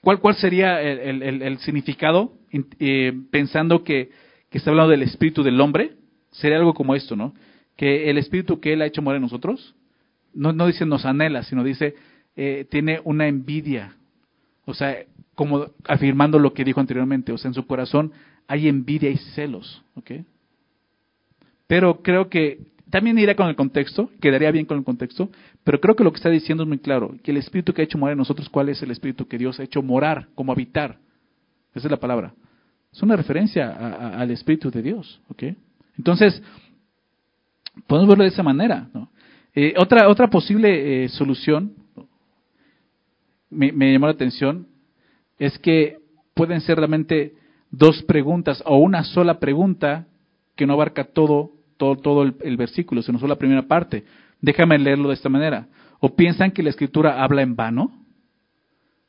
¿cuál, 0.00 0.20
¿cuál 0.20 0.34
sería 0.36 0.80
el, 0.80 1.58
significado? 1.58 2.34
Eh, 2.78 3.12
pensando 3.30 3.82
que, 3.82 4.10
que 4.50 4.58
está 4.58 4.70
hablando 4.70 4.90
del 4.90 5.02
espíritu 5.02 5.42
del 5.42 5.60
hombre, 5.60 5.92
sería 6.30 6.58
algo 6.58 6.74
como 6.74 6.94
esto, 6.94 7.16
¿no? 7.16 7.34
Que 7.76 8.10
el 8.10 8.18
espíritu 8.18 8.60
que 8.60 8.74
Él 8.74 8.82
ha 8.82 8.86
hecho 8.86 9.02
morir 9.02 9.16
en 9.16 9.22
nosotros, 9.22 9.74
no, 10.34 10.52
no 10.52 10.66
dice 10.66 10.84
nos 10.86 11.04
anhela, 11.04 11.42
sino 11.42 11.64
dice 11.64 11.94
eh, 12.36 12.66
tiene 12.70 13.00
una 13.04 13.26
envidia. 13.26 13.96
O 14.64 14.74
sea, 14.74 14.96
como 15.34 15.66
afirmando 15.86 16.38
lo 16.38 16.52
que 16.52 16.64
dijo 16.64 16.80
anteriormente, 16.80 17.32
o 17.32 17.38
sea, 17.38 17.48
en 17.48 17.54
su 17.54 17.66
corazón 17.66 18.12
hay 18.46 18.68
envidia 18.68 19.10
y 19.10 19.16
celos, 19.16 19.82
¿ok? 19.94 20.12
Pero 21.66 22.02
creo 22.02 22.28
que 22.28 22.60
también 22.90 23.18
irá 23.18 23.34
con 23.34 23.48
el 23.48 23.56
contexto, 23.56 24.10
quedaría 24.20 24.50
bien 24.50 24.66
con 24.66 24.76
el 24.76 24.84
contexto, 24.84 25.30
pero 25.64 25.80
creo 25.80 25.96
que 25.96 26.04
lo 26.04 26.12
que 26.12 26.18
está 26.18 26.28
diciendo 26.28 26.64
es 26.64 26.68
muy 26.68 26.78
claro, 26.78 27.16
que 27.22 27.30
el 27.30 27.38
espíritu 27.38 27.72
que 27.72 27.80
ha 27.80 27.84
hecho 27.84 27.96
morar 27.96 28.12
en 28.12 28.18
nosotros, 28.18 28.50
¿cuál 28.50 28.68
es 28.68 28.82
el 28.82 28.90
espíritu 28.90 29.26
que 29.26 29.38
Dios 29.38 29.58
ha 29.58 29.62
hecho 29.62 29.82
morar, 29.82 30.28
como 30.34 30.52
habitar? 30.52 30.98
Esa 31.74 31.88
es 31.88 31.90
la 31.90 31.98
palabra. 31.98 32.34
Es 32.92 33.02
una 33.02 33.16
referencia 33.16 33.70
al 34.20 34.30
espíritu 34.30 34.70
de 34.70 34.82
Dios, 34.82 35.22
¿ok? 35.30 35.44
Entonces, 35.96 36.42
podemos 37.86 38.10
verlo 38.10 38.24
de 38.24 38.30
esa 38.30 38.42
manera, 38.42 38.90
¿no? 38.92 39.10
Eh, 39.54 39.74
otra, 39.78 40.08
otra 40.08 40.28
posible 40.28 41.04
eh, 41.04 41.08
solución, 41.08 41.72
me, 43.52 43.92
llamó 43.92 44.06
la 44.06 44.12
atención, 44.12 44.66
es 45.38 45.58
que 45.58 45.98
pueden 46.34 46.60
ser 46.60 46.78
realmente 46.78 47.34
dos 47.70 48.02
preguntas 48.02 48.62
o 48.66 48.78
una 48.78 49.04
sola 49.04 49.38
pregunta 49.38 50.06
que 50.56 50.66
no 50.66 50.74
abarca 50.74 51.04
todo, 51.04 51.52
todo, 51.76 51.96
todo 51.96 52.22
el, 52.22 52.56
versículo, 52.56 53.02
sino 53.02 53.18
solo 53.18 53.34
la 53.34 53.38
primera 53.38 53.62
parte. 53.62 54.04
Déjame 54.40 54.78
leerlo 54.78 55.08
de 55.08 55.14
esta 55.14 55.28
manera. 55.28 55.68
¿O 56.00 56.14
piensan 56.14 56.50
que 56.50 56.62
la 56.62 56.70
escritura 56.70 57.22
habla 57.22 57.42
en 57.42 57.54
vano? 57.56 57.92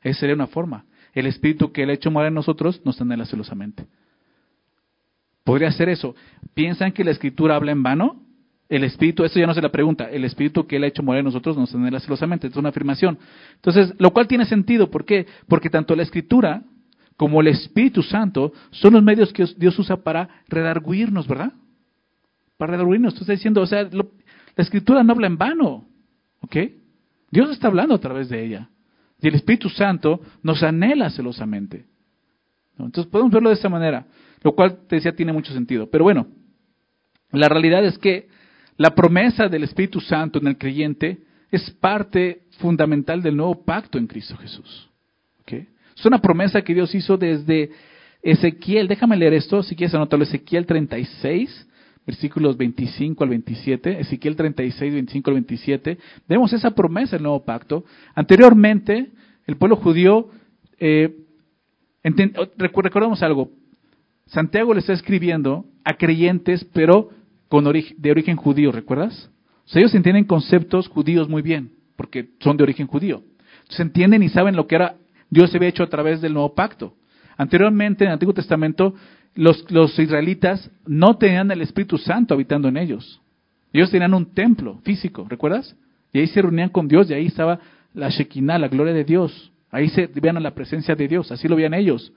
Esa 0.02 0.20
sería 0.20 0.34
una 0.34 0.46
forma. 0.46 0.84
El 1.12 1.26
espíritu 1.26 1.72
que 1.72 1.82
él 1.82 1.90
ha 1.90 1.94
hecho 1.94 2.10
morar 2.10 2.28
en 2.28 2.34
nosotros 2.34 2.80
nos 2.84 3.00
anhela 3.00 3.26
celosamente. 3.26 3.86
Podría 5.44 5.70
ser 5.72 5.88
eso. 5.88 6.14
¿Piensan 6.54 6.92
que 6.92 7.04
la 7.04 7.10
escritura 7.10 7.56
habla 7.56 7.72
en 7.72 7.82
vano? 7.82 8.23
El 8.74 8.82
espíritu, 8.82 9.24
eso 9.24 9.38
ya 9.38 9.46
no 9.46 9.54
se 9.54 9.62
la 9.62 9.70
pregunta, 9.70 10.10
el 10.10 10.24
espíritu 10.24 10.66
que 10.66 10.76
él 10.76 10.82
ha 10.82 10.88
hecho 10.88 11.00
morar 11.00 11.20
en 11.20 11.26
nosotros 11.26 11.56
nos 11.56 11.72
anhela 11.76 12.00
celosamente. 12.00 12.48
Es 12.48 12.56
una 12.56 12.70
afirmación. 12.70 13.18
Entonces, 13.54 13.94
lo 13.98 14.10
cual 14.12 14.26
tiene 14.26 14.46
sentido. 14.46 14.90
¿Por 14.90 15.04
qué? 15.04 15.26
Porque 15.46 15.70
tanto 15.70 15.94
la 15.94 16.02
escritura 16.02 16.64
como 17.16 17.40
el 17.40 17.46
Espíritu 17.46 18.02
Santo, 18.02 18.52
son 18.72 18.94
los 18.94 19.02
medios 19.04 19.32
que 19.32 19.46
Dios 19.56 19.78
usa 19.78 19.98
para 19.98 20.28
redarguirnos, 20.48 21.28
¿verdad? 21.28 21.52
Para 22.56 22.72
redarguirnos. 22.72 23.14
Tú 23.14 23.20
estás 23.20 23.36
diciendo, 23.36 23.60
o 23.60 23.66
sea, 23.66 23.84
la 23.84 24.04
Escritura 24.56 25.04
no 25.04 25.12
habla 25.12 25.28
en 25.28 25.38
vano, 25.38 25.86
¿ok? 26.40 26.56
Dios 27.30 27.50
está 27.50 27.68
hablando 27.68 27.94
a 27.94 28.00
través 28.00 28.28
de 28.28 28.44
ella. 28.44 28.70
Y 29.20 29.28
el 29.28 29.36
Espíritu 29.36 29.68
Santo 29.68 30.20
nos 30.42 30.64
anhela 30.64 31.10
celosamente. 31.10 31.84
Entonces 32.76 33.06
podemos 33.06 33.32
verlo 33.32 33.50
de 33.50 33.54
esta 33.54 33.68
manera, 33.68 34.06
lo 34.42 34.52
cual 34.56 34.78
te 34.88 34.96
decía 34.96 35.14
tiene 35.14 35.32
mucho 35.32 35.52
sentido. 35.52 35.88
Pero 35.88 36.02
bueno, 36.02 36.26
la 37.30 37.48
realidad 37.48 37.84
es 37.84 37.98
que 37.98 38.28
la 38.76 38.94
promesa 38.94 39.48
del 39.48 39.64
Espíritu 39.64 40.00
Santo 40.00 40.38
en 40.38 40.48
el 40.48 40.58
creyente 40.58 41.18
es 41.50 41.70
parte 41.70 42.42
fundamental 42.58 43.22
del 43.22 43.36
nuevo 43.36 43.64
pacto 43.64 43.98
en 43.98 44.06
Cristo 44.06 44.36
Jesús. 44.36 44.88
Es 45.96 46.04
una 46.04 46.20
promesa 46.20 46.62
que 46.62 46.74
Dios 46.74 46.94
hizo 46.94 47.16
desde 47.16 47.70
Ezequiel. 48.22 48.88
Déjame 48.88 49.16
leer 49.16 49.34
esto, 49.34 49.62
si 49.62 49.76
quieres 49.76 49.94
anotarlo. 49.94 50.24
Ezequiel 50.24 50.66
36, 50.66 51.68
versículos 52.06 52.56
25 52.56 53.22
al 53.22 53.30
27. 53.30 54.00
Ezequiel 54.00 54.36
36, 54.36 54.92
25 54.92 55.30
al 55.30 55.34
27. 55.34 55.98
Vemos 56.28 56.52
esa 56.52 56.72
promesa 56.72 57.16
del 57.16 57.22
nuevo 57.22 57.44
pacto. 57.44 57.84
Anteriormente, 58.14 59.12
el 59.46 59.56
pueblo 59.56 59.76
judío, 59.76 60.30
eh, 60.78 61.14
recordemos 62.56 63.22
algo. 63.22 63.50
Santiago 64.26 64.74
le 64.74 64.80
está 64.80 64.94
escribiendo 64.94 65.66
a 65.84 65.94
creyentes, 65.94 66.64
pero 66.72 67.10
con 67.48 67.64
de 67.64 68.10
origen 68.10 68.36
judío, 68.36 68.72
¿recuerdas? 68.72 69.30
O 69.72 69.78
ellos 69.78 69.94
entienden 69.94 70.24
conceptos 70.24 70.88
judíos 70.88 71.28
muy 71.28 71.42
bien, 71.42 71.72
porque 71.96 72.30
son 72.40 72.56
de 72.56 72.64
origen 72.64 72.86
judío. 72.86 73.22
Entonces 73.62 73.80
entienden 73.80 74.22
y 74.22 74.28
saben 74.28 74.56
lo 74.56 74.66
que 74.66 74.74
era 74.74 74.96
Dios 75.30 75.50
se 75.50 75.56
había 75.56 75.68
hecho 75.68 75.82
a 75.82 75.88
través 75.88 76.20
del 76.20 76.34
nuevo 76.34 76.54
pacto. 76.54 76.94
Anteriormente, 77.36 78.04
en 78.04 78.08
el 78.08 78.14
Antiguo 78.14 78.34
Testamento, 78.34 78.94
los, 79.34 79.68
los 79.70 79.98
israelitas 79.98 80.70
no 80.86 81.16
tenían 81.16 81.50
el 81.50 81.62
Espíritu 81.62 81.98
Santo 81.98 82.34
habitando 82.34 82.68
en 82.68 82.76
ellos. 82.76 83.20
Ellos 83.72 83.90
tenían 83.90 84.14
un 84.14 84.26
templo 84.26 84.78
físico, 84.84 85.26
¿recuerdas? 85.28 85.76
Y 86.12 86.20
ahí 86.20 86.28
se 86.28 86.40
reunían 86.40 86.68
con 86.68 86.86
Dios 86.86 87.10
y 87.10 87.14
ahí 87.14 87.26
estaba 87.26 87.58
la 87.92 88.08
Shekinah, 88.08 88.58
la 88.58 88.68
gloria 88.68 88.92
de 88.92 89.04
Dios. 89.04 89.50
Ahí 89.70 89.88
se 89.88 90.06
veían 90.06 90.40
la 90.40 90.54
presencia 90.54 90.94
de 90.94 91.08
Dios, 91.08 91.32
así 91.32 91.48
lo 91.48 91.56
veían 91.56 91.74
ellos, 91.74 92.12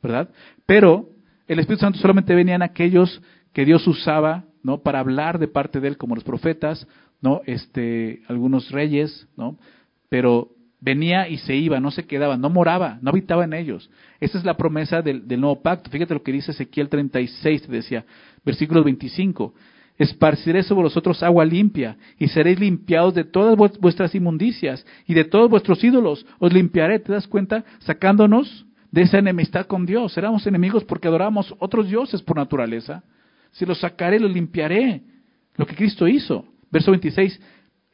¿verdad? 0.00 0.28
Pero 0.66 1.08
el 1.48 1.58
Espíritu 1.58 1.80
Santo 1.80 1.98
solamente 1.98 2.32
venían 2.36 2.62
aquellos 2.62 3.20
que 3.52 3.64
Dios 3.64 3.84
usaba, 3.88 4.44
¿no? 4.62 4.82
Para 4.82 5.00
hablar 5.00 5.38
de 5.38 5.48
parte 5.48 5.80
de 5.80 5.88
él, 5.88 5.96
como 5.96 6.14
los 6.14 6.24
profetas, 6.24 6.86
¿no? 7.20 7.40
Este, 7.46 8.22
algunos 8.28 8.70
reyes, 8.70 9.28
¿no? 9.36 9.58
Pero 10.08 10.50
venía 10.80 11.28
y 11.28 11.38
se 11.38 11.54
iba, 11.54 11.78
no 11.80 11.90
se 11.90 12.06
quedaba, 12.06 12.36
no 12.36 12.50
moraba, 12.50 12.98
no 13.02 13.10
habitaba 13.10 13.44
en 13.44 13.52
ellos. 13.52 13.90
Esa 14.18 14.38
es 14.38 14.44
la 14.44 14.56
promesa 14.56 15.02
del, 15.02 15.26
nuevo 15.28 15.62
pacto. 15.62 15.90
Fíjate 15.90 16.14
lo 16.14 16.22
que 16.22 16.32
dice 16.32 16.52
Ezequiel 16.52 16.88
36, 16.88 17.62
te 17.62 17.72
decía, 17.72 18.04
versículo 18.44 18.82
25. 18.82 19.54
Esparciré 19.98 20.62
sobre 20.62 20.84
vosotros 20.84 21.22
agua 21.22 21.44
limpia, 21.44 21.98
y 22.18 22.28
seréis 22.28 22.58
limpiados 22.58 23.14
de 23.14 23.24
todas 23.24 23.56
vuestras 23.78 24.14
inmundicias 24.14 24.86
y 25.06 25.12
de 25.12 25.24
todos 25.24 25.50
vuestros 25.50 25.84
ídolos. 25.84 26.24
Os 26.38 26.52
limpiaré, 26.52 27.00
¿te 27.00 27.12
das 27.12 27.28
cuenta? 27.28 27.64
Sacándonos 27.80 28.64
de 28.90 29.02
esa 29.02 29.18
enemistad 29.18 29.66
con 29.66 29.84
Dios. 29.84 30.16
Éramos 30.16 30.46
enemigos 30.46 30.84
porque 30.84 31.08
adorábamos 31.08 31.54
otros 31.58 31.88
dioses 31.88 32.22
por 32.22 32.36
naturaleza. 32.36 33.04
Si 33.52 33.66
los 33.66 33.80
sacaré, 33.80 34.18
los 34.18 34.32
limpiaré. 34.32 35.02
Lo 35.56 35.66
que 35.66 35.74
Cristo 35.74 36.08
hizo. 36.08 36.44
Verso 36.70 36.90
26, 36.90 37.40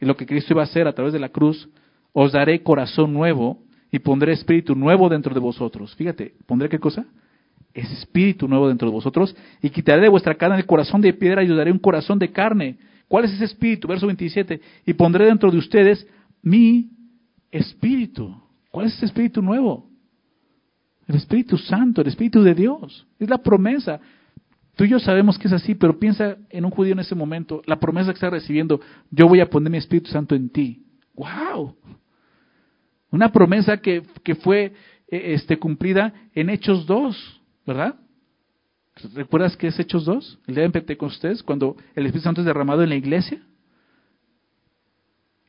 lo 0.00 0.16
que 0.16 0.26
Cristo 0.26 0.52
iba 0.52 0.62
a 0.62 0.66
hacer 0.66 0.86
a 0.86 0.92
través 0.92 1.12
de 1.12 1.18
la 1.18 1.30
cruz, 1.30 1.68
os 2.12 2.32
daré 2.32 2.62
corazón 2.62 3.12
nuevo 3.12 3.62
y 3.90 3.98
pondré 3.98 4.32
espíritu 4.32 4.74
nuevo 4.74 5.08
dentro 5.08 5.32
de 5.34 5.40
vosotros. 5.40 5.94
Fíjate, 5.94 6.34
¿pondré 6.46 6.68
qué 6.68 6.78
cosa? 6.78 7.06
Espíritu 7.72 8.48
nuevo 8.48 8.68
dentro 8.68 8.88
de 8.88 8.94
vosotros 8.94 9.36
y 9.62 9.70
quitaré 9.70 10.02
de 10.02 10.08
vuestra 10.08 10.34
carne 10.34 10.56
el 10.56 10.66
corazón 10.66 11.00
de 11.00 11.12
piedra 11.12 11.42
y 11.44 11.50
os 11.50 11.56
daré 11.56 11.72
un 11.72 11.78
corazón 11.78 12.18
de 12.18 12.32
carne. 12.32 12.78
¿Cuál 13.08 13.24
es 13.24 13.32
ese 13.32 13.44
espíritu? 13.44 13.88
Verso 13.88 14.06
27. 14.06 14.60
Y 14.86 14.94
pondré 14.94 15.26
dentro 15.26 15.50
de 15.50 15.58
ustedes 15.58 16.06
mi 16.42 16.90
espíritu. 17.50 18.34
¿Cuál 18.70 18.86
es 18.86 18.94
ese 18.94 19.06
espíritu 19.06 19.42
nuevo? 19.42 19.88
El 21.06 21.16
Espíritu 21.16 21.56
Santo, 21.56 22.00
el 22.00 22.08
Espíritu 22.08 22.42
de 22.42 22.54
Dios. 22.54 23.06
Es 23.18 23.30
la 23.30 23.38
promesa. 23.38 24.00
Tú 24.76 24.84
y 24.84 24.90
yo 24.90 24.98
sabemos 25.00 25.38
que 25.38 25.48
es 25.48 25.54
así, 25.54 25.74
pero 25.74 25.98
piensa 25.98 26.36
en 26.50 26.66
un 26.66 26.70
judío 26.70 26.92
en 26.92 27.00
ese 27.00 27.14
momento, 27.14 27.62
la 27.64 27.80
promesa 27.80 28.12
que 28.12 28.16
está 28.16 28.28
recibiendo, 28.28 28.80
yo 29.10 29.26
voy 29.26 29.40
a 29.40 29.48
poner 29.48 29.70
mi 29.70 29.78
Espíritu 29.78 30.10
Santo 30.10 30.34
en 30.34 30.50
ti. 30.50 30.84
¡Wow! 31.14 31.74
Una 33.10 33.32
promesa 33.32 33.78
que, 33.78 34.02
fue 34.42 34.74
eh, 35.08 35.32
este, 35.32 35.58
cumplida 35.58 36.12
en 36.34 36.50
Hechos 36.50 36.84
2, 36.84 37.40
¿verdad? 37.66 37.96
¿Recuerdas 39.14 39.56
qué 39.56 39.68
es 39.68 39.78
Hechos 39.78 40.04
2? 40.04 40.40
El 40.46 40.54
día 40.54 40.64
de 40.64 40.70
Pentecostés, 40.70 41.42
cuando 41.42 41.76
el 41.94 42.04
Espíritu 42.04 42.24
Santo 42.24 42.42
es 42.42 42.46
derramado 42.46 42.82
en 42.82 42.90
la 42.90 42.96
iglesia. 42.96 43.40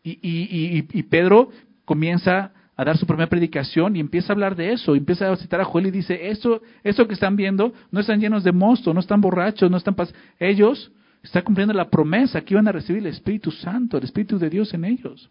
Y, 0.04 0.20
y, 0.22 0.88
y, 0.90 1.04
Pedro 1.04 1.50
comienza 1.84 2.54
a 2.78 2.86
dar 2.86 2.98
su 2.98 3.08
primera 3.08 3.28
predicación 3.28 3.96
y 3.96 4.00
empieza 4.00 4.32
a 4.32 4.36
hablar 4.36 4.56
de 4.56 4.72
eso, 4.72 4.96
empieza 4.96 5.32
a 5.32 5.36
citar 5.36 5.60
a 5.60 5.66
Joel 5.66 5.88
y 5.88 5.92
dice, 5.92 6.30
esto, 6.30 6.62
esto 6.84 7.08
que 7.08 7.16
están 7.16 7.36
viendo 7.36 7.74
no 7.92 8.00
están 8.00 8.22
llenos 8.22 8.44
de 8.44 8.52
mosto, 8.52 8.94
no 8.94 9.00
están 9.00 9.20
borrachos, 9.20 9.70
no 9.70 9.78
están 9.78 9.96
pas 9.96 10.14
ellos 10.40 10.92
están 11.24 11.44
cumpliendo 11.44 11.74
la 11.74 11.90
promesa 11.90 12.42
que 12.42 12.54
iban 12.54 12.68
a 12.68 12.72
recibir 12.72 13.02
el 13.02 13.08
Espíritu 13.08 13.52
Santo, 13.52 13.98
el 13.98 14.04
Espíritu 14.04 14.38
de 14.38 14.50
Dios 14.50 14.74
en 14.74 14.86
ellos. 14.86 15.30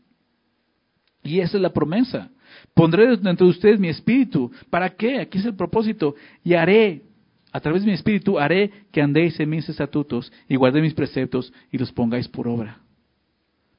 Y 1.23 1.41
esa 1.41 1.57
es 1.57 1.63
la 1.63 1.73
promesa. 1.73 2.31
Pondré 2.75 3.17
dentro 3.17 3.47
de 3.47 3.51
ustedes 3.51 3.81
mi 3.81 3.89
espíritu. 3.89 4.51
¿Para 4.71 4.91
qué? 4.91 5.21
Aquí 5.21 5.39
es 5.39 5.45
el 5.45 5.57
propósito. 5.57 6.15
Y 6.45 6.55
haré, 6.55 7.03
a 7.51 7.61
través 7.61 7.83
de 7.83 7.89
mi 7.89 7.95
espíritu, 7.95 8.39
haré 8.39 8.71
que 8.93 9.03
andéis 9.03 9.39
en 9.41 9.51
mis 9.51 9.69
estatutos 9.69 10.33
y 10.49 10.57
guardéis 10.57 10.85
mis 10.85 10.95
preceptos 10.95 11.53
y 11.73 11.79
los 11.79 11.93
pongáis 11.93 12.29
por 12.29 12.47
obra. 12.47 12.79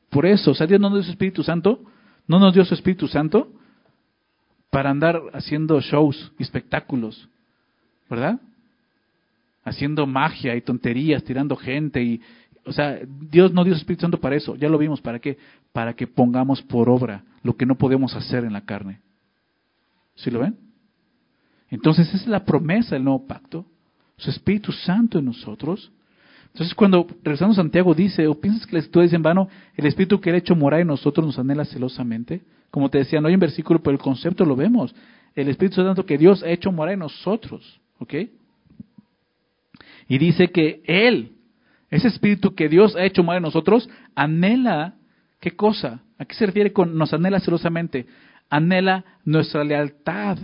Por 0.09 0.26
eso, 0.26 0.51
o 0.51 0.55
sea, 0.55 0.68
Dios 0.68 0.80
no 0.80 0.89
su 1.01 1.11
Espíritu 1.11 1.43
Santo, 1.43 1.84
no 2.28 2.40
nos 2.40 2.54
dio 2.54 2.66
su 2.66 2.74
Espíritu 2.74 3.08
Santo 3.08 3.52
para 4.70 4.90
andar 4.90 5.22
haciendo 5.34 5.80
shows 5.80 6.32
y 6.38 6.44
espectáculos, 6.44 7.28
¿verdad? 8.10 8.40
Haciendo 9.64 10.06
magia 10.06 10.56
y 10.56 10.62
tonterías, 10.62 11.24
tirando 11.24 11.56
gente 11.56 12.04
y, 12.04 12.22
o 12.66 12.74
sea, 12.74 13.00
Dios 13.06 13.54
no 13.54 13.64
dio 13.64 13.74
su 13.74 13.80
Espíritu 13.80 14.02
Santo 14.02 14.20
para 14.20 14.36
eso, 14.36 14.56
ya 14.56 14.70
lo 14.70 14.78
vimos, 14.78 15.02
¿para 15.02 15.20
qué? 15.20 15.38
Para 15.72 15.94
que 15.94 16.08
pongamos 16.08 16.62
por 16.62 16.90
obra 16.90 17.24
lo 17.44 17.56
que 17.56 17.66
no 17.66 17.76
podemos 17.76 18.16
hacer 18.16 18.44
en 18.44 18.54
la 18.54 18.62
carne. 18.62 19.02
¿Sí 20.16 20.30
lo 20.32 20.40
ven? 20.40 20.58
Entonces 21.70 22.08
esa 22.08 22.18
es 22.18 22.28
la 22.28 22.44
promesa 22.44 22.96
del 22.96 23.04
nuevo 23.04 23.26
pacto, 23.26 23.66
su 24.18 24.30
Espíritu 24.30 24.72
Santo 24.72 25.20
en 25.20 25.26
nosotros. 25.26 25.92
Entonces 26.58 26.74
cuando 26.74 27.05
regresando 27.24 27.53
Santiago 27.53 27.93
dice, 27.93 28.26
o 28.26 28.41
piensas 28.41 28.66
que 28.66 28.74
la 28.74 28.80
escritura 28.80 29.05
en 29.05 29.22
vano, 29.22 29.47
el 29.76 29.86
Espíritu 29.86 30.20
que 30.20 30.32
ha 30.32 30.36
hecho 30.36 30.55
morar 30.55 30.80
en 30.80 30.88
nosotros 30.88 31.24
nos 31.24 31.38
anhela 31.38 31.66
celosamente. 31.66 32.41
Como 32.72 32.89
te 32.89 32.97
decía, 32.97 33.22
no 33.22 33.28
hay 33.28 33.36
versículo, 33.36 33.80
pero 33.84 33.91
el 33.91 34.01
concepto 34.01 34.43
lo 34.43 34.55
vemos. 34.55 34.95
El 35.36 35.49
Espíritu 35.49 35.84
Santo 35.84 36.03
que 36.03 36.18
Dios 36.18 36.41
ha 36.41 36.49
hecho 36.49 36.72
morar 36.72 36.95
en 36.95 37.01
nosotros. 37.01 37.80
¿Ok? 37.99 38.16
Y 40.08 40.18
dice 40.18 40.47
que 40.47 40.82
Él, 40.86 41.34
ese 41.91 42.08
espíritu 42.08 42.55
que 42.55 42.70
Dios 42.70 42.95
ha 42.95 43.05
hecho 43.05 43.22
mal 43.22 43.38
en 43.38 43.43
nosotros, 43.43 43.88
anhela, 44.16 44.95
¿qué 45.39 45.51
cosa? 45.51 46.01
¿A 46.18 46.26
qué 46.26 46.34
se 46.34 46.47
refiere 46.47 46.74
con 46.74 46.97
nos 46.97 47.14
anhela 47.14 47.39
celosamente? 47.39 48.08
Anhela 48.49 49.05
nuestra 49.26 49.64
lealtad 49.64 50.39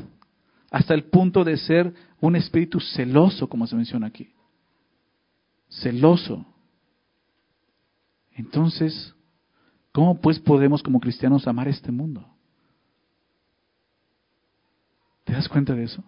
hasta 0.69 0.93
el 0.93 1.05
punto 1.05 1.43
de 1.43 1.57
ser 1.57 1.91
un 2.19 2.35
espíritu 2.35 2.79
celoso, 2.79 3.49
como 3.49 3.65
se 3.65 3.75
menciona 3.75 4.05
aquí. 4.05 4.32
Celoso. 5.81 6.45
Entonces, 8.35 9.13
¿cómo 9.91 10.19
pues 10.19 10.39
podemos 10.39 10.81
como 10.81 10.99
cristianos 10.99 11.47
amar 11.47 11.67
este 11.67 11.91
mundo? 11.91 12.25
¿Te 15.23 15.33
das 15.33 15.47
cuenta 15.47 15.73
de 15.73 15.83
eso? 15.83 16.03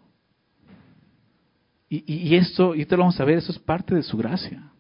Y, 1.89 2.03
y, 2.11 2.35
esto, 2.35 2.75
y 2.75 2.85
te 2.85 2.95
lo 2.97 3.03
vamos 3.03 3.19
a 3.19 3.25
ver, 3.25 3.37
eso 3.37 3.51
es 3.51 3.59
parte 3.59 3.95
de 3.95 4.03
su 4.03 4.17
gracia. 4.17 4.71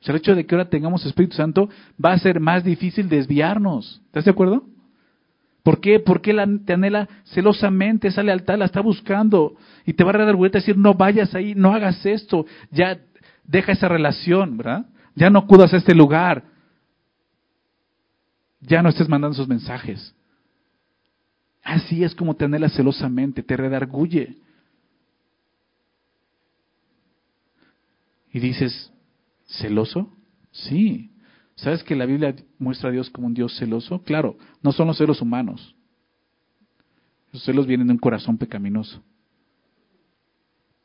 O 0.00 0.04
sea, 0.04 0.14
el 0.14 0.20
hecho 0.20 0.34
de 0.34 0.46
que 0.46 0.54
ahora 0.54 0.70
tengamos 0.70 1.04
Espíritu 1.04 1.36
Santo 1.36 1.68
va 2.02 2.12
a 2.12 2.18
ser 2.18 2.40
más 2.40 2.64
difícil 2.64 3.08
desviarnos. 3.08 4.00
¿Estás 4.06 4.24
de 4.24 4.30
acuerdo? 4.30 4.64
¿Por 5.62 5.80
qué? 5.80 6.00
Porque 6.00 6.32
la, 6.32 6.48
te 6.64 6.72
anhela 6.72 7.08
celosamente, 7.24 8.08
esa 8.08 8.22
lealtad 8.22 8.56
la 8.56 8.64
está 8.64 8.80
buscando 8.80 9.56
y 9.84 9.92
te 9.92 10.04
va 10.04 10.12
a 10.12 10.24
dar 10.24 10.36
vuelta 10.36 10.58
a 10.58 10.60
decir, 10.60 10.78
no 10.78 10.94
vayas 10.94 11.34
ahí, 11.34 11.54
no 11.54 11.74
hagas 11.74 12.04
esto, 12.06 12.46
ya 12.70 12.98
deja 13.50 13.72
esa 13.72 13.88
relación, 13.88 14.56
¿verdad? 14.56 14.86
Ya 15.14 15.28
no 15.28 15.40
acudas 15.40 15.74
a 15.74 15.76
este 15.76 15.94
lugar, 15.94 16.44
ya 18.60 18.82
no 18.82 18.88
estés 18.88 19.08
mandando 19.08 19.34
esos 19.34 19.48
mensajes. 19.48 20.14
Así 21.62 22.04
es 22.04 22.14
como 22.14 22.36
te 22.36 22.44
anhela 22.44 22.68
celosamente, 22.68 23.42
te 23.42 23.56
redarguye. 23.56 24.36
Y 28.32 28.38
dices, 28.38 28.92
¿Celoso? 29.58 30.16
Sí. 30.52 31.10
¿Sabes 31.56 31.82
que 31.82 31.96
la 31.96 32.06
Biblia 32.06 32.34
muestra 32.58 32.88
a 32.88 32.92
Dios 32.92 33.10
como 33.10 33.26
un 33.26 33.34
Dios 33.34 33.58
celoso? 33.58 34.02
Claro, 34.02 34.38
no 34.62 34.72
son 34.72 34.86
los 34.86 34.96
celos 34.96 35.20
humanos. 35.20 35.74
Los 37.32 37.44
celos 37.44 37.66
vienen 37.66 37.88
de 37.88 37.92
un 37.94 37.98
corazón 37.98 38.38
pecaminoso. 38.38 39.02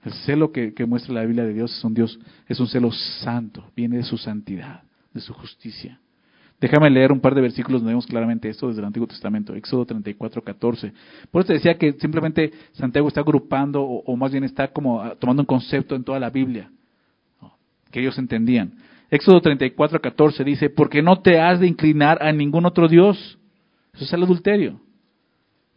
El 0.05 0.13
celo 0.13 0.51
que, 0.51 0.73
muestra 0.85 1.15
la 1.15 1.25
Biblia 1.25 1.43
de 1.43 1.53
Dios 1.53 1.75
es 1.75 1.83
un 1.83 1.95
Dios, 1.95 2.19
es 2.47 2.59
un 2.59 2.67
celo 2.67 2.91
santo, 2.91 3.71
viene 3.75 3.97
de 3.97 4.03
su 4.03 4.17
santidad, 4.17 4.83
de 5.11 5.19
su 5.19 5.33
justicia. 5.33 5.99
Déjame 6.61 6.89
leer 6.91 7.11
un 7.11 7.19
par 7.19 7.33
de 7.33 7.41
versículos 7.41 7.81
donde 7.81 7.93
vemos 7.93 8.05
claramente 8.05 8.47
esto 8.47 8.67
desde 8.67 8.81
el 8.81 8.85
Antiguo 8.85 9.07
Testamento, 9.07 9.55
Éxodo 9.55 9.83
34, 9.83 10.43
14. 10.43 10.93
Por 11.31 11.41
eso 11.41 11.47
te 11.47 11.53
decía 11.53 11.77
que 11.77 11.93
simplemente 11.93 12.53
Santiago 12.73 13.07
está 13.07 13.21
agrupando, 13.21 13.81
o, 13.81 14.15
más 14.15 14.31
bien 14.31 14.43
está 14.43 14.67
como 14.67 15.01
ah, 15.01 15.15
tomando 15.19 15.41
un 15.41 15.47
concepto 15.47 15.95
en 15.95 16.03
toda 16.03 16.19
la 16.19 16.29
Biblia 16.29 16.69
que 17.91 17.99
ellos 17.99 18.17
entendían. 18.19 18.73
Éxodo 19.09 19.41
34, 19.41 20.01
14 20.01 20.43
dice, 20.43 20.69
porque 20.69 21.01
no 21.01 21.21
te 21.21 21.39
has 21.39 21.59
de 21.59 21.67
inclinar 21.67 22.21
a 22.21 22.31
ningún 22.31 22.65
otro 22.65 22.87
Dios. 22.87 23.39
Eso 23.93 24.03
es 24.03 24.13
el 24.13 24.23
adulterio. 24.23 24.79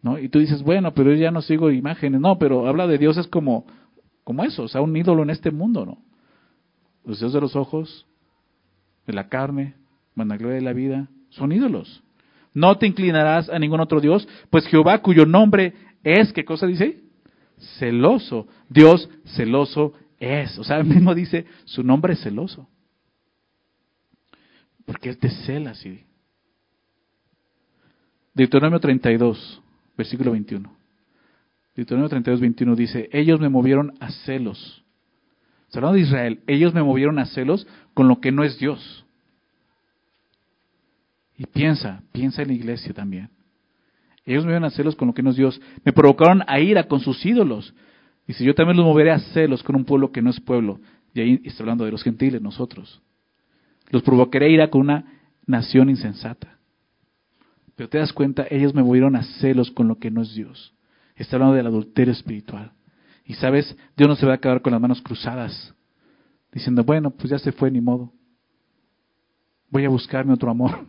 ¿No? 0.02 0.18
Y 0.18 0.28
tú 0.28 0.38
dices, 0.38 0.62
bueno, 0.62 0.92
pero 0.94 1.12
yo 1.12 1.16
ya 1.16 1.30
no 1.30 1.42
sigo 1.42 1.70
imágenes. 1.70 2.20
No, 2.20 2.38
pero 2.38 2.66
habla 2.66 2.86
de 2.86 2.98
dioses 2.98 3.26
como, 3.26 3.66
como 4.28 4.44
eso, 4.44 4.64
o 4.64 4.68
sea, 4.68 4.82
un 4.82 4.94
ídolo 4.94 5.22
en 5.22 5.30
este 5.30 5.50
mundo, 5.50 5.86
¿no? 5.86 6.02
Los 7.02 7.18
dioses 7.18 7.32
de 7.32 7.40
los 7.40 7.56
ojos, 7.56 8.06
de 9.06 9.14
la 9.14 9.30
carne, 9.30 9.76
vanagloria 10.14 10.56
de 10.56 10.60
la 10.60 10.74
vida, 10.74 11.08
son 11.30 11.50
ídolos. 11.50 12.02
No 12.52 12.76
te 12.76 12.86
inclinarás 12.86 13.48
a 13.48 13.58
ningún 13.58 13.80
otro 13.80 14.02
Dios, 14.02 14.28
pues 14.50 14.66
Jehová, 14.66 15.00
cuyo 15.00 15.24
nombre 15.24 15.72
es, 16.04 16.30
¿qué 16.34 16.44
cosa 16.44 16.66
dice? 16.66 17.00
Celoso. 17.78 18.46
Dios 18.68 19.08
celoso 19.34 19.94
es. 20.20 20.58
O 20.58 20.64
sea, 20.64 20.76
él 20.76 20.84
mismo 20.94 21.14
dice, 21.14 21.46
su 21.64 21.82
nombre 21.82 22.12
es 22.12 22.20
celoso. 22.20 22.68
Porque 24.84 25.08
él 25.08 25.16
te 25.16 25.30
cela 25.30 25.70
así. 25.70 26.04
Deuteronomio 28.34 28.78
32, 28.78 29.62
versículo 29.96 30.32
21. 30.32 30.77
Deuteronomio 31.78 32.08
32, 32.08 32.40
21 32.40 32.74
dice, 32.74 33.08
ellos 33.12 33.38
me 33.38 33.48
movieron 33.48 33.94
a 34.00 34.10
celos. 34.10 34.82
Hablando 35.72 35.94
de 35.94 36.00
Israel, 36.00 36.40
ellos 36.48 36.74
me 36.74 36.82
movieron 36.82 37.20
a 37.20 37.26
celos 37.26 37.68
con 37.94 38.08
lo 38.08 38.20
que 38.20 38.32
no 38.32 38.42
es 38.42 38.58
Dios. 38.58 39.06
Y 41.36 41.46
piensa, 41.46 42.02
piensa 42.10 42.42
en 42.42 42.48
la 42.48 42.54
iglesia 42.54 42.92
también. 42.92 43.30
Ellos 44.24 44.44
me 44.44 44.50
iban 44.50 44.64
a 44.64 44.70
celos 44.70 44.96
con 44.96 45.06
lo 45.06 45.14
que 45.14 45.22
nos 45.22 45.36
Dios. 45.36 45.60
Me 45.84 45.92
provocaron 45.92 46.42
a 46.48 46.58
ira 46.58 46.88
con 46.88 46.98
sus 46.98 47.24
ídolos. 47.24 47.72
Si 48.26 48.44
yo 48.44 48.56
también 48.56 48.76
los 48.76 48.84
moveré 48.84 49.12
a 49.12 49.20
celos 49.20 49.62
con 49.62 49.76
un 49.76 49.84
pueblo 49.84 50.10
que 50.10 50.20
no 50.20 50.30
es 50.30 50.40
pueblo. 50.40 50.80
Y 51.14 51.20
ahí 51.20 51.40
está 51.44 51.62
hablando 51.62 51.84
de 51.84 51.92
los 51.92 52.02
gentiles, 52.02 52.42
nosotros. 52.42 53.00
Los 53.90 54.02
provocaré 54.02 54.46
a 54.46 54.48
ira 54.48 54.68
con 54.68 54.80
una 54.80 55.04
nación 55.46 55.90
insensata. 55.90 56.58
Pero 57.76 57.88
te 57.88 57.98
das 57.98 58.12
cuenta, 58.12 58.48
ellos 58.50 58.74
me 58.74 58.82
movieron 58.82 59.14
a 59.14 59.22
celos 59.22 59.70
con 59.70 59.86
lo 59.86 60.00
que 60.00 60.10
no 60.10 60.22
es 60.22 60.34
Dios. 60.34 60.74
Está 61.18 61.36
hablando 61.36 61.56
del 61.56 61.66
adulterio 61.66 62.12
espiritual. 62.12 62.72
Y 63.24 63.34
sabes, 63.34 63.76
Dios 63.96 64.08
no 64.08 64.16
se 64.16 64.24
va 64.24 64.34
a 64.34 64.38
quedar 64.38 64.62
con 64.62 64.72
las 64.72 64.80
manos 64.80 65.02
cruzadas, 65.02 65.74
diciendo, 66.52 66.84
bueno, 66.84 67.10
pues 67.10 67.30
ya 67.30 67.38
se 67.38 67.52
fue, 67.52 67.70
ni 67.70 67.80
modo. 67.80 68.12
Voy 69.68 69.84
a 69.84 69.90
buscarme 69.90 70.32
otro 70.32 70.50
amor. 70.50 70.86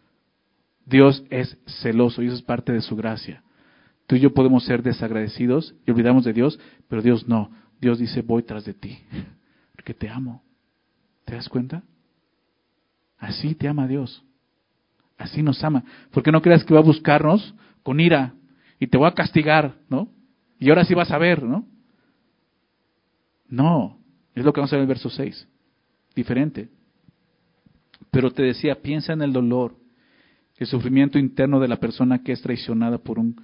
Dios 0.86 1.24
es 1.30 1.56
celoso 1.82 2.22
y 2.22 2.26
eso 2.26 2.36
es 2.36 2.42
parte 2.42 2.72
de 2.72 2.82
su 2.82 2.94
gracia. 2.94 3.42
Tú 4.06 4.16
y 4.16 4.20
yo 4.20 4.32
podemos 4.32 4.64
ser 4.64 4.82
desagradecidos 4.82 5.74
y 5.86 5.90
olvidamos 5.90 6.24
de 6.24 6.32
Dios, 6.32 6.60
pero 6.88 7.02
Dios 7.02 7.26
no. 7.26 7.50
Dios 7.80 7.98
dice, 7.98 8.22
voy 8.22 8.42
tras 8.42 8.64
de 8.64 8.74
ti, 8.74 8.98
porque 9.74 9.94
te 9.94 10.08
amo. 10.08 10.42
¿Te 11.24 11.34
das 11.34 11.48
cuenta? 11.48 11.82
Así 13.18 13.54
te 13.54 13.66
ama 13.66 13.88
Dios. 13.88 14.24
Así 15.16 15.42
nos 15.42 15.62
ama. 15.64 15.84
Porque 16.12 16.32
no 16.32 16.40
creas 16.40 16.64
que 16.64 16.72
va 16.72 16.80
a 16.80 16.84
buscarnos 16.84 17.54
con 17.82 17.98
ira 17.98 18.34
y 18.78 18.86
te 18.86 18.96
voy 18.96 19.08
a 19.08 19.14
castigar, 19.14 19.76
¿no? 19.88 20.08
Y 20.58 20.68
ahora 20.68 20.84
sí 20.84 20.94
vas 20.94 21.10
a 21.10 21.18
ver, 21.18 21.42
¿no? 21.42 21.66
No, 23.48 23.98
es 24.34 24.44
lo 24.44 24.52
que 24.52 24.60
vamos 24.60 24.72
a 24.72 24.76
ver 24.76 24.80
en 24.80 24.88
el 24.88 24.94
verso 24.94 25.10
6. 25.10 25.48
Diferente. 26.14 26.68
Pero 28.10 28.30
te 28.30 28.42
decía, 28.42 28.80
piensa 28.80 29.12
en 29.12 29.22
el 29.22 29.32
dolor, 29.32 29.76
el 30.56 30.66
sufrimiento 30.66 31.18
interno 31.18 31.60
de 31.60 31.68
la 31.68 31.76
persona 31.76 32.22
que 32.22 32.32
es 32.32 32.42
traicionada 32.42 32.98
por 32.98 33.18
un 33.18 33.36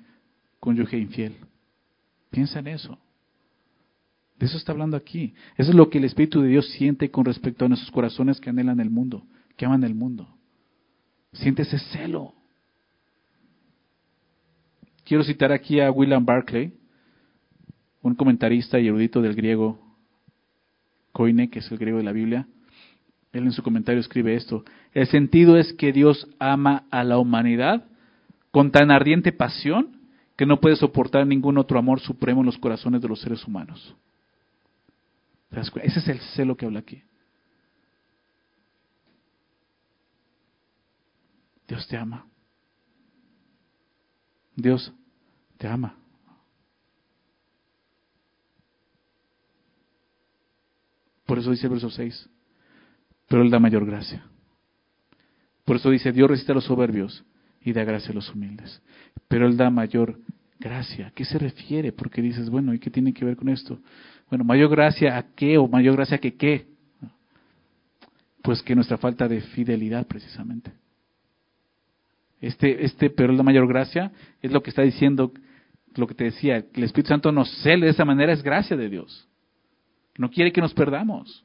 cónyuge 0.60 0.98
infiel. 0.98 1.36
Piensa 2.30 2.58
en 2.58 2.68
eso. 2.68 2.98
De 4.38 4.46
eso 4.46 4.56
está 4.56 4.72
hablando 4.72 4.96
aquí. 4.96 5.34
Eso 5.56 5.70
es 5.70 5.76
lo 5.76 5.88
que 5.88 5.98
el 5.98 6.04
Espíritu 6.04 6.40
de 6.40 6.48
Dios 6.48 6.68
siente 6.70 7.10
con 7.10 7.24
respecto 7.24 7.64
a 7.64 7.68
nuestros 7.68 7.92
corazones 7.92 8.40
que 8.40 8.50
anhelan 8.50 8.80
el 8.80 8.90
mundo, 8.90 9.24
que 9.56 9.64
aman 9.64 9.84
el 9.84 9.94
mundo. 9.94 10.36
Siente 11.32 11.62
ese 11.62 11.78
celo. 11.78 12.34
Quiero 15.04 15.22
citar 15.22 15.52
aquí 15.52 15.80
a 15.80 15.90
William 15.90 16.24
Barclay, 16.24 16.72
un 18.02 18.14
comentarista 18.14 18.78
y 18.78 18.88
erudito 18.88 19.20
del 19.20 19.34
griego 19.34 19.78
Koine, 21.12 21.50
que 21.50 21.58
es 21.58 21.70
el 21.70 21.78
griego 21.78 21.98
de 21.98 22.04
la 22.04 22.12
Biblia. 22.12 22.46
Él 23.32 23.44
en 23.44 23.52
su 23.52 23.62
comentario 23.62 24.00
escribe 24.00 24.34
esto. 24.34 24.64
El 24.92 25.06
sentido 25.08 25.56
es 25.56 25.72
que 25.74 25.92
Dios 25.92 26.28
ama 26.38 26.84
a 26.90 27.04
la 27.04 27.18
humanidad 27.18 27.84
con 28.50 28.70
tan 28.70 28.90
ardiente 28.90 29.32
pasión 29.32 30.00
que 30.36 30.46
no 30.46 30.60
puede 30.60 30.76
soportar 30.76 31.26
ningún 31.26 31.58
otro 31.58 31.78
amor 31.78 32.00
supremo 32.00 32.40
en 32.40 32.46
los 32.46 32.58
corazones 32.58 33.02
de 33.02 33.08
los 33.08 33.20
seres 33.20 33.46
humanos. 33.46 33.94
Ese 35.82 36.00
es 36.00 36.08
el 36.08 36.18
celo 36.34 36.56
que 36.56 36.66
habla 36.66 36.80
aquí. 36.80 37.02
Dios 41.68 41.86
te 41.88 41.96
ama. 41.96 42.26
Dios 44.56 44.92
te 45.58 45.66
ama. 45.66 45.96
Por 51.26 51.38
eso 51.38 51.50
dice 51.50 51.66
el 51.66 51.72
verso 51.72 51.90
6, 51.90 52.28
pero 53.28 53.42
Él 53.42 53.50
da 53.50 53.58
mayor 53.58 53.86
gracia. 53.86 54.24
Por 55.64 55.76
eso 55.76 55.90
dice, 55.90 56.12
Dios 56.12 56.28
resiste 56.28 56.52
a 56.52 56.54
los 56.54 56.64
soberbios 56.64 57.24
y 57.62 57.72
da 57.72 57.84
gracia 57.84 58.10
a 58.10 58.14
los 58.14 58.32
humildes. 58.34 58.82
Pero 59.28 59.46
Él 59.46 59.56
da 59.56 59.70
mayor 59.70 60.18
gracia. 60.58 61.08
¿A 61.08 61.10
qué 61.10 61.24
se 61.24 61.38
refiere? 61.38 61.92
Porque 61.92 62.20
dices, 62.20 62.50
bueno, 62.50 62.74
¿y 62.74 62.78
qué 62.78 62.90
tiene 62.90 63.14
que 63.14 63.24
ver 63.24 63.36
con 63.36 63.48
esto? 63.48 63.80
Bueno, 64.28 64.44
mayor 64.44 64.70
gracia 64.70 65.16
a 65.16 65.34
qué 65.34 65.56
o 65.56 65.66
mayor 65.66 65.96
gracia 65.96 66.18
que 66.18 66.34
qué? 66.36 66.66
Pues 68.42 68.62
que 68.62 68.74
nuestra 68.74 68.98
falta 68.98 69.26
de 69.26 69.40
fidelidad 69.40 70.06
precisamente. 70.06 70.72
Este, 72.40 72.84
este, 72.84 73.10
pero 73.10 73.32
la 73.32 73.42
mayor 73.42 73.66
gracia 73.66 74.12
es 74.42 74.52
lo 74.52 74.62
que 74.62 74.70
está 74.70 74.82
diciendo, 74.82 75.32
lo 75.94 76.06
que 76.06 76.14
te 76.14 76.24
decía, 76.24 76.56
el 76.56 76.82
Espíritu 76.82 77.08
Santo 77.08 77.32
nos 77.32 77.50
cele 77.62 77.86
de 77.86 77.92
esa 77.92 78.04
manera 78.04 78.32
es 78.32 78.42
gracia 78.42 78.76
de 78.76 78.88
Dios. 78.88 79.28
No 80.18 80.30
quiere 80.30 80.52
que 80.52 80.60
nos 80.60 80.74
perdamos. 80.74 81.44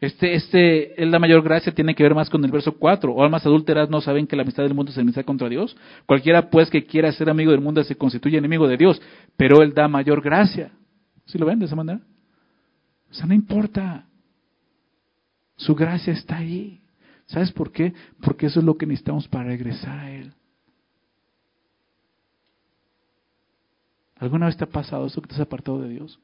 Este, 0.00 0.34
este, 0.34 1.02
es 1.02 1.08
la 1.08 1.18
mayor 1.18 1.42
gracia 1.42 1.74
tiene 1.74 1.94
que 1.94 2.04
ver 2.04 2.14
más 2.14 2.30
con 2.30 2.44
el 2.44 2.52
verso 2.52 2.72
4. 2.78 3.12
O 3.12 3.24
almas 3.24 3.44
adúlteras 3.44 3.90
no 3.90 4.00
saben 4.00 4.26
que 4.26 4.36
la 4.36 4.42
amistad 4.42 4.62
del 4.62 4.74
mundo 4.74 4.92
es 4.92 4.96
enemistad 4.96 5.24
contra 5.24 5.48
Dios. 5.48 5.76
Cualquiera 6.06 6.50
pues 6.50 6.70
que 6.70 6.84
quiera 6.84 7.10
ser 7.12 7.28
amigo 7.28 7.50
del 7.50 7.60
mundo 7.60 7.82
se 7.82 7.96
constituye 7.96 8.38
enemigo 8.38 8.68
de 8.68 8.76
Dios, 8.76 9.02
pero 9.36 9.62
Él 9.62 9.74
da 9.74 9.88
mayor 9.88 10.22
gracia. 10.22 10.70
¿Sí 11.26 11.36
lo 11.36 11.46
ven 11.46 11.58
de 11.58 11.66
esa 11.66 11.76
manera? 11.76 12.00
O 13.10 13.14
sea, 13.14 13.26
no 13.26 13.34
importa. 13.34 14.06
Su 15.56 15.74
gracia 15.74 16.12
está 16.12 16.36
ahí. 16.36 16.80
¿Sabes 17.28 17.52
por 17.52 17.72
qué? 17.72 17.94
Porque 18.20 18.46
eso 18.46 18.60
es 18.60 18.66
lo 18.66 18.76
que 18.76 18.86
necesitamos 18.86 19.28
para 19.28 19.44
regresar 19.44 19.98
a 19.98 20.10
Él. 20.10 20.32
¿Alguna 24.16 24.46
vez 24.46 24.56
te 24.56 24.64
ha 24.64 24.68
pasado 24.68 25.06
eso 25.06 25.22
que 25.22 25.28
te 25.28 25.34
has 25.34 25.40
apartado 25.40 25.80
de 25.80 25.90
Dios? 25.90 26.18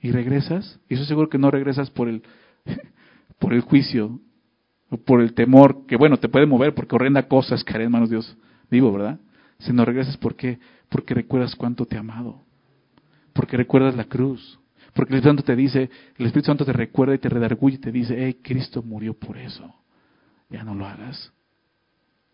Y 0.00 0.10
regresas, 0.10 0.80
y 0.88 0.94
eso 0.94 1.04
seguro 1.04 1.28
que 1.28 1.38
no 1.38 1.50
regresas 1.50 1.90
por 1.90 2.08
el, 2.08 2.22
por 3.38 3.52
el 3.54 3.60
juicio, 3.60 4.20
o 4.90 4.96
por 4.96 5.20
el 5.20 5.34
temor, 5.34 5.86
que 5.86 5.96
bueno, 5.96 6.16
te 6.18 6.28
puede 6.28 6.46
mover 6.46 6.74
porque 6.74 6.94
horrenda 6.94 7.28
cosas 7.28 7.64
haré 7.68 7.84
en 7.84 7.92
manos 7.92 8.08
de 8.08 8.16
Dios 8.16 8.36
vivo, 8.70 8.92
¿verdad? 8.92 9.20
Si 9.58 9.72
no 9.72 9.84
regresas, 9.84 10.16
¿por 10.16 10.36
qué? 10.36 10.58
Porque 10.88 11.14
recuerdas 11.14 11.56
cuánto 11.56 11.86
te 11.86 11.96
ha 11.96 12.00
amado, 12.00 12.42
porque 13.32 13.56
recuerdas 13.56 13.96
la 13.96 14.04
cruz, 14.04 14.58
porque 14.96 15.12
el 15.12 15.18
Espíritu 15.18 15.28
Santo 15.28 15.42
te 15.42 15.56
dice, 15.56 15.90
el 16.16 16.26
Espíritu 16.26 16.46
Santo 16.46 16.64
te 16.64 16.72
recuerda 16.72 17.14
y 17.14 17.18
te 17.18 17.28
redarguye 17.28 17.76
y 17.76 17.78
te 17.78 17.92
dice, 17.92 18.16
hey, 18.18 18.40
Cristo 18.42 18.82
murió 18.82 19.12
por 19.12 19.36
eso. 19.36 19.74
Ya 20.48 20.64
no 20.64 20.74
lo 20.74 20.86
hagas. 20.86 21.32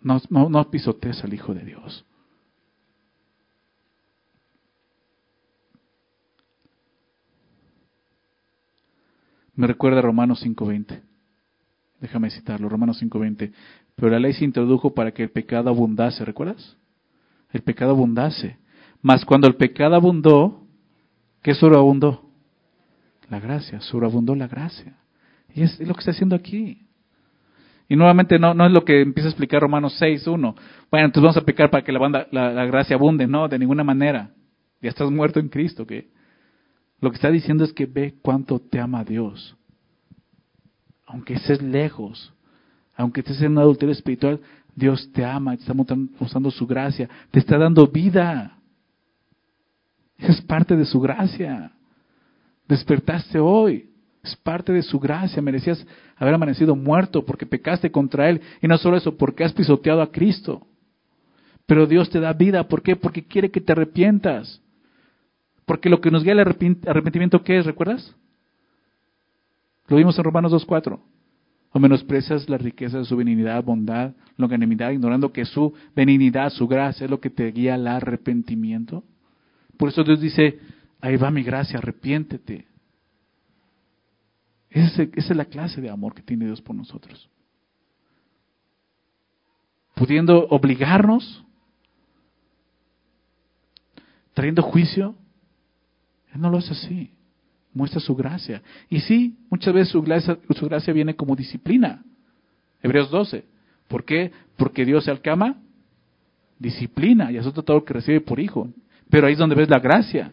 No, 0.00 0.20
no, 0.30 0.70
pisotees 0.70 1.24
al 1.24 1.34
Hijo 1.34 1.54
de 1.54 1.64
Dios. 1.64 2.06
Me 9.56 9.66
recuerda 9.66 10.00
Romanos 10.00 10.44
5.20. 10.46 11.02
Déjame 12.00 12.30
citarlo, 12.30 12.68
Romanos 12.68 13.02
5.20. 13.02 13.52
Pero 13.96 14.08
la 14.08 14.20
ley 14.20 14.34
se 14.34 14.44
introdujo 14.44 14.94
para 14.94 15.10
que 15.12 15.24
el 15.24 15.30
pecado 15.30 15.68
abundase, 15.68 16.24
¿recuerdas? 16.24 16.76
El 17.50 17.62
pecado 17.62 17.90
abundase. 17.90 18.56
Mas 19.00 19.24
cuando 19.24 19.48
el 19.48 19.56
pecado 19.56 19.96
abundó, 19.96 20.64
¿qué 21.42 21.54
abundó? 21.60 22.31
La 23.32 23.40
gracia, 23.40 23.80
sobreabundó 23.80 24.34
la 24.34 24.46
gracia. 24.46 24.94
Y 25.54 25.62
es, 25.62 25.80
lo 25.80 25.94
que 25.94 26.00
está 26.00 26.10
haciendo 26.10 26.36
aquí. 26.36 26.86
Y 27.88 27.96
nuevamente 27.96 28.38
no, 28.38 28.52
no 28.52 28.66
es 28.66 28.72
lo 28.72 28.84
que 28.84 29.00
empieza 29.00 29.28
a 29.28 29.30
explicar 29.30 29.62
Romanos 29.62 29.96
6, 29.98 30.26
1. 30.26 30.54
Bueno, 30.90 31.06
entonces 31.06 31.22
vamos 31.22 31.36
a 31.38 31.46
pecar 31.46 31.70
para 31.70 31.82
que 31.82 31.92
la, 31.92 32.28
la, 32.30 32.66
gracia 32.66 32.94
abunde. 32.94 33.26
No, 33.26 33.48
de 33.48 33.58
ninguna 33.58 33.84
manera. 33.84 34.32
Ya 34.82 34.90
estás 34.90 35.10
muerto 35.10 35.40
en 35.40 35.48
Cristo. 35.48 35.86
¿qué? 35.86 36.10
Lo 37.00 37.10
que 37.10 37.14
está 37.14 37.30
diciendo 37.30 37.64
es 37.64 37.72
que 37.72 37.86
ve 37.86 38.16
cuánto 38.20 38.58
te 38.58 38.78
ama 38.78 39.02
Dios. 39.02 39.56
Aunque 41.06 41.32
estés 41.32 41.62
lejos, 41.62 42.34
aunque 42.94 43.20
estés 43.20 43.40
en 43.40 43.52
un 43.52 43.60
adulterio 43.60 43.94
espiritual, 43.94 44.40
Dios 44.76 45.10
te 45.14 45.24
ama, 45.24 45.56
te 45.56 45.62
está 45.62 45.72
mostrando 45.72 46.50
su 46.50 46.66
gracia, 46.66 47.08
te 47.30 47.38
está 47.38 47.56
dando 47.56 47.86
vida. 47.86 48.58
Es 50.18 50.38
parte 50.42 50.76
de 50.76 50.84
su 50.84 51.00
gracia. 51.00 51.72
Despertaste 52.68 53.38
hoy. 53.38 53.90
Es 54.22 54.36
parte 54.36 54.72
de 54.72 54.82
su 54.82 55.00
gracia. 55.00 55.42
Merecías 55.42 55.84
haber 56.16 56.34
amanecido 56.34 56.76
muerto 56.76 57.24
porque 57.24 57.46
pecaste 57.46 57.90
contra 57.90 58.28
Él. 58.28 58.40
Y 58.60 58.68
no 58.68 58.78
solo 58.78 58.96
eso, 58.96 59.16
porque 59.16 59.44
has 59.44 59.52
pisoteado 59.52 60.02
a 60.02 60.10
Cristo. 60.12 60.66
Pero 61.66 61.86
Dios 61.86 62.10
te 62.10 62.20
da 62.20 62.32
vida. 62.32 62.68
¿Por 62.68 62.82
qué? 62.82 62.96
Porque 62.96 63.24
quiere 63.24 63.50
que 63.50 63.60
te 63.60 63.72
arrepientas. 63.72 64.60
Porque 65.64 65.88
lo 65.88 66.00
que 66.00 66.10
nos 66.10 66.22
guía 66.22 66.32
el 66.32 66.40
arrepentimiento, 66.40 67.42
¿qué 67.42 67.58
es? 67.58 67.66
¿Recuerdas? 67.66 68.14
Lo 69.88 69.96
vimos 69.96 70.16
en 70.18 70.24
Romanos 70.24 70.52
2.4. 70.52 70.98
O 71.74 71.78
menosprecias 71.78 72.48
la 72.48 72.58
riqueza 72.58 72.98
de 72.98 73.04
su 73.04 73.16
benignidad, 73.16 73.64
bondad, 73.64 74.12
longanimidad, 74.36 74.90
ignorando 74.90 75.32
que 75.32 75.44
su 75.46 75.72
benignidad, 75.96 76.50
su 76.50 76.68
gracia 76.68 77.06
es 77.06 77.10
lo 77.10 77.20
que 77.20 77.30
te 77.30 77.50
guía 77.50 77.74
al 77.74 77.86
arrepentimiento. 77.86 79.04
Por 79.78 79.88
eso 79.88 80.04
Dios 80.04 80.20
dice, 80.20 80.58
ahí 81.02 81.16
va 81.16 81.30
mi 81.30 81.42
gracia, 81.42 81.78
arrepiéntete. 81.78 82.66
Esa 84.70 85.02
es, 85.02 85.28
la 85.36 85.44
clase 85.44 85.82
de 85.82 85.90
amor 85.90 86.14
que 86.14 86.22
tiene 86.22 86.46
Dios 86.46 86.62
por 86.62 86.74
nosotros. 86.74 87.28
Pudiendo 89.94 90.46
obligarnos, 90.48 91.44
trayendo 94.32 94.62
juicio, 94.62 95.14
Él 96.32 96.40
no 96.40 96.48
lo 96.48 96.58
hace 96.58 96.72
así. 96.72 97.10
Muestra 97.74 98.00
su 98.00 98.14
gracia. 98.14 98.62
Y 98.88 99.00
sí, 99.00 99.36
muchas 99.50 99.74
veces 99.74 99.92
su 99.92 100.00
gracia, 100.00 100.38
su 100.56 100.66
gracia 100.66 100.94
viene 100.94 101.14
como 101.14 101.36
disciplina. 101.36 102.02
Hebreos 102.82 103.10
12. 103.10 103.44
¿Por 103.88 104.04
qué? 104.04 104.32
Porque 104.56 104.86
Dios 104.86 105.04
se 105.04 105.10
alcama 105.10 105.56
disciplina 106.58 107.32
y 107.32 107.36
es 107.36 107.46
otro 107.46 107.62
todo 107.62 107.84
que 107.84 107.92
recibe 107.92 108.20
por 108.20 108.40
hijo. 108.40 108.70
Pero 109.10 109.26
ahí 109.26 109.34
es 109.34 109.38
donde 109.38 109.56
ves 109.56 109.68
la 109.68 109.80
gracia. 109.80 110.32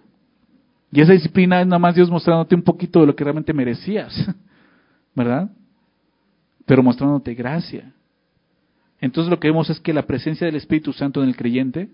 Y 0.92 1.02
esa 1.02 1.14
disciplina 1.14 1.62
es 1.62 1.68
nada 1.68 1.80
más 1.80 1.96
Dios 1.96 2.10
mostrándote 2.10 2.56
un 2.56 2.64
poquito 2.64 3.02
de 3.02 3.08
lo 3.08 3.16
que 3.16 3.24
realmente 3.24 3.54
merecías, 3.54 4.14
¿verdad? 5.16 5.50
Pero 6.66 6.82
mostrándote 6.82 7.34
gracia. 7.36 7.94
Entonces 9.00 9.30
lo 9.30 9.40
que 9.40 9.50
vemos 9.50 9.70
es 9.70 9.80
que 9.80 9.94
la 9.94 10.06
presencia 10.06 10.46
del 10.46 10.56
Espíritu 10.56 10.92
Santo 10.92 11.22
en 11.22 11.30
el 11.30 11.36
creyente 11.36 11.90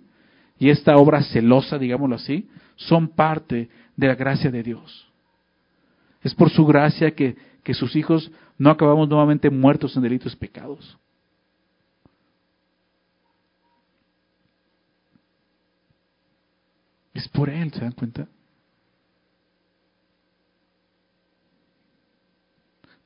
y 0.58 0.70
esta 0.70 0.96
obra 0.96 1.22
celosa, 1.24 1.78
digámoslo 1.78 2.16
así, 2.16 2.50
son 2.76 3.10
parte 3.10 3.70
de 3.96 4.08
la 4.08 4.16
gracia 4.16 4.50
de 4.50 4.64
Dios. 4.64 5.08
Es 6.24 6.34
por 6.34 6.50
su 6.50 6.66
gracia 6.66 7.12
que, 7.12 7.36
que 7.64 7.74
sus 7.74 7.96
hijos 7.96 8.32
no 8.58 8.70
acabamos 8.70 9.10
nuevamente 9.10 9.50
muertos 9.50 9.96
en 9.96 10.04
delitos 10.04 10.34
y 10.34 10.38
pecados. 10.38 10.98
Es 17.14 17.28
por 17.30 17.50
Él, 17.50 17.72
¿se 17.72 17.82
dan 17.82 17.92
cuenta? 17.92 18.28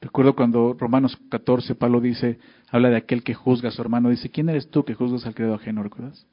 Recuerdo 0.02 0.36
cuando 0.36 0.76
Romanos 0.80 1.18
14, 1.30 1.76
Pablo 1.76 2.00
dice, 2.00 2.39
habla 2.72 2.89
de 2.89 2.97
aquel 2.97 3.22
que 3.24 3.34
juzga 3.34 3.70
a 3.70 3.72
su 3.72 3.82
hermano, 3.82 4.10
dice, 4.10 4.30
¿quién 4.30 4.47
eres 4.47 4.70
tú 4.70 4.86
que 4.86 4.93
juzgas 4.93 5.26
al 5.26 5.36
credo 5.36 5.56
ajeno? 5.56 5.84
¿Recuerdas? 5.84 6.26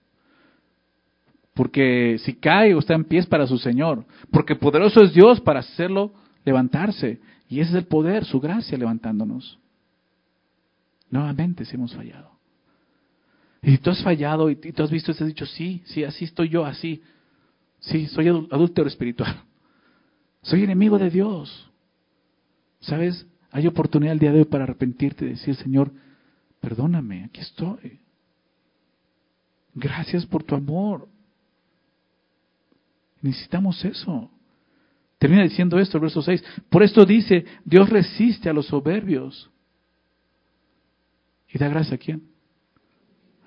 Porque 1.55 2.19
si 2.21 2.35
cae 2.35 2.75
o 2.75 2.79
está 2.79 2.95
en 2.95 3.05
pies 3.05 3.27
para 3.27 3.47
su 3.47 3.59
Señor, 3.59 4.05
porque 4.31 4.55
poderoso 4.55 5.03
es 5.03 5.15
Dios 5.15 5.41
para 5.41 5.61
hacerlo 5.61 6.13
levantarse. 6.45 7.19
Y 7.49 7.61
ese 7.61 7.71
es 7.71 7.77
el 7.77 7.87
poder, 7.87 8.25
su 8.25 8.41
gracia 8.41 8.77
levantándonos. 8.77 9.59
Nuevamente 11.11 11.65
si 11.65 11.75
hemos 11.77 11.95
fallado. 11.95 12.33
Y 13.63 13.79
tú 13.79 13.91
has 13.91 14.03
fallado 14.03 14.51
y, 14.51 14.57
tú 14.57 14.83
has 14.83 14.91
visto 14.91 15.11
y 15.11 15.15
has 15.15 15.27
dicho, 15.27 15.47
sí, 15.47 15.83
sí, 15.87 16.05
así 16.05 16.25
estoy 16.25 16.51
yo, 16.51 16.65
así. 16.65 17.03
Sí, 17.81 18.07
soy 18.07 18.29
adúltero 18.29 18.87
espiritual. 18.87 19.43
Soy 20.43 20.63
enemigo 20.63 20.97
de 20.97 21.11
Dios. 21.11 21.69
¿Sabes? 22.79 23.27
Hay 23.57 23.67
oportunidad 23.67 24.13
el 24.13 24.19
día 24.19 24.33
de 24.33 24.41
hoy 24.41 24.45
para 24.45 24.65
arrepentirte 24.65 25.25
y 25.25 25.31
decir, 25.31 25.57
Señor, 25.57 25.91
perdóname, 26.61 27.25
aquí 27.25 27.41
estoy. 27.41 28.01
Gracias 29.73 30.27
por 30.27 30.43
tu 30.43 30.55
amor. 30.55 31.09
Necesitamos 33.23 33.83
eso. 33.83 34.31
Termina 35.17 35.43
diciendo 35.43 35.79
esto, 35.79 35.97
el 35.97 36.03
verso 36.03 36.21
6. 36.21 36.45
Por 36.69 36.83
esto 36.83 37.07
dice, 37.07 37.47
Dios 37.65 37.89
resiste 37.89 38.51
a 38.51 38.53
los 38.53 38.67
soberbios. 38.67 39.51
¿Y 41.49 41.57
da 41.57 41.71
gracia 41.71 41.95
a 41.95 41.99
quién? 41.99 42.25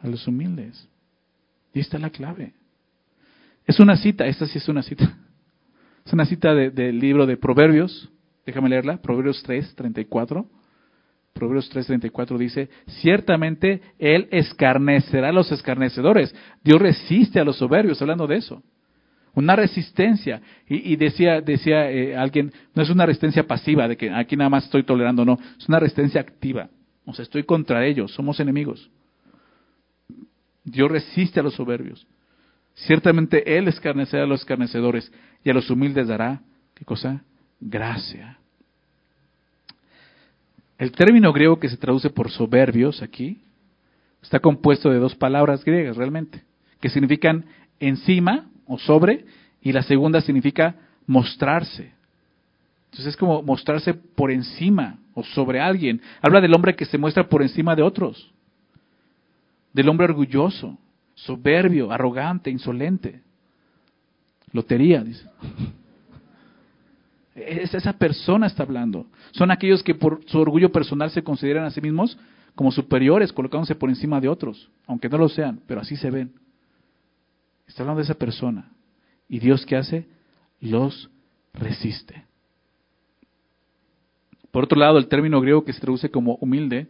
A 0.02 0.08
los 0.08 0.28
humildes. 0.28 0.90
Y 1.72 1.82
esta 1.82 1.98
es 1.98 2.02
la 2.02 2.10
clave. 2.10 2.56
Es 3.68 3.80
una 3.80 3.96
cita, 3.96 4.26
esta 4.26 4.48
sí 4.48 4.58
es 4.58 4.68
una 4.68 4.82
cita. 4.82 5.20
Es 6.04 6.14
una 6.14 6.26
cita 6.26 6.56
del 6.56 6.98
libro 6.98 7.28
de 7.28 7.38
Proverbios, 7.38 8.10
Déjame 8.46 8.70
leerla, 8.70 8.98
Proverbios 8.98 9.42
3, 9.44 9.76
34. 9.76 10.46
Proverbios 11.34 11.70
3, 11.70 11.86
34 11.86 12.38
dice, 12.38 12.70
ciertamente 13.02 13.82
Él 13.98 14.28
escarnecerá 14.32 15.30
a 15.30 15.34
los 15.34 15.52
escarnecedores. 15.52 16.36
Dios 16.64 16.82
resiste 16.82 17.40
a 17.40 17.44
los 17.44 17.58
soberbios, 17.58 18.02
hablando 18.02 18.28
de 18.28 18.38
eso. 18.38 18.64
Una 19.34 19.56
resistencia. 19.56 20.42
Y, 20.68 20.96
decía, 20.96 21.40
decía 21.42 21.90
eh, 21.92 22.16
alguien, 22.18 22.52
no 22.74 22.84
es 22.84 22.90
una 22.90 23.06
resistencia 23.06 23.46
pasiva, 23.46 23.88
de 23.88 23.96
que 23.96 24.10
aquí 24.10 24.36
nada 24.36 24.50
más 24.50 24.66
estoy 24.66 24.84
tolerando, 24.84 25.24
no. 25.24 25.38
Es 25.58 25.68
una 25.70 25.80
resistencia 25.80 26.20
activa. 26.20 26.70
O 27.06 27.14
sea, 27.14 27.24
estoy 27.24 27.44
contra 27.44 27.86
ellos, 27.86 28.12
somos 28.12 28.40
enemigos. 28.40 28.90
Dios 30.64 30.92
resiste 30.92 31.40
a 31.40 31.44
los 31.44 31.56
soberbios. 31.56 32.06
Ciertamente 32.76 33.58
Él 33.58 33.68
escarnecerá 33.68 34.24
a 34.24 34.28
los 34.28 34.42
escarnecedores 34.42 35.12
y 35.44 35.50
a 35.50 35.54
los 35.54 35.70
humildes 35.70 36.08
dará, 36.08 36.42
¿qué 36.76 36.86
cosa? 36.86 37.24
Gracia. 37.60 38.38
El 40.78 40.92
término 40.92 41.34
griego 41.34 41.60
que 41.60 41.70
se 41.70 41.78
traduce 41.78 42.10
por 42.10 42.32
soberbios 42.32 43.02
aquí 43.02 43.42
está 44.24 44.40
compuesto 44.40 44.90
de 44.90 45.00
dos 45.00 45.16
palabras 45.16 45.64
griegas 45.64 45.98
realmente, 45.98 46.44
que 46.80 46.90
significan 46.90 47.46
encima 47.80 48.50
o 48.66 48.78
sobre, 48.78 49.26
y 49.62 49.74
la 49.74 49.84
segunda 49.84 50.22
significa 50.22 50.76
mostrarse. 51.06 51.92
Entonces 52.86 53.08
es 53.08 53.18
como 53.18 53.44
mostrarse 53.44 53.94
por 53.94 54.32
encima 54.32 55.00
o 55.14 55.24
sobre 55.24 55.60
alguien. 55.60 56.02
Habla 56.22 56.42
del 56.42 56.54
hombre 56.54 56.76
que 56.76 56.86
se 56.86 56.98
muestra 56.98 57.28
por 57.28 57.42
encima 57.42 57.76
de 57.76 57.84
otros, 57.84 58.32
del 59.74 59.90
hombre 59.90 60.06
orgulloso, 60.06 60.78
soberbio, 61.14 61.92
arrogante, 61.92 62.50
insolente. 62.50 63.22
Lotería, 64.54 65.04
dice. 65.04 65.28
Es 67.46 67.74
esa 67.74 67.94
persona 67.94 68.48
está 68.48 68.64
hablando. 68.64 69.08
Son 69.32 69.52
aquellos 69.52 69.84
que 69.84 69.96
por 69.96 70.22
su 70.26 70.40
orgullo 70.40 70.72
personal 70.72 71.10
se 71.12 71.24
consideran 71.24 71.66
a 71.66 71.72
sí 71.72 71.82
mismos 71.82 72.18
como 72.56 72.72
superiores, 72.72 73.32
colocándose 73.32 73.76
por 73.76 73.90
encima 73.90 74.20
de 74.20 74.28
otros, 74.28 74.70
aunque 74.86 75.08
no 75.08 75.18
lo 75.18 75.30
sean, 75.30 75.62
pero 75.66 75.82
así 75.82 75.96
se 75.96 76.12
ven. 76.12 76.34
Está 77.68 77.84
hablando 77.84 78.00
de 78.00 78.06
esa 78.06 78.16
persona. 78.16 78.72
¿Y 79.30 79.40
Dios 79.40 79.66
qué 79.66 79.78
hace? 79.78 80.08
Los 80.60 81.10
resiste. 81.54 82.26
Por 84.52 84.64
otro 84.64 84.80
lado, 84.80 84.98
el 84.98 85.08
término 85.08 85.40
griego 85.40 85.64
que 85.64 85.74
se 85.74 85.80
traduce 85.80 86.10
como 86.10 86.36
humilde 86.42 86.88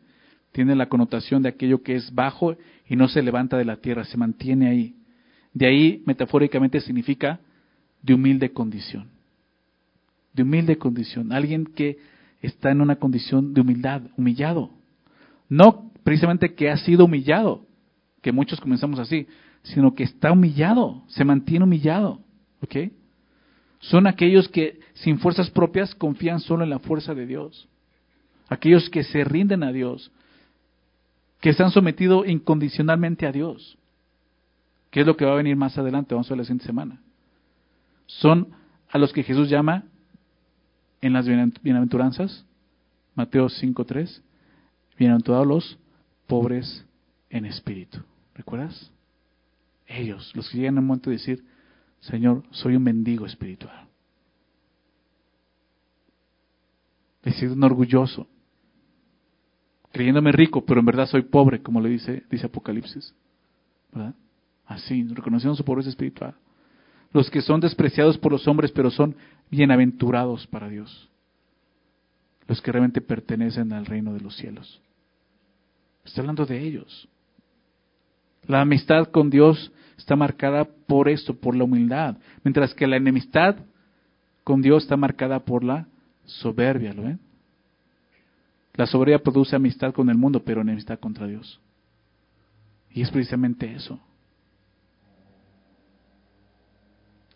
tiene 0.54 0.76
la 0.76 0.88
connotación 0.89 1.43
de 1.43 1.50
aquello 1.50 1.84
que 1.84 1.95
es 1.95 2.14
bajo 2.16 2.56
y 2.88 2.95
no 2.95 3.08
se 3.08 3.22
levanta 3.22 3.58
de 3.58 3.66
la 3.66 3.78
tierra, 3.78 4.06
se 4.06 4.18
mantiene 4.18 4.70
ahí. 4.70 4.95
De 5.54 5.68
ahí, 5.68 6.02
metafóricamente, 6.06 6.80
significa 6.80 7.41
de 8.02 8.14
humilde 8.14 8.52
condición 8.52 9.18
de 10.39 10.43
humilde 10.43 10.77
condición, 10.77 11.33
alguien 11.33 11.65
que 11.65 11.97
está 12.41 12.71
en 12.71 12.79
una 12.79 12.95
condición 12.95 13.53
de 13.53 13.59
humildad, 13.59 14.03
humillado. 14.15 14.71
No 15.49 15.91
precisamente 16.03 16.55
que 16.55 16.69
ha 16.69 16.77
sido 16.77 17.05
humillado, 17.05 17.65
que 18.21 18.31
muchos 18.31 18.61
comenzamos 18.61 18.99
así, 18.99 19.27
sino 19.63 19.93
que 19.93 20.03
está 20.03 20.31
humillado, 20.31 21.03
se 21.07 21.25
mantiene 21.25 21.65
humillado. 21.65 22.21
¿Ok? 22.61 22.91
Son 23.79 24.07
aquellos 24.07 24.47
que 24.47 24.79
sin 24.93 25.19
fuerzas 25.19 25.49
propias 25.49 25.93
confían 25.93 26.39
solo 26.39 26.63
en 26.63 26.69
la 26.69 26.79
fuerza 26.79 27.13
de 27.13 27.25
Dios. 27.25 27.67
Aquellos 28.47 28.89
que 28.89 29.03
se 29.03 29.25
rinden 29.25 29.63
a 29.63 29.73
Dios, 29.73 30.09
que 31.41 31.51
se 31.51 31.63
han 31.63 31.71
sometido 31.71 32.25
incondicionalmente 32.25 33.27
a 33.27 33.33
Dios. 33.33 33.77
¿Qué 34.89 35.01
es 35.01 35.05
lo 35.05 35.17
que 35.17 35.25
va 35.25 35.33
a 35.33 35.37
venir 35.37 35.57
más 35.57 35.77
adelante? 35.77 36.15
Vamos 36.15 36.27
a 36.27 36.33
ver 36.33 36.39
la 36.39 36.43
siguiente 36.45 36.65
semana. 36.65 37.01
Son 38.05 38.47
a 38.89 38.97
los 38.97 39.11
que 39.11 39.23
Jesús 39.23 39.49
llama 39.49 39.83
en 41.02 41.14
las 41.14 41.26
bienaventuranzas, 41.28 42.45
Mateo 43.16 43.47
5.3, 43.47 44.22
bienaventurados 44.97 45.47
los 45.47 45.80
pobres 46.28 46.86
en 47.30 47.45
espíritu. 47.45 48.00
¿Recuerdas? 48.36 48.91
Ellos, 49.88 50.32
los 50.36 50.50
que 50.50 50.58
llegan 50.58 50.78
al 50.78 50.84
momento 50.84 51.10
de 51.10 51.18
decir, 51.18 51.43
Señor, 52.02 52.43
soy 52.52 52.76
un 52.76 52.84
mendigo 52.84 53.26
espiritual. 53.26 53.88
Decir 57.24 57.50
un 57.50 57.64
orgulloso, 57.64 58.28
creyéndome 59.91 60.32
rico, 60.32 60.64
pero 60.66 60.80
en 60.80 60.86
verdad 60.86 61.08
soy 61.08 61.24
pobre, 61.24 61.62
como 61.62 61.82
le 61.82 61.89
dice, 61.89 62.24
dice 62.30 62.45
Apocalipsis. 62.45 63.14
¿Verdad? 63.91 64.14
Así, 64.66 65.04
reconociendo 65.04 65.56
su 65.56 65.66
pobreza 65.66 65.89
espiritual 65.89 66.36
los 67.12 67.30
que 67.30 67.41
son 67.41 67.60
despreciados 67.60 68.18
por 68.18 68.32
los 68.32 68.47
hombres, 68.47 68.72
pero 68.72 68.91
son 68.91 69.16
bienaventurados 69.49 70.45
para 70.47 70.70
Dios, 70.70 71.10
los 72.47 72.62
que 72.62 72.72
realmente 72.72 73.01
pertenecen 73.01 73.74
al 73.74 73.86
reino 73.86 74.14
de 74.14 74.22
los 74.22 74.36
cielos. 74.36 74.82
Está 76.05 76.22
hablando 76.22 76.45
de 76.45 76.60
ellos. 76.60 77.07
La 78.47 78.62
amistad 78.62 79.07
con 79.07 79.30
Dios 79.30 79.72
está 79.97 80.16
marcada 80.16 80.66
por 80.66 81.10
esto, 81.10 81.36
por 81.36 81.55
la 81.55 81.64
humildad, 81.64 82.18
mientras 82.43 82.74
que 82.74 82.88
la 82.88 82.97
enemistad 82.97 83.57
con 84.43 84.62
Dios 84.62 84.84
está 84.84 84.97
marcada 84.97 85.39
por 85.39 85.64
la 85.64 85.88
soberbia, 86.26 86.93
¿lo 86.93 87.03
ven? 87.03 87.20
La 88.76 88.86
soberbia 88.86 89.20
produce 89.20 89.55
amistad 89.55 89.93
con 89.93 90.10
el 90.10 90.18
mundo, 90.18 90.43
pero 90.43 90.62
enemistad 90.62 90.99
contra 90.99 91.28
Dios. 91.28 91.60
Y 92.91 93.01
es 93.01 93.12
precisamente 93.12 93.72
eso. 93.74 93.99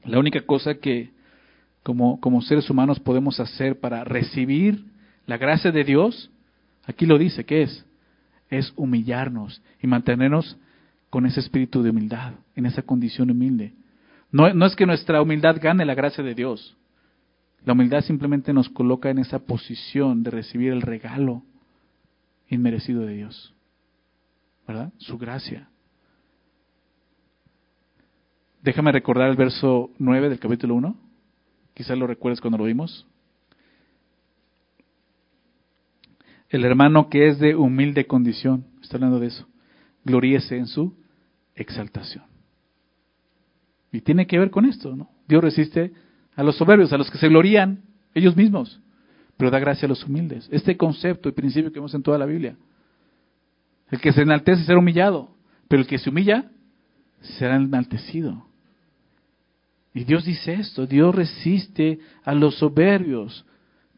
La 0.06 0.20
única 0.20 0.42
cosa 0.42 0.76
que 0.76 1.12
como, 1.84 2.20
como 2.20 2.42
seres 2.42 2.70
humanos 2.70 3.00
podemos 3.00 3.40
hacer 3.40 3.80
para 3.80 4.04
recibir 4.04 4.86
la 5.26 5.38
gracia 5.38 5.72
de 5.72 5.84
Dios, 5.84 6.32
aquí 6.86 7.06
lo 7.06 7.18
dice, 7.18 7.46
¿qué 7.46 7.64
es? 7.64 7.86
Es 8.50 8.74
humillarnos 8.76 9.62
y 9.82 9.88
mantenernos 9.88 10.58
con 11.10 11.26
ese 11.26 11.40
espíritu 11.40 11.84
de 11.84 11.92
humildad, 11.92 12.34
en 12.56 12.66
esa 12.66 12.82
condición 12.82 13.30
humilde. 13.30 13.74
No, 14.32 14.52
no 14.54 14.66
es 14.66 14.76
que 14.76 14.86
nuestra 14.86 15.22
humildad 15.22 15.58
gane 15.62 15.86
la 15.86 15.94
gracia 15.94 16.24
de 16.24 16.34
Dios. 16.34 16.76
La 17.66 17.74
humildad 17.74 18.02
simplemente 18.02 18.52
nos 18.52 18.70
coloca 18.70 19.10
en 19.10 19.20
esa 19.20 19.40
posición 19.40 20.24
de 20.24 20.32
recibir 20.32 20.72
el 20.72 20.82
regalo 20.82 21.44
inmerecido 22.50 23.02
de 23.02 23.16
Dios. 23.16 23.54
¿Verdad? 24.68 24.92
Su 24.98 25.18
gracia. 25.18 25.70
Déjame 28.64 28.94
recordar 28.94 29.30
el 29.30 29.36
verso 29.36 29.92
9 30.00 30.30
del 30.30 30.40
capítulo 30.40 30.76
1. 30.76 30.96
Quizás 31.74 31.98
lo 31.98 32.08
recuerdes 32.08 32.40
cuando 32.40 32.58
lo 32.58 32.64
vimos. 32.64 33.06
El 36.48 36.64
hermano 36.64 37.10
que 37.10 37.28
es 37.28 37.40
de 37.40 37.56
humilde 37.56 38.08
condición, 38.08 38.66
está 38.82 38.96
hablando 38.96 39.20
de 39.20 39.28
eso, 39.28 39.46
gloríese 40.06 40.56
en 40.56 40.68
su 40.68 40.96
exaltación. 41.56 42.24
Y 43.92 44.00
tiene 44.00 44.28
que 44.28 44.40
ver 44.40 44.50
con 44.50 44.66
esto, 44.66 44.96
¿no? 44.96 45.10
Dios 45.28 45.44
resiste 45.44 45.92
a 46.36 46.44
los 46.44 46.56
soberbios, 46.56 46.94
a 46.94 46.98
los 46.98 47.12
que 47.12 47.18
se 47.18 47.28
glorían 47.28 47.82
ellos 48.14 48.38
mismos, 48.38 48.80
pero 49.36 49.52
da 49.52 49.60
gracia 49.60 49.88
a 49.88 49.90
los 49.90 50.06
humildes. 50.06 50.48
Este 50.52 50.78
concepto 50.78 51.28
y 51.28 51.34
principio 51.34 51.72
que 51.72 51.80
vemos 51.80 51.94
en 51.96 52.04
toda 52.04 52.18
la 52.18 52.26
Biblia. 52.26 52.56
El 53.92 54.00
que 54.00 54.14
se 54.14 54.22
enaltece 54.22 54.64
será 54.64 54.80
humillado, 54.80 55.36
pero 55.68 55.82
el 55.82 55.88
que 55.88 55.98
se 55.98 56.10
humilla 56.10 56.50
será 57.20 57.58
enaltecido. 57.58 58.53
Y 59.94 60.04
Dios 60.04 60.26
dice 60.26 60.54
esto, 60.54 60.88
Dios 60.88 61.14
resiste 61.14 62.00
a 62.24 62.34
los 62.34 62.56
soberbios, 62.56 63.46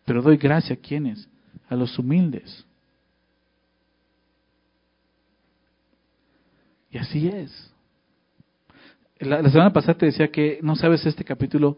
pero 0.03 0.21
doy 0.21 0.37
gracia 0.37 0.75
a 0.75 0.79
quienes, 0.79 1.29
a 1.69 1.75
los 1.75 1.97
humildes. 1.97 2.65
Y 6.91 6.97
así 6.97 7.27
es. 7.27 7.73
La, 9.19 9.49
semana 9.49 9.71
pasada 9.71 9.97
te 9.97 10.05
decía 10.05 10.29
que 10.29 10.59
no 10.61 10.75
sabes 10.75 11.05
este 11.05 11.23
capítulo 11.23 11.77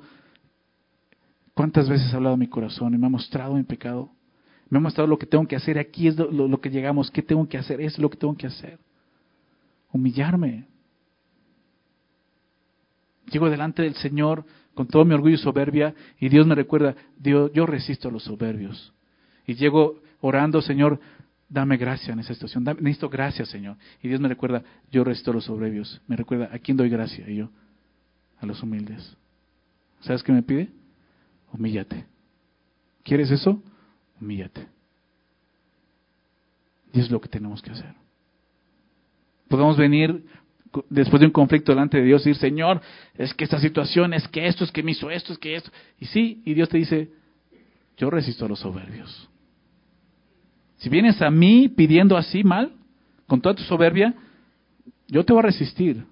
cuántas 1.54 1.88
veces 1.88 2.12
ha 2.14 2.18
hablado 2.18 2.38
mi 2.38 2.48
corazón 2.48 2.94
y 2.94 2.98
me 2.98 3.08
ha 3.08 3.10
mostrado 3.10 3.54
mi 3.56 3.64
pecado. 3.64 4.10
Me 4.70 4.80
ha 4.80 4.82
mostrado 4.82 5.08
lo 5.08 5.18
que 5.18 5.26
tengo 5.26 5.48
que 5.48 5.56
hacer. 5.56 5.80
Aquí 5.80 6.08
es 6.08 6.18
lo, 6.18 6.60
que 6.60 6.70
llegamos. 6.70 7.10
¿Qué 7.10 7.22
tengo 7.22 7.48
que 7.48 7.58
hacer? 7.58 7.82
Es 7.82 7.98
lo 7.98 8.10
que 8.10 8.18
tengo 8.18 8.36
que 8.36 8.48
hacer. 8.48 8.80
Humillarme. 9.92 10.66
Llego 13.32 13.50
delante 13.50 13.84
del 13.84 13.96
Señor 13.96 14.46
con 14.74 14.88
todo 14.88 15.04
mi 15.06 15.14
orgullo 15.14 15.36
y 15.36 15.40
soberbia 15.40 15.94
y 16.20 16.30
Dios 16.30 16.46
me 16.48 16.56
recuerda, 16.56 16.96
Dios, 17.18 17.52
yo 17.54 17.66
resisto 17.66 18.10
a 18.10 18.12
los 18.12 18.24
soberbios. 18.24 18.94
Y 19.46 19.56
llego 19.56 20.02
orando, 20.22 20.62
Señor, 20.62 21.00
dame 21.50 21.78
gracia 21.78 22.14
en 22.14 22.20
esa 22.20 22.34
situación, 22.34 22.64
necesito 22.64 23.10
gracia, 23.10 23.46
Señor. 23.46 23.78
Y 24.02 24.08
Dios 24.08 24.20
me 24.20 24.28
recuerda, 24.28 24.64
yo 24.92 25.04
resisto 25.04 25.32
a 25.32 25.34
los 25.36 25.46
soberbios. 25.46 26.02
Me 26.08 26.16
recuerda, 26.16 26.50
¿a 26.52 26.60
quién 26.60 26.78
doy 26.78 26.90
gracia? 26.90 27.30
Y 27.30 27.38
yo, 27.38 27.50
a 28.40 28.46
los 28.46 28.62
humildes. 28.62 29.16
¿Sabes 30.02 30.24
qué 30.24 30.32
me 30.32 30.44
pide? 30.44 30.70
Humíllate. 31.52 32.06
¿Quieres 33.04 33.32
eso? 33.32 33.62
Humíllate. 34.22 34.68
Y 36.94 37.00
es 37.00 37.10
lo 37.10 37.20
que 37.20 37.30
tenemos 37.30 37.62
que 37.62 37.72
hacer. 37.72 37.94
Podemos 39.48 39.78
venir 39.78 40.26
después 40.90 41.20
de 41.20 41.28
un 41.28 41.32
conflicto 41.32 41.72
delante 41.72 41.98
de 41.98 42.04
Dios 42.04 42.24
decir, 42.24 42.40
Señor, 42.40 42.82
es 43.16 43.34
que 43.34 43.44
esta 43.44 43.60
situación, 43.60 44.14
es 44.14 44.28
que 44.28 44.48
esto, 44.48 44.64
es 44.64 44.72
que 44.72 44.84
me 44.84 44.92
hizo 44.92 45.10
esto, 45.10 45.34
es 45.34 45.40
que 45.40 45.56
esto. 45.56 45.72
Y 46.00 46.06
sí, 46.06 46.42
y 46.46 46.54
Dios 46.54 46.70
te 46.70 46.78
dice, 46.78 47.12
yo 47.98 48.10
resisto 48.10 48.46
a 48.46 48.50
los 48.50 48.60
soberbios. 48.60 49.30
Si 50.78 50.90
vienes 50.90 51.22
a 51.22 51.32
mí 51.32 51.70
pidiendo 51.70 52.18
así 52.18 52.44
mal, 52.44 52.74
con 53.26 53.42
toda 53.42 53.56
tu 53.56 53.64
soberbia, 53.64 54.14
yo 55.08 55.26
te 55.26 55.34
voy 55.34 55.40
a 55.40 55.48
resistir. 55.48 56.06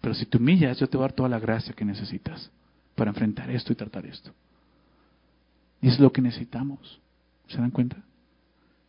Pero 0.00 0.14
si 0.14 0.24
te 0.26 0.36
humillas, 0.36 0.78
yo 0.78 0.88
te 0.88 0.96
voy 0.96 1.04
a 1.04 1.08
dar 1.08 1.16
toda 1.16 1.28
la 1.28 1.38
gracia 1.38 1.74
que 1.74 1.84
necesitas 1.84 2.50
para 2.94 3.10
enfrentar 3.10 3.50
esto 3.50 3.72
y 3.72 3.76
tratar 3.76 4.06
esto. 4.06 4.32
Y 5.82 5.88
eso 5.88 5.96
es 5.96 6.00
lo 6.00 6.12
que 6.12 6.22
necesitamos. 6.22 7.00
¿Se 7.48 7.58
dan 7.58 7.70
cuenta? 7.70 7.96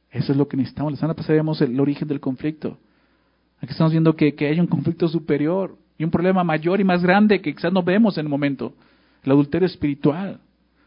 Eso 0.10 0.32
es 0.32 0.38
lo 0.38 0.48
que 0.48 0.58
necesitamos. 0.58 0.94
La 0.94 1.00
semana 1.00 1.14
pasada 1.14 1.40
vimos 1.40 1.62
el 1.62 1.80
origen 1.80 2.08
del 2.08 2.20
conflicto. 2.20 2.80
Aquí 3.62 3.72
estamos 3.72 3.92
viendo 3.92 4.16
que, 4.16 4.34
hay 4.40 4.60
un 4.60 4.68
conflicto 4.68 5.08
superior 5.08 5.78
y 5.98 6.04
un 6.04 6.12
problema 6.12 6.44
mayor 6.44 6.80
y 6.80 6.84
más 6.84 7.02
grande 7.02 7.42
que 7.42 7.54
quizás 7.56 7.74
no 7.74 7.84
vemos 7.84 8.18
en 8.18 8.26
el 8.26 8.30
momento. 8.30 8.74
El 9.24 9.32
adulterio 9.32 9.66
espiritual. 9.66 10.40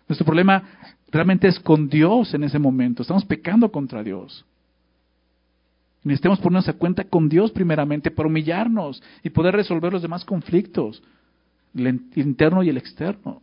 Nuestro 0.08 0.24
problema 0.24 0.62
realmente 1.10 1.48
es 1.48 1.58
con 1.58 1.88
Dios 1.88 2.32
en 2.34 2.44
ese 2.44 2.58
momento. 2.58 3.02
Estamos 3.02 3.24
pecando 3.24 3.70
contra 3.70 4.02
Dios. 4.02 4.44
Necesitamos 6.02 6.38
ponernos 6.38 6.68
a 6.68 6.72
cuenta 6.74 7.04
con 7.04 7.28
Dios 7.28 7.50
primeramente 7.50 8.10
para 8.10 8.28
humillarnos 8.28 9.02
y 9.22 9.30
poder 9.30 9.54
resolver 9.54 9.92
los 9.92 10.02
demás 10.02 10.24
conflictos, 10.24 11.02
el 11.74 12.00
interno 12.14 12.62
y 12.62 12.70
el 12.70 12.78
externo. 12.78 13.42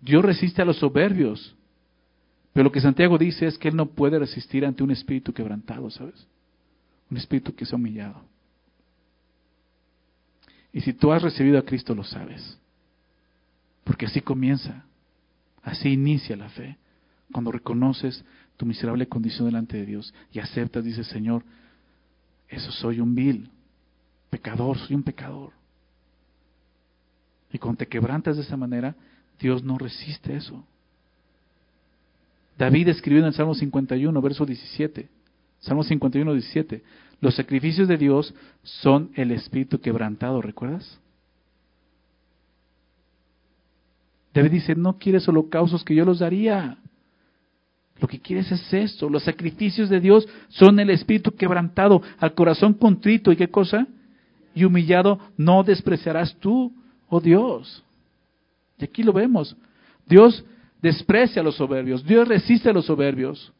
Dios 0.00 0.24
resiste 0.24 0.62
a 0.62 0.64
los 0.64 0.78
soberbios, 0.78 1.54
pero 2.52 2.64
lo 2.64 2.72
que 2.72 2.80
Santiago 2.80 3.18
dice 3.18 3.46
es 3.46 3.58
que 3.58 3.68
Él 3.68 3.76
no 3.76 3.86
puede 3.86 4.18
resistir 4.18 4.64
ante 4.64 4.82
un 4.82 4.92
espíritu 4.92 5.32
quebrantado, 5.32 5.90
¿sabes? 5.90 6.26
Un 7.10 7.16
espíritu 7.16 7.54
que 7.54 7.64
se 7.64 7.74
ha 7.74 7.76
humillado. 7.76 8.22
Y 10.72 10.80
si 10.80 10.92
tú 10.92 11.12
has 11.12 11.22
recibido 11.22 11.58
a 11.58 11.64
Cristo, 11.64 11.94
lo 11.94 12.04
sabes. 12.04 12.58
Porque 13.84 14.06
así 14.06 14.20
comienza, 14.20 14.84
así 15.62 15.88
inicia 15.88 16.36
la 16.36 16.48
fe. 16.50 16.76
Cuando 17.32 17.50
reconoces 17.50 18.24
tu 18.56 18.66
miserable 18.66 19.06
condición 19.06 19.46
delante 19.46 19.76
de 19.76 19.86
Dios 19.86 20.12
y 20.32 20.40
aceptas, 20.40 20.84
dices, 20.84 21.06
Señor, 21.06 21.42
eso 22.48 22.70
soy 22.72 23.00
un 23.00 23.14
vil, 23.14 23.50
pecador, 24.30 24.78
soy 24.78 24.96
un 24.96 25.02
pecador. 25.02 25.52
Y 27.52 27.58
cuando 27.58 27.78
te 27.78 27.86
quebrantas 27.86 28.36
de 28.36 28.42
esa 28.42 28.56
manera, 28.56 28.94
Dios 29.38 29.62
no 29.62 29.78
resiste 29.78 30.36
eso. 30.36 30.64
David 32.58 32.88
escribió 32.88 33.20
en 33.20 33.28
el 33.28 33.34
Salmo 33.34 33.54
51, 33.54 34.20
verso 34.20 34.44
17, 34.44 35.08
Salmo 35.60 35.82
51, 35.82 36.32
17. 36.32 36.82
Los 37.20 37.34
sacrificios 37.34 37.88
de 37.88 37.96
Dios 37.96 38.34
son 38.62 39.10
el 39.14 39.32
espíritu 39.32 39.80
quebrantado, 39.80 40.40
¿recuerdas? 40.40 41.00
David 44.32 44.52
dice, 44.52 44.74
no 44.76 44.98
quieres 44.98 45.26
holocaustos 45.28 45.84
que 45.84 45.94
yo 45.94 46.04
los 46.04 46.20
daría. 46.20 46.78
Lo 48.00 48.06
que 48.06 48.20
quieres 48.20 48.52
es 48.52 48.72
esto. 48.72 49.10
Los 49.10 49.24
sacrificios 49.24 49.88
de 49.88 50.00
Dios 50.00 50.28
son 50.48 50.78
el 50.78 50.90
espíritu 50.90 51.32
quebrantado, 51.32 52.02
al 52.18 52.34
corazón 52.34 52.74
contrito. 52.74 53.32
¿Y 53.32 53.36
qué 53.36 53.48
cosa? 53.48 53.88
Y 54.54 54.64
humillado 54.64 55.18
no 55.36 55.64
despreciarás 55.64 56.36
tú, 56.36 56.72
oh 57.08 57.20
Dios. 57.20 57.82
Y 58.78 58.84
aquí 58.84 59.02
lo 59.02 59.12
vemos. 59.12 59.56
Dios 60.06 60.44
desprecia 60.80 61.42
a 61.42 61.44
los 61.44 61.56
soberbios. 61.56 62.04
Dios 62.04 62.28
resiste 62.28 62.70
a 62.70 62.72
los 62.72 62.86
soberbios. 62.86 63.52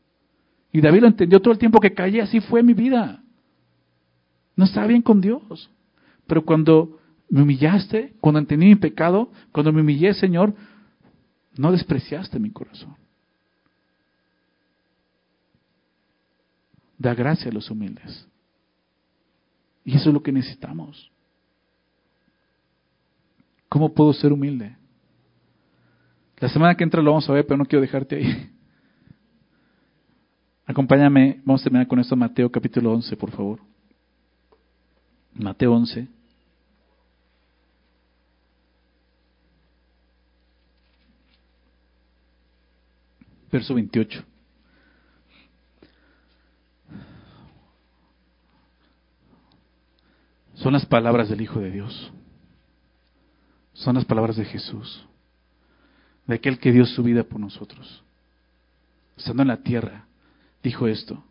Y 0.72 0.80
David 0.80 1.00
lo 1.00 1.06
entendió 1.08 1.40
todo 1.40 1.52
el 1.52 1.58
tiempo 1.58 1.80
que 1.80 1.94
caía, 1.94 2.24
así 2.24 2.40
fue 2.40 2.62
mi 2.62 2.74
vida. 2.74 3.22
No 4.54 4.64
estaba 4.64 4.86
bien 4.86 5.02
con 5.02 5.20
Dios. 5.20 5.70
Pero 6.26 6.44
cuando 6.44 6.98
me 7.30 7.42
humillaste, 7.42 8.14
cuando 8.20 8.40
entendí 8.40 8.66
mi 8.66 8.76
pecado, 8.76 9.30
cuando 9.52 9.72
me 9.72 9.80
humillé, 9.80 10.14
Señor, 10.14 10.54
no 11.56 11.72
despreciaste 11.72 12.38
mi 12.38 12.50
corazón. 12.50 12.96
Da 16.98 17.14
gracia 17.14 17.50
a 17.50 17.54
los 17.54 17.70
humildes. 17.70 18.26
Y 19.84 19.96
eso 19.96 20.10
es 20.10 20.14
lo 20.14 20.22
que 20.22 20.32
necesitamos. 20.32 21.10
¿Cómo 23.68 23.94
puedo 23.94 24.12
ser 24.12 24.32
humilde? 24.32 24.76
La 26.38 26.48
semana 26.48 26.74
que 26.74 26.84
entra 26.84 27.02
lo 27.02 27.10
vamos 27.10 27.28
a 27.28 27.32
ver, 27.32 27.46
pero 27.46 27.56
no 27.56 27.64
quiero 27.64 27.82
dejarte 27.82 28.16
ahí. 28.16 28.50
Acompáñame, 30.68 31.40
vamos 31.46 31.62
a 31.62 31.64
terminar 31.64 31.86
con 31.88 31.98
esto, 31.98 32.14
Mateo 32.14 32.52
capítulo 32.52 32.92
11, 32.92 33.16
por 33.16 33.30
favor. 33.30 33.58
Mateo 35.32 35.72
11. 35.72 36.06
Verso 43.50 43.74
28. 43.74 44.22
Son 50.52 50.74
las 50.74 50.84
palabras 50.84 51.30
del 51.30 51.40
Hijo 51.40 51.60
de 51.60 51.70
Dios. 51.70 52.12
Son 53.72 53.94
las 53.94 54.04
palabras 54.04 54.36
de 54.36 54.44
Jesús. 54.44 55.06
De 56.26 56.34
aquel 56.34 56.58
que 56.58 56.72
dio 56.72 56.84
su 56.84 57.02
vida 57.02 57.24
por 57.24 57.40
nosotros. 57.40 58.04
Estando 59.16 59.40
en 59.40 59.48
la 59.48 59.62
tierra 59.62 60.07
dijo 60.62 60.86
esto, 60.86 61.22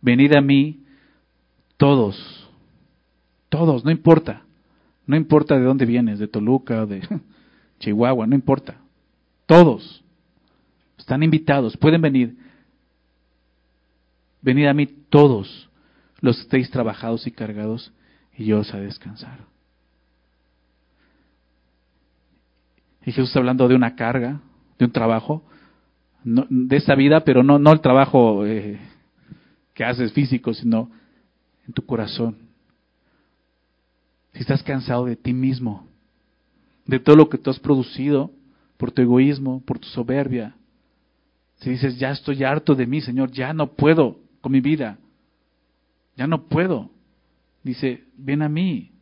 venid 0.00 0.34
a 0.34 0.40
mí 0.40 0.84
todos, 1.76 2.48
todos, 3.48 3.84
no 3.84 3.90
importa, 3.90 4.42
no 5.06 5.16
importa 5.16 5.58
de 5.58 5.64
dónde 5.64 5.86
vienes, 5.86 6.18
de 6.18 6.28
Toluca, 6.28 6.86
de 6.86 7.06
Chihuahua, 7.78 8.26
no 8.26 8.34
importa, 8.34 8.76
todos 9.46 10.02
están 10.98 11.22
invitados, 11.22 11.76
pueden 11.76 12.00
venir, 12.00 12.36
venid 14.40 14.66
a 14.66 14.74
mí 14.74 14.86
todos 14.86 15.68
los 16.20 16.36
que 16.36 16.42
estéis 16.42 16.70
trabajados 16.70 17.26
y 17.26 17.30
cargados 17.32 17.92
y 18.36 18.46
yo 18.46 18.60
os 18.60 18.72
a 18.72 18.78
descansar. 18.78 19.40
Y 23.04 23.12
Jesús 23.12 23.36
hablando 23.36 23.68
de 23.68 23.74
una 23.74 23.96
carga, 23.96 24.40
de 24.78 24.86
un 24.86 24.92
trabajo, 24.92 25.44
de 26.24 26.76
esta 26.76 26.94
vida, 26.94 27.20
pero 27.20 27.42
no, 27.42 27.58
no 27.58 27.72
el 27.72 27.80
trabajo 27.80 28.46
eh, 28.46 28.80
que 29.74 29.84
haces 29.84 30.12
físico, 30.12 30.54
sino 30.54 30.90
en 31.66 31.74
tu 31.74 31.84
corazón. 31.84 32.36
Si 34.32 34.40
estás 34.40 34.62
cansado 34.62 35.04
de 35.04 35.16
ti 35.16 35.32
mismo, 35.32 35.86
de 36.86 36.98
todo 36.98 37.16
lo 37.16 37.28
que 37.28 37.38
tú 37.38 37.50
has 37.50 37.60
producido 37.60 38.32
por 38.76 38.90
tu 38.90 39.02
egoísmo, 39.02 39.62
por 39.64 39.78
tu 39.78 39.88
soberbia, 39.88 40.54
si 41.60 41.70
dices, 41.70 41.98
ya 41.98 42.10
estoy 42.10 42.42
harto 42.42 42.74
de 42.74 42.86
mí, 42.86 43.00
Señor, 43.00 43.30
ya 43.30 43.52
no 43.52 43.72
puedo 43.72 44.18
con 44.40 44.52
mi 44.52 44.60
vida, 44.60 44.98
ya 46.16 46.26
no 46.26 46.44
puedo, 46.44 46.90
dice, 47.62 48.04
ven 48.16 48.42
a 48.42 48.48
mí 48.48 48.92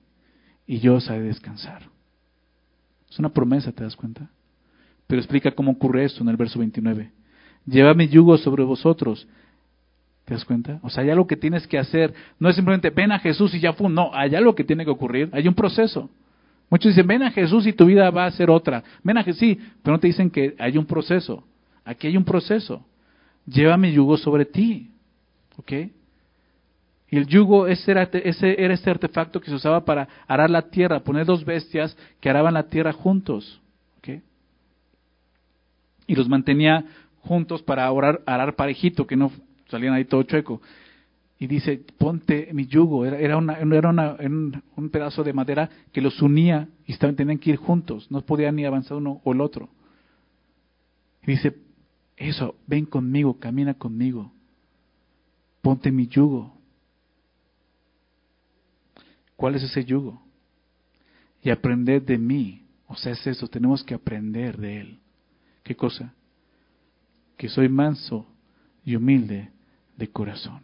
y 0.66 0.78
yo 0.80 0.94
os 0.94 1.08
haré 1.08 1.22
descansar. 1.22 1.82
Es 3.10 3.18
una 3.18 3.30
promesa, 3.30 3.72
¿te 3.72 3.84
das 3.84 3.96
cuenta? 3.96 4.30
Pero 5.12 5.20
explica 5.20 5.50
cómo 5.50 5.72
ocurre 5.72 6.06
esto 6.06 6.22
en 6.22 6.30
el 6.30 6.38
verso 6.38 6.58
29. 6.58 7.10
Lleva 7.66 7.92
mi 7.92 8.08
yugo 8.08 8.38
sobre 8.38 8.64
vosotros. 8.64 9.28
¿Te 10.24 10.32
das 10.32 10.42
cuenta? 10.42 10.80
O 10.82 10.88
sea, 10.88 11.02
hay 11.02 11.10
algo 11.10 11.26
que 11.26 11.36
tienes 11.36 11.66
que 11.66 11.78
hacer. 11.78 12.14
No 12.38 12.48
es 12.48 12.54
simplemente 12.56 12.88
ven 12.88 13.12
a 13.12 13.18
Jesús 13.18 13.54
y 13.54 13.60
ya 13.60 13.74
fue. 13.74 13.90
No, 13.90 14.10
hay 14.14 14.34
algo 14.34 14.54
que 14.54 14.64
tiene 14.64 14.86
que 14.86 14.90
ocurrir. 14.90 15.28
Hay 15.32 15.46
un 15.46 15.52
proceso. 15.52 16.08
Muchos 16.70 16.92
dicen, 16.92 17.06
ven 17.06 17.22
a 17.24 17.30
Jesús 17.30 17.66
y 17.66 17.74
tu 17.74 17.84
vida 17.84 18.08
va 18.08 18.24
a 18.24 18.30
ser 18.30 18.48
otra. 18.48 18.82
Ven 19.02 19.18
a 19.18 19.22
Jesús, 19.22 19.40
sí, 19.40 19.58
pero 19.82 19.96
no 19.96 20.00
te 20.00 20.06
dicen 20.06 20.30
que 20.30 20.54
hay 20.58 20.78
un 20.78 20.86
proceso. 20.86 21.44
Aquí 21.84 22.06
hay 22.06 22.16
un 22.16 22.24
proceso. 22.24 22.82
Lleva 23.44 23.76
mi 23.76 23.92
yugo 23.92 24.16
sobre 24.16 24.46
ti. 24.46 24.92
¿Ok? 25.58 25.72
Y 27.10 27.18
el 27.18 27.26
yugo, 27.26 27.66
ese 27.66 27.90
era, 27.90 28.04
ese 28.04 28.64
era 28.64 28.72
este 28.72 28.88
artefacto 28.88 29.42
que 29.42 29.50
se 29.50 29.56
usaba 29.56 29.84
para 29.84 30.08
arar 30.26 30.48
la 30.48 30.70
tierra, 30.70 31.00
poner 31.00 31.26
dos 31.26 31.44
bestias 31.44 31.94
que 32.18 32.30
araban 32.30 32.54
la 32.54 32.70
tierra 32.70 32.94
juntos. 32.94 33.61
Y 36.07 36.14
los 36.14 36.28
mantenía 36.28 36.84
juntos 37.20 37.62
para 37.62 37.90
orar, 37.90 38.22
arar 38.26 38.57
parejito, 38.57 39.07
que 39.07 39.16
no 39.16 39.30
salían 39.68 39.94
ahí 39.94 40.05
todo 40.05 40.22
chueco. 40.22 40.61
Y 41.38 41.48
dice, 41.48 41.84
ponte 41.98 42.50
mi 42.53 42.66
yugo. 42.66 43.05
Era, 43.05 43.18
era, 43.18 43.36
una, 43.36 43.55
era 43.55 43.90
un, 43.90 44.90
pedazo 44.92 45.24
de 45.24 45.32
madera 45.32 45.68
que 45.92 46.00
los 46.00 46.22
unía 46.22 46.68
y 46.86 46.92
estaban, 46.92 47.16
tenían 47.16 47.38
que 47.38 47.50
ir 47.50 47.57
juntos. 47.57 48.09
No 48.11 48.20
podían 48.20 48.55
ni 48.55 48.64
avanzar 48.64 48.96
uno 48.96 49.20
o 49.24 49.32
el 49.32 49.40
otro. 49.40 49.68
Y 51.24 51.32
dice, 51.32 51.57
eso, 52.16 52.55
ven 52.68 52.86
conmigo, 52.86 53.40
camina 53.40 53.74
conmigo. 53.74 54.32
Ponte 55.62 55.90
mi 55.90 56.07
yugo. 56.07 56.57
¿Cuál 59.34 59.57
es 59.57 59.64
ese 59.64 59.84
yugo? 59.84 60.22
Y 61.42 61.50
aprender 61.50 62.05
de 62.05 62.18
mí. 62.18 62.62
O 62.86 62.94
sea, 62.94 63.12
es 63.12 63.26
eso, 63.26 63.48
tenemos 63.48 63.82
que 63.82 63.94
aprender 63.94 64.57
de 64.59 64.80
Él. 64.80 65.01
¿Qué 65.62 65.74
cosa? 65.74 66.12
Que 67.36 67.48
soy 67.48 67.68
manso 67.68 68.26
y 68.84 68.96
humilde 68.96 69.50
de 69.96 70.08
corazón. 70.08 70.60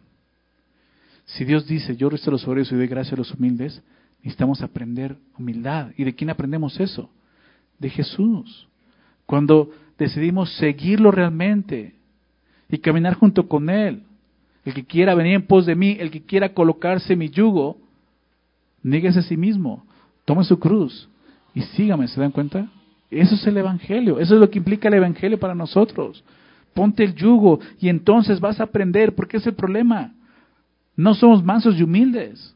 Si 1.25 1.45
Dios 1.45 1.67
dice, 1.67 1.95
yo 1.95 2.09
resto 2.09 2.29
a 2.29 2.33
los 2.33 2.41
soberbios 2.41 2.71
y 2.71 2.75
doy 2.75 2.87
gracia 2.87 3.13
a 3.13 3.17
los 3.17 3.31
humildes, 3.33 3.81
necesitamos 4.19 4.61
aprender 4.61 5.15
humildad. 5.37 5.91
¿Y 5.97 6.03
de 6.03 6.15
quién 6.15 6.29
aprendemos 6.29 6.79
eso? 6.79 7.09
De 7.77 7.89
Jesús. 7.89 8.67
Cuando 9.25 9.71
decidimos 9.97 10.55
seguirlo 10.57 11.11
realmente 11.11 11.95
y 12.69 12.79
caminar 12.79 13.15
junto 13.15 13.47
con 13.47 13.69
Él. 13.69 14.03
El 14.65 14.73
que 14.73 14.85
quiera 14.85 15.15
venir 15.15 15.35
en 15.35 15.45
pos 15.45 15.65
de 15.65 15.75
mí, 15.75 15.97
el 15.99 16.11
que 16.11 16.23
quiera 16.23 16.53
colocarse 16.53 17.15
mi 17.15 17.29
yugo, 17.29 17.77
Níguese 18.83 19.19
a 19.19 19.23
sí 19.23 19.35
mismo, 19.35 19.83
tome 20.25 20.43
su 20.43 20.57
cruz 20.59 21.09
y 21.53 21.61
sígame, 21.61 22.07
¿se 22.07 22.19
dan 22.19 22.31
cuenta? 22.31 22.69
Eso 23.09 23.35
es 23.35 23.47
el 23.47 23.57
Evangelio, 23.57 24.19
eso 24.19 24.35
es 24.35 24.39
lo 24.39 24.49
que 24.49 24.59
implica 24.59 24.87
el 24.87 24.95
Evangelio 24.95 25.39
para 25.39 25.55
nosotros. 25.55 26.23
Ponte 26.73 27.03
el 27.03 27.15
yugo 27.15 27.59
y 27.79 27.89
entonces 27.89 28.39
vas 28.39 28.59
a 28.59 28.63
aprender, 28.63 29.15
porque 29.15 29.37
es 29.37 29.47
el 29.47 29.55
problema. 29.55 30.13
No 30.95 31.15
somos 31.15 31.43
mansos 31.43 31.77
y 31.77 31.83
humildes. 31.83 32.55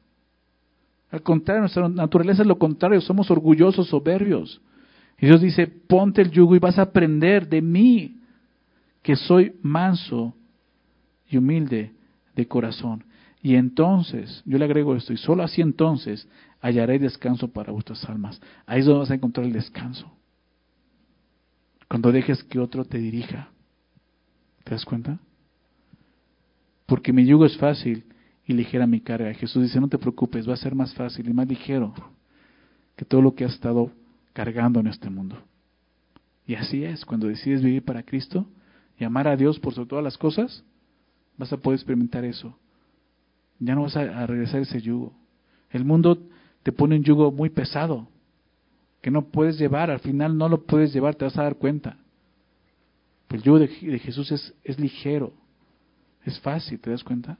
Al 1.12 1.22
contrario, 1.22 1.62
nuestra 1.62 1.88
naturaleza 1.90 2.42
es 2.42 2.48
lo 2.48 2.58
contrario, 2.58 3.02
somos 3.02 3.30
orgullosos, 3.32 3.88
soberbios. 3.88 4.62
Y 5.20 5.28
Dios 5.28 5.42
dice, 5.42 5.68
ponte 5.68 6.22
el 6.22 6.32
yugo 6.32 6.56
y 6.56 6.60
vas 6.60 6.78
a 6.78 6.84
aprender 6.84 7.48
de 7.48 7.62
mí, 7.62 8.18
que 9.02 9.16
soy 9.16 9.54
manso 9.62 10.34
y 11.30 11.38
humilde 11.38 11.94
de 12.36 12.48
corazón. 12.48 13.04
Y 13.42 13.56
entonces, 13.56 14.42
yo 14.46 14.58
le 14.58 14.66
agrego 14.66 14.96
esto, 14.96 15.14
y 15.14 15.18
solo 15.18 15.44
así 15.44 15.62
entonces 15.62 16.28
hallaré 16.62 16.98
descanso 16.98 17.50
para 17.50 17.72
vuestras 17.72 18.04
almas. 18.10 18.42
Ahí 18.66 18.80
es 18.80 18.86
donde 18.86 19.00
vas 19.02 19.12
a 19.12 19.16
encontrar 19.16 19.46
el 19.46 19.54
descanso. 19.54 20.12
Cuando 21.94 22.12
dejes 22.12 22.44
que 22.46 22.58
otro 22.58 22.86
te 22.86 22.98
dirija. 22.98 23.50
¿Te 24.64 24.72
das 24.72 24.84
cuenta? 24.84 25.20
Porque 26.88 27.14
mi 27.14 27.24
yugo 27.24 27.46
es 27.46 27.56
fácil 27.60 28.06
y 28.48 28.54
ligera 28.54 28.88
mi 28.88 29.00
carga. 29.00 29.32
Jesús 29.36 29.62
dice, 29.62 29.80
no 29.80 29.88
te 29.88 30.00
preocupes, 30.00 30.50
va 30.50 30.56
a 30.56 30.58
ser 30.58 30.74
más 30.74 30.92
fácil 30.96 31.30
y 31.30 31.34
más 31.34 31.48
ligero 31.48 31.94
que 32.96 33.06
todo 33.06 33.22
lo 33.22 33.36
que 33.36 33.46
has 33.46 33.54
estado 33.54 33.92
cargando 34.34 34.80
en 34.80 34.88
este 34.88 35.08
mundo. 35.12 35.38
Y 36.48 36.56
así 36.56 36.84
es, 36.84 37.06
cuando 37.06 37.28
decides 37.28 37.62
vivir 37.62 37.86
para 37.86 38.02
Cristo 38.02 38.48
y 38.98 39.04
amar 39.04 39.28
a 39.28 39.38
Dios 39.38 39.60
por 39.60 39.76
sobre 39.76 39.90
todas 39.90 40.04
las 40.04 40.18
cosas, 40.18 40.64
vas 41.38 41.54
a 41.54 41.58
poder 41.58 41.78
experimentar 41.78 42.26
eso 42.26 42.58
ya 43.60 43.76
no 43.76 43.84
vas 43.84 43.96
a, 43.96 44.26
regresar 44.26 44.62
ese 44.62 44.82
yugo. 44.82 45.14
El 45.70 45.86
mundo 45.86 46.18
te 46.64 46.72
pone 46.72 46.96
un 46.96 47.04
yugo 47.04 47.32
muy 47.32 47.52
pesado, 47.52 48.08
que 49.04 49.12
no 49.12 49.26
puedes 49.26 49.60
llevar, 49.60 49.92
al 49.92 50.00
final 50.00 50.38
no 50.38 50.48
lo 50.48 50.64
puedes 50.64 50.94
llevar, 50.94 51.16
te 51.16 51.26
vas 51.26 51.38
a 51.38 51.44
dar 51.44 51.58
cuenta. 51.58 51.98
el 53.30 53.44
yugo 53.44 53.60
de, 53.60 53.68
Jesús 53.68 54.32
es, 54.32 54.54
es, 54.64 54.80
ligero, 54.80 55.34
es 56.24 56.40
fácil, 56.40 56.80
¿te 56.80 56.90
das 56.90 57.04
cuenta? 57.04 57.38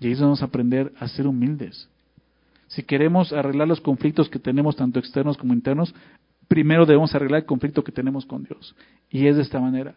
Y 0.00 0.08
ahí 0.08 0.14
vamos 0.14 0.42
a 0.42 0.46
aprender 0.46 0.92
a 0.98 1.06
ser 1.06 1.28
humildes. 1.28 1.88
Si 2.66 2.82
queremos 2.82 3.32
arreglar 3.32 3.68
los 3.68 3.80
conflictos 3.80 4.28
que 4.28 4.40
tenemos, 4.40 4.74
tanto 4.74 4.98
externos 4.98 5.36
como 5.36 5.54
internos, 5.54 5.94
primero 6.48 6.86
debemos 6.86 7.14
arreglar 7.14 7.42
el 7.42 7.46
conflicto 7.46 7.84
que 7.84 7.92
tenemos 7.92 8.26
con 8.26 8.42
Dios. 8.42 8.74
Y 9.10 9.28
es 9.28 9.36
de 9.36 9.42
esta 9.42 9.60
manera. 9.60 9.94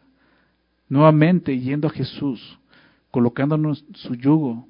Nuevamente 0.88 1.60
yendo 1.60 1.88
a 1.88 1.92
Jesús, 1.92 2.60
colocándonos 3.10 3.84
su 3.96 4.14
yugo, 4.14 4.68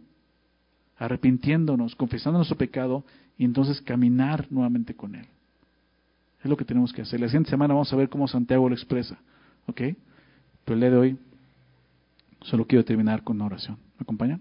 arrepintiéndonos, 0.95 1.95
confesando 1.95 2.39
nuestro 2.39 2.57
pecado 2.57 3.03
y 3.37 3.43
entonces 3.43 3.81
caminar 3.81 4.47
nuevamente 4.49 4.95
con 4.95 5.15
Él. 5.15 5.27
Es 6.45 6.49
lo 6.49 6.55
que 6.57 6.63
tenemos 6.63 6.93
que 6.93 7.01
hacer. 7.01 7.19
La 7.19 7.27
siguiente 7.27 7.49
semana 7.49 7.73
vamos 7.73 7.91
a 7.91 7.95
ver 7.95 8.07
cómo 8.07 8.27
Santiago 8.27 8.69
lo 8.69 8.75
expresa. 8.75 9.17
¿Ok? 9.65 9.81
Pero 10.63 10.75
el 10.75 10.79
día 10.79 10.91
de 10.91 10.97
hoy 10.97 11.17
solo 12.41 12.67
quiero 12.67 12.85
terminar 12.85 13.23
con 13.23 13.37
una 13.37 13.45
oración. 13.45 13.77
¿Me 13.97 14.03
acompañan? 14.03 14.39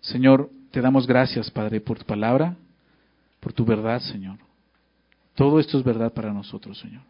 Señor, 0.00 0.48
te 0.70 0.80
damos 0.80 1.08
gracias, 1.08 1.50
Padre, 1.50 1.80
por 1.80 1.98
tu 1.98 2.04
palabra, 2.04 2.54
por 3.40 3.52
tu 3.52 3.64
verdad, 3.64 3.98
Señor. 3.98 4.38
Todo 5.34 5.58
esto 5.58 5.76
es 5.76 5.82
verdad 5.82 6.12
para 6.12 6.32
nosotros, 6.32 6.78
Señor. 6.78 7.02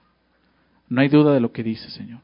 No 0.89 1.03
hay 1.03 1.09
duda 1.09 1.35
de 1.35 1.41
lo 1.41 1.53
que 1.53 1.63
dice, 1.63 1.91
Señor. 1.91 2.21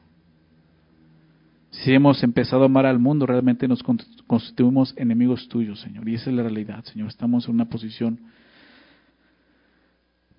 Si 1.69 1.93
hemos 1.93 2.23
empezado 2.23 2.63
a 2.63 2.65
amar 2.65 2.87
al 2.87 2.97
mundo, 2.97 3.27
realmente 3.27 3.67
nos 3.67 3.83
constituimos 4.25 4.95
enemigos 4.97 5.47
tuyos, 5.49 5.81
Señor. 5.81 6.09
Y 6.09 6.15
esa 6.15 6.31
es 6.31 6.35
la 6.35 6.41
realidad, 6.41 6.83
Señor. 6.85 7.09
Estamos 7.09 7.47
en 7.47 7.53
una 7.53 7.65
posición 7.65 8.21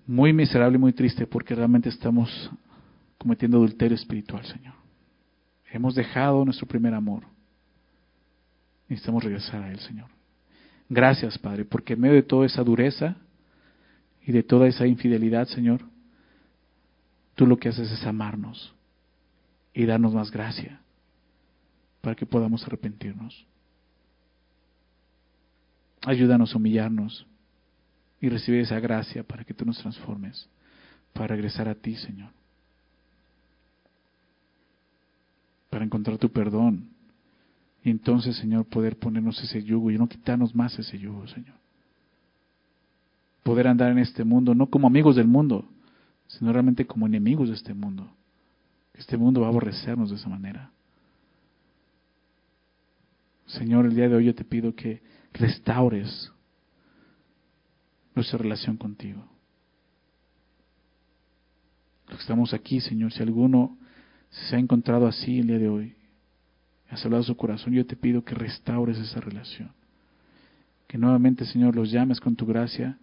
muy 0.09 0.33
miserable 0.33 0.75
y 0.75 0.79
muy 0.79 0.91
triste 0.91 1.27
porque 1.27 1.53
realmente 1.53 1.87
estamos 1.87 2.49
cometiendo 3.19 3.57
adulterio 3.57 3.93
espiritual, 3.93 4.43
Señor. 4.43 4.73
Hemos 5.71 5.93
dejado 5.93 6.43
nuestro 6.43 6.67
primer 6.67 6.95
amor. 6.95 7.25
Necesitamos 8.87 9.23
regresar 9.23 9.61
a 9.61 9.71
Él, 9.71 9.77
Señor. 9.81 10.07
Gracias, 10.89 11.37
Padre, 11.37 11.63
porque 11.63 11.93
en 11.93 11.99
medio 11.99 12.15
de 12.15 12.23
toda 12.23 12.47
esa 12.47 12.63
dureza 12.63 13.17
y 14.25 14.31
de 14.31 14.41
toda 14.41 14.67
esa 14.67 14.87
infidelidad, 14.87 15.47
Señor, 15.47 15.81
tú 17.35 17.45
lo 17.45 17.57
que 17.57 17.69
haces 17.69 17.91
es 17.91 18.03
amarnos 18.07 18.73
y 19.75 19.85
darnos 19.85 20.15
más 20.15 20.31
gracia 20.31 20.81
para 22.01 22.15
que 22.15 22.25
podamos 22.25 22.65
arrepentirnos. 22.65 23.45
Ayúdanos 26.01 26.51
a 26.51 26.57
humillarnos 26.57 27.27
y 28.21 28.29
recibir 28.29 28.61
esa 28.61 28.79
gracia 28.79 29.23
para 29.23 29.43
que 29.43 29.53
tú 29.53 29.65
nos 29.65 29.77
transformes, 29.79 30.47
para 31.13 31.27
regresar 31.27 31.67
a 31.67 31.75
ti, 31.75 31.95
Señor. 31.95 32.31
Para 35.69 35.85
encontrar 35.85 36.17
tu 36.17 36.29
perdón. 36.31 36.89
Y 37.83 37.89
entonces, 37.89 38.35
Señor, 38.35 38.65
poder 38.65 38.97
ponernos 38.97 39.41
ese 39.41 39.63
yugo 39.63 39.91
y 39.91 39.97
no 39.97 40.07
quitarnos 40.07 40.53
más 40.53 40.77
ese 40.77 40.97
yugo, 40.99 41.27
Señor. 41.27 41.55
Poder 43.43 43.67
andar 43.67 43.91
en 43.91 43.99
este 43.99 44.23
mundo 44.23 44.53
no 44.53 44.67
como 44.67 44.87
amigos 44.87 45.15
del 45.15 45.27
mundo, 45.27 45.65
sino 46.27 46.51
realmente 46.51 46.85
como 46.85 47.07
enemigos 47.07 47.49
de 47.49 47.55
este 47.55 47.73
mundo. 47.73 48.11
Este 48.93 49.15
mundo 49.15 49.41
va 49.41 49.47
a 49.47 49.49
aborrecernos 49.49 50.09
de 50.09 50.17
esa 50.17 50.27
manera. 50.27 50.71
Señor, 53.45 53.85
el 53.85 53.95
día 53.95 54.09
de 54.09 54.15
hoy 54.15 54.25
yo 54.25 54.35
te 54.35 54.43
pido 54.43 54.75
que 54.75 55.01
restaures 55.33 56.31
nuestra 58.19 58.37
relación 58.37 58.75
contigo. 58.75 59.23
Estamos 62.19 62.53
aquí, 62.53 62.81
Señor, 62.81 63.13
si 63.13 63.23
alguno 63.23 63.77
se 64.29 64.57
ha 64.57 64.59
encontrado 64.59 65.07
así 65.07 65.39
el 65.39 65.47
día 65.47 65.57
de 65.57 65.69
hoy, 65.69 65.95
has 66.89 67.05
hablado 67.05 67.23
su 67.23 67.37
corazón, 67.37 67.73
yo 67.73 67.85
te 67.85 67.95
pido 67.95 68.25
que 68.25 68.35
restaures 68.35 68.97
esa 68.97 69.21
relación. 69.21 69.71
Que 70.87 70.97
nuevamente, 70.97 71.45
Señor, 71.45 71.77
los 71.77 71.91
llames 71.91 72.19
con 72.19 72.35
tu 72.35 72.45
gracia, 72.45 72.97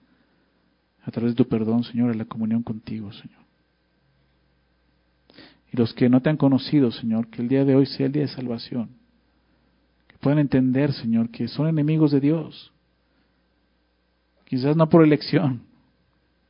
a 1.02 1.10
través 1.10 1.32
de 1.32 1.36
tu 1.36 1.48
perdón, 1.48 1.82
Señor, 1.84 2.10
a 2.10 2.14
la 2.14 2.26
comunión 2.26 2.62
contigo, 2.62 3.10
Señor. 3.12 3.40
Y 5.72 5.78
los 5.78 5.94
que 5.94 6.10
no 6.10 6.20
te 6.20 6.28
han 6.28 6.36
conocido, 6.36 6.90
Señor, 6.90 7.28
que 7.28 7.40
el 7.40 7.48
día 7.48 7.64
de 7.64 7.74
hoy 7.74 7.86
sea 7.86 8.06
el 8.06 8.12
día 8.12 8.22
de 8.22 8.28
salvación. 8.28 8.90
Que 10.08 10.18
puedan 10.18 10.40
entender, 10.40 10.92
Señor, 10.92 11.30
que 11.30 11.48
son 11.48 11.68
enemigos 11.68 12.10
de 12.10 12.20
Dios. 12.20 12.72
Quizás 14.46 14.76
no 14.76 14.88
por 14.88 15.04
elección, 15.04 15.60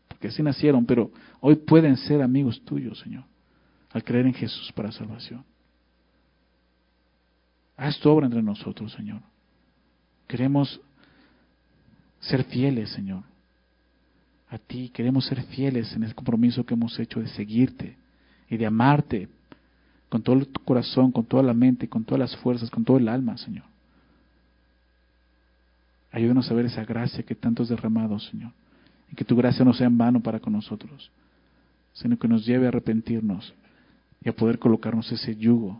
porque 0.09 0.29
así 0.29 0.43
nacieron, 0.43 0.85
pero 0.85 1.11
hoy 1.41 1.57
pueden 1.57 1.97
ser 1.97 2.23
amigos 2.23 2.61
tuyos, 2.65 3.01
Señor, 3.01 3.25
al 3.91 4.05
creer 4.05 4.27
en 4.27 4.35
Jesús 4.35 4.71
para 4.73 4.93
salvación. 4.93 5.45
Haz 7.77 7.99
tu 7.99 8.11
obra 8.11 8.27
entre 8.27 8.43
nosotros, 8.43 8.93
Señor. 8.93 9.21
Queremos 10.29 10.81
ser 12.21 12.45
fieles, 12.45 12.91
Señor. 12.91 13.23
A 14.49 14.59
ti 14.59 14.91
queremos 14.91 15.27
ser 15.27 15.43
fieles 15.43 15.93
en 15.95 16.05
el 16.05 16.15
compromiso 16.15 16.65
que 16.65 16.75
hemos 16.75 16.99
hecho 16.99 17.21
de 17.21 17.29
seguirte 17.29 17.97
y 18.49 18.57
de 18.57 18.67
amarte 18.67 19.29
con 20.09 20.23
todo 20.23 20.45
tu 20.45 20.63
corazón, 20.63 21.11
con 21.13 21.25
toda 21.25 21.43
la 21.43 21.55
mente, 21.55 21.89
con 21.89 22.05
todas 22.05 22.21
las 22.21 22.37
fuerzas, 22.37 22.71
con 22.71 22.85
todo 22.85 22.99
el 22.99 23.09
alma, 23.09 23.37
Señor. 23.39 23.65
Ayúdanos 26.17 26.51
a 26.51 26.55
ver 26.55 26.65
esa 26.65 26.83
gracia 26.83 27.23
que 27.23 27.35
tanto 27.35 27.63
has 27.63 27.69
derramado, 27.69 28.19
Señor. 28.19 28.51
Y 29.13 29.15
que 29.15 29.23
tu 29.23 29.37
gracia 29.37 29.67
no 29.67 29.75
sea 29.75 29.87
en 29.87 29.99
vano 29.99 30.23
para 30.23 30.41
con 30.41 30.55
nosotros, 30.55 31.11
sino 31.93 32.19
que 32.19 32.27
nos 32.27 32.47
lleve 32.47 32.65
a 32.65 32.69
arrepentirnos 32.69 33.53
y 34.25 34.31
a 34.31 34.33
poder 34.33 34.59
colocarnos 34.59 35.13
ese 35.13 35.37
yugo 35.37 35.79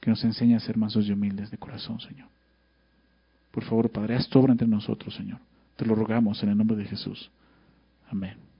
que 0.00 0.10
nos 0.10 0.22
enseña 0.22 0.58
a 0.58 0.60
ser 0.60 0.76
mansos 0.76 1.06
y 1.06 1.12
humildes 1.12 1.50
de 1.50 1.56
corazón, 1.56 1.98
Señor. 1.98 2.28
Por 3.52 3.64
favor, 3.64 3.88
Padre, 3.90 4.16
haz 4.16 4.28
tu 4.28 4.38
obra 4.38 4.52
entre 4.52 4.68
nosotros, 4.68 5.14
Señor. 5.14 5.38
Te 5.76 5.86
lo 5.86 5.94
rogamos 5.94 6.42
en 6.42 6.50
el 6.50 6.58
nombre 6.58 6.76
de 6.76 6.84
Jesús. 6.84 7.30
Amén. 8.10 8.51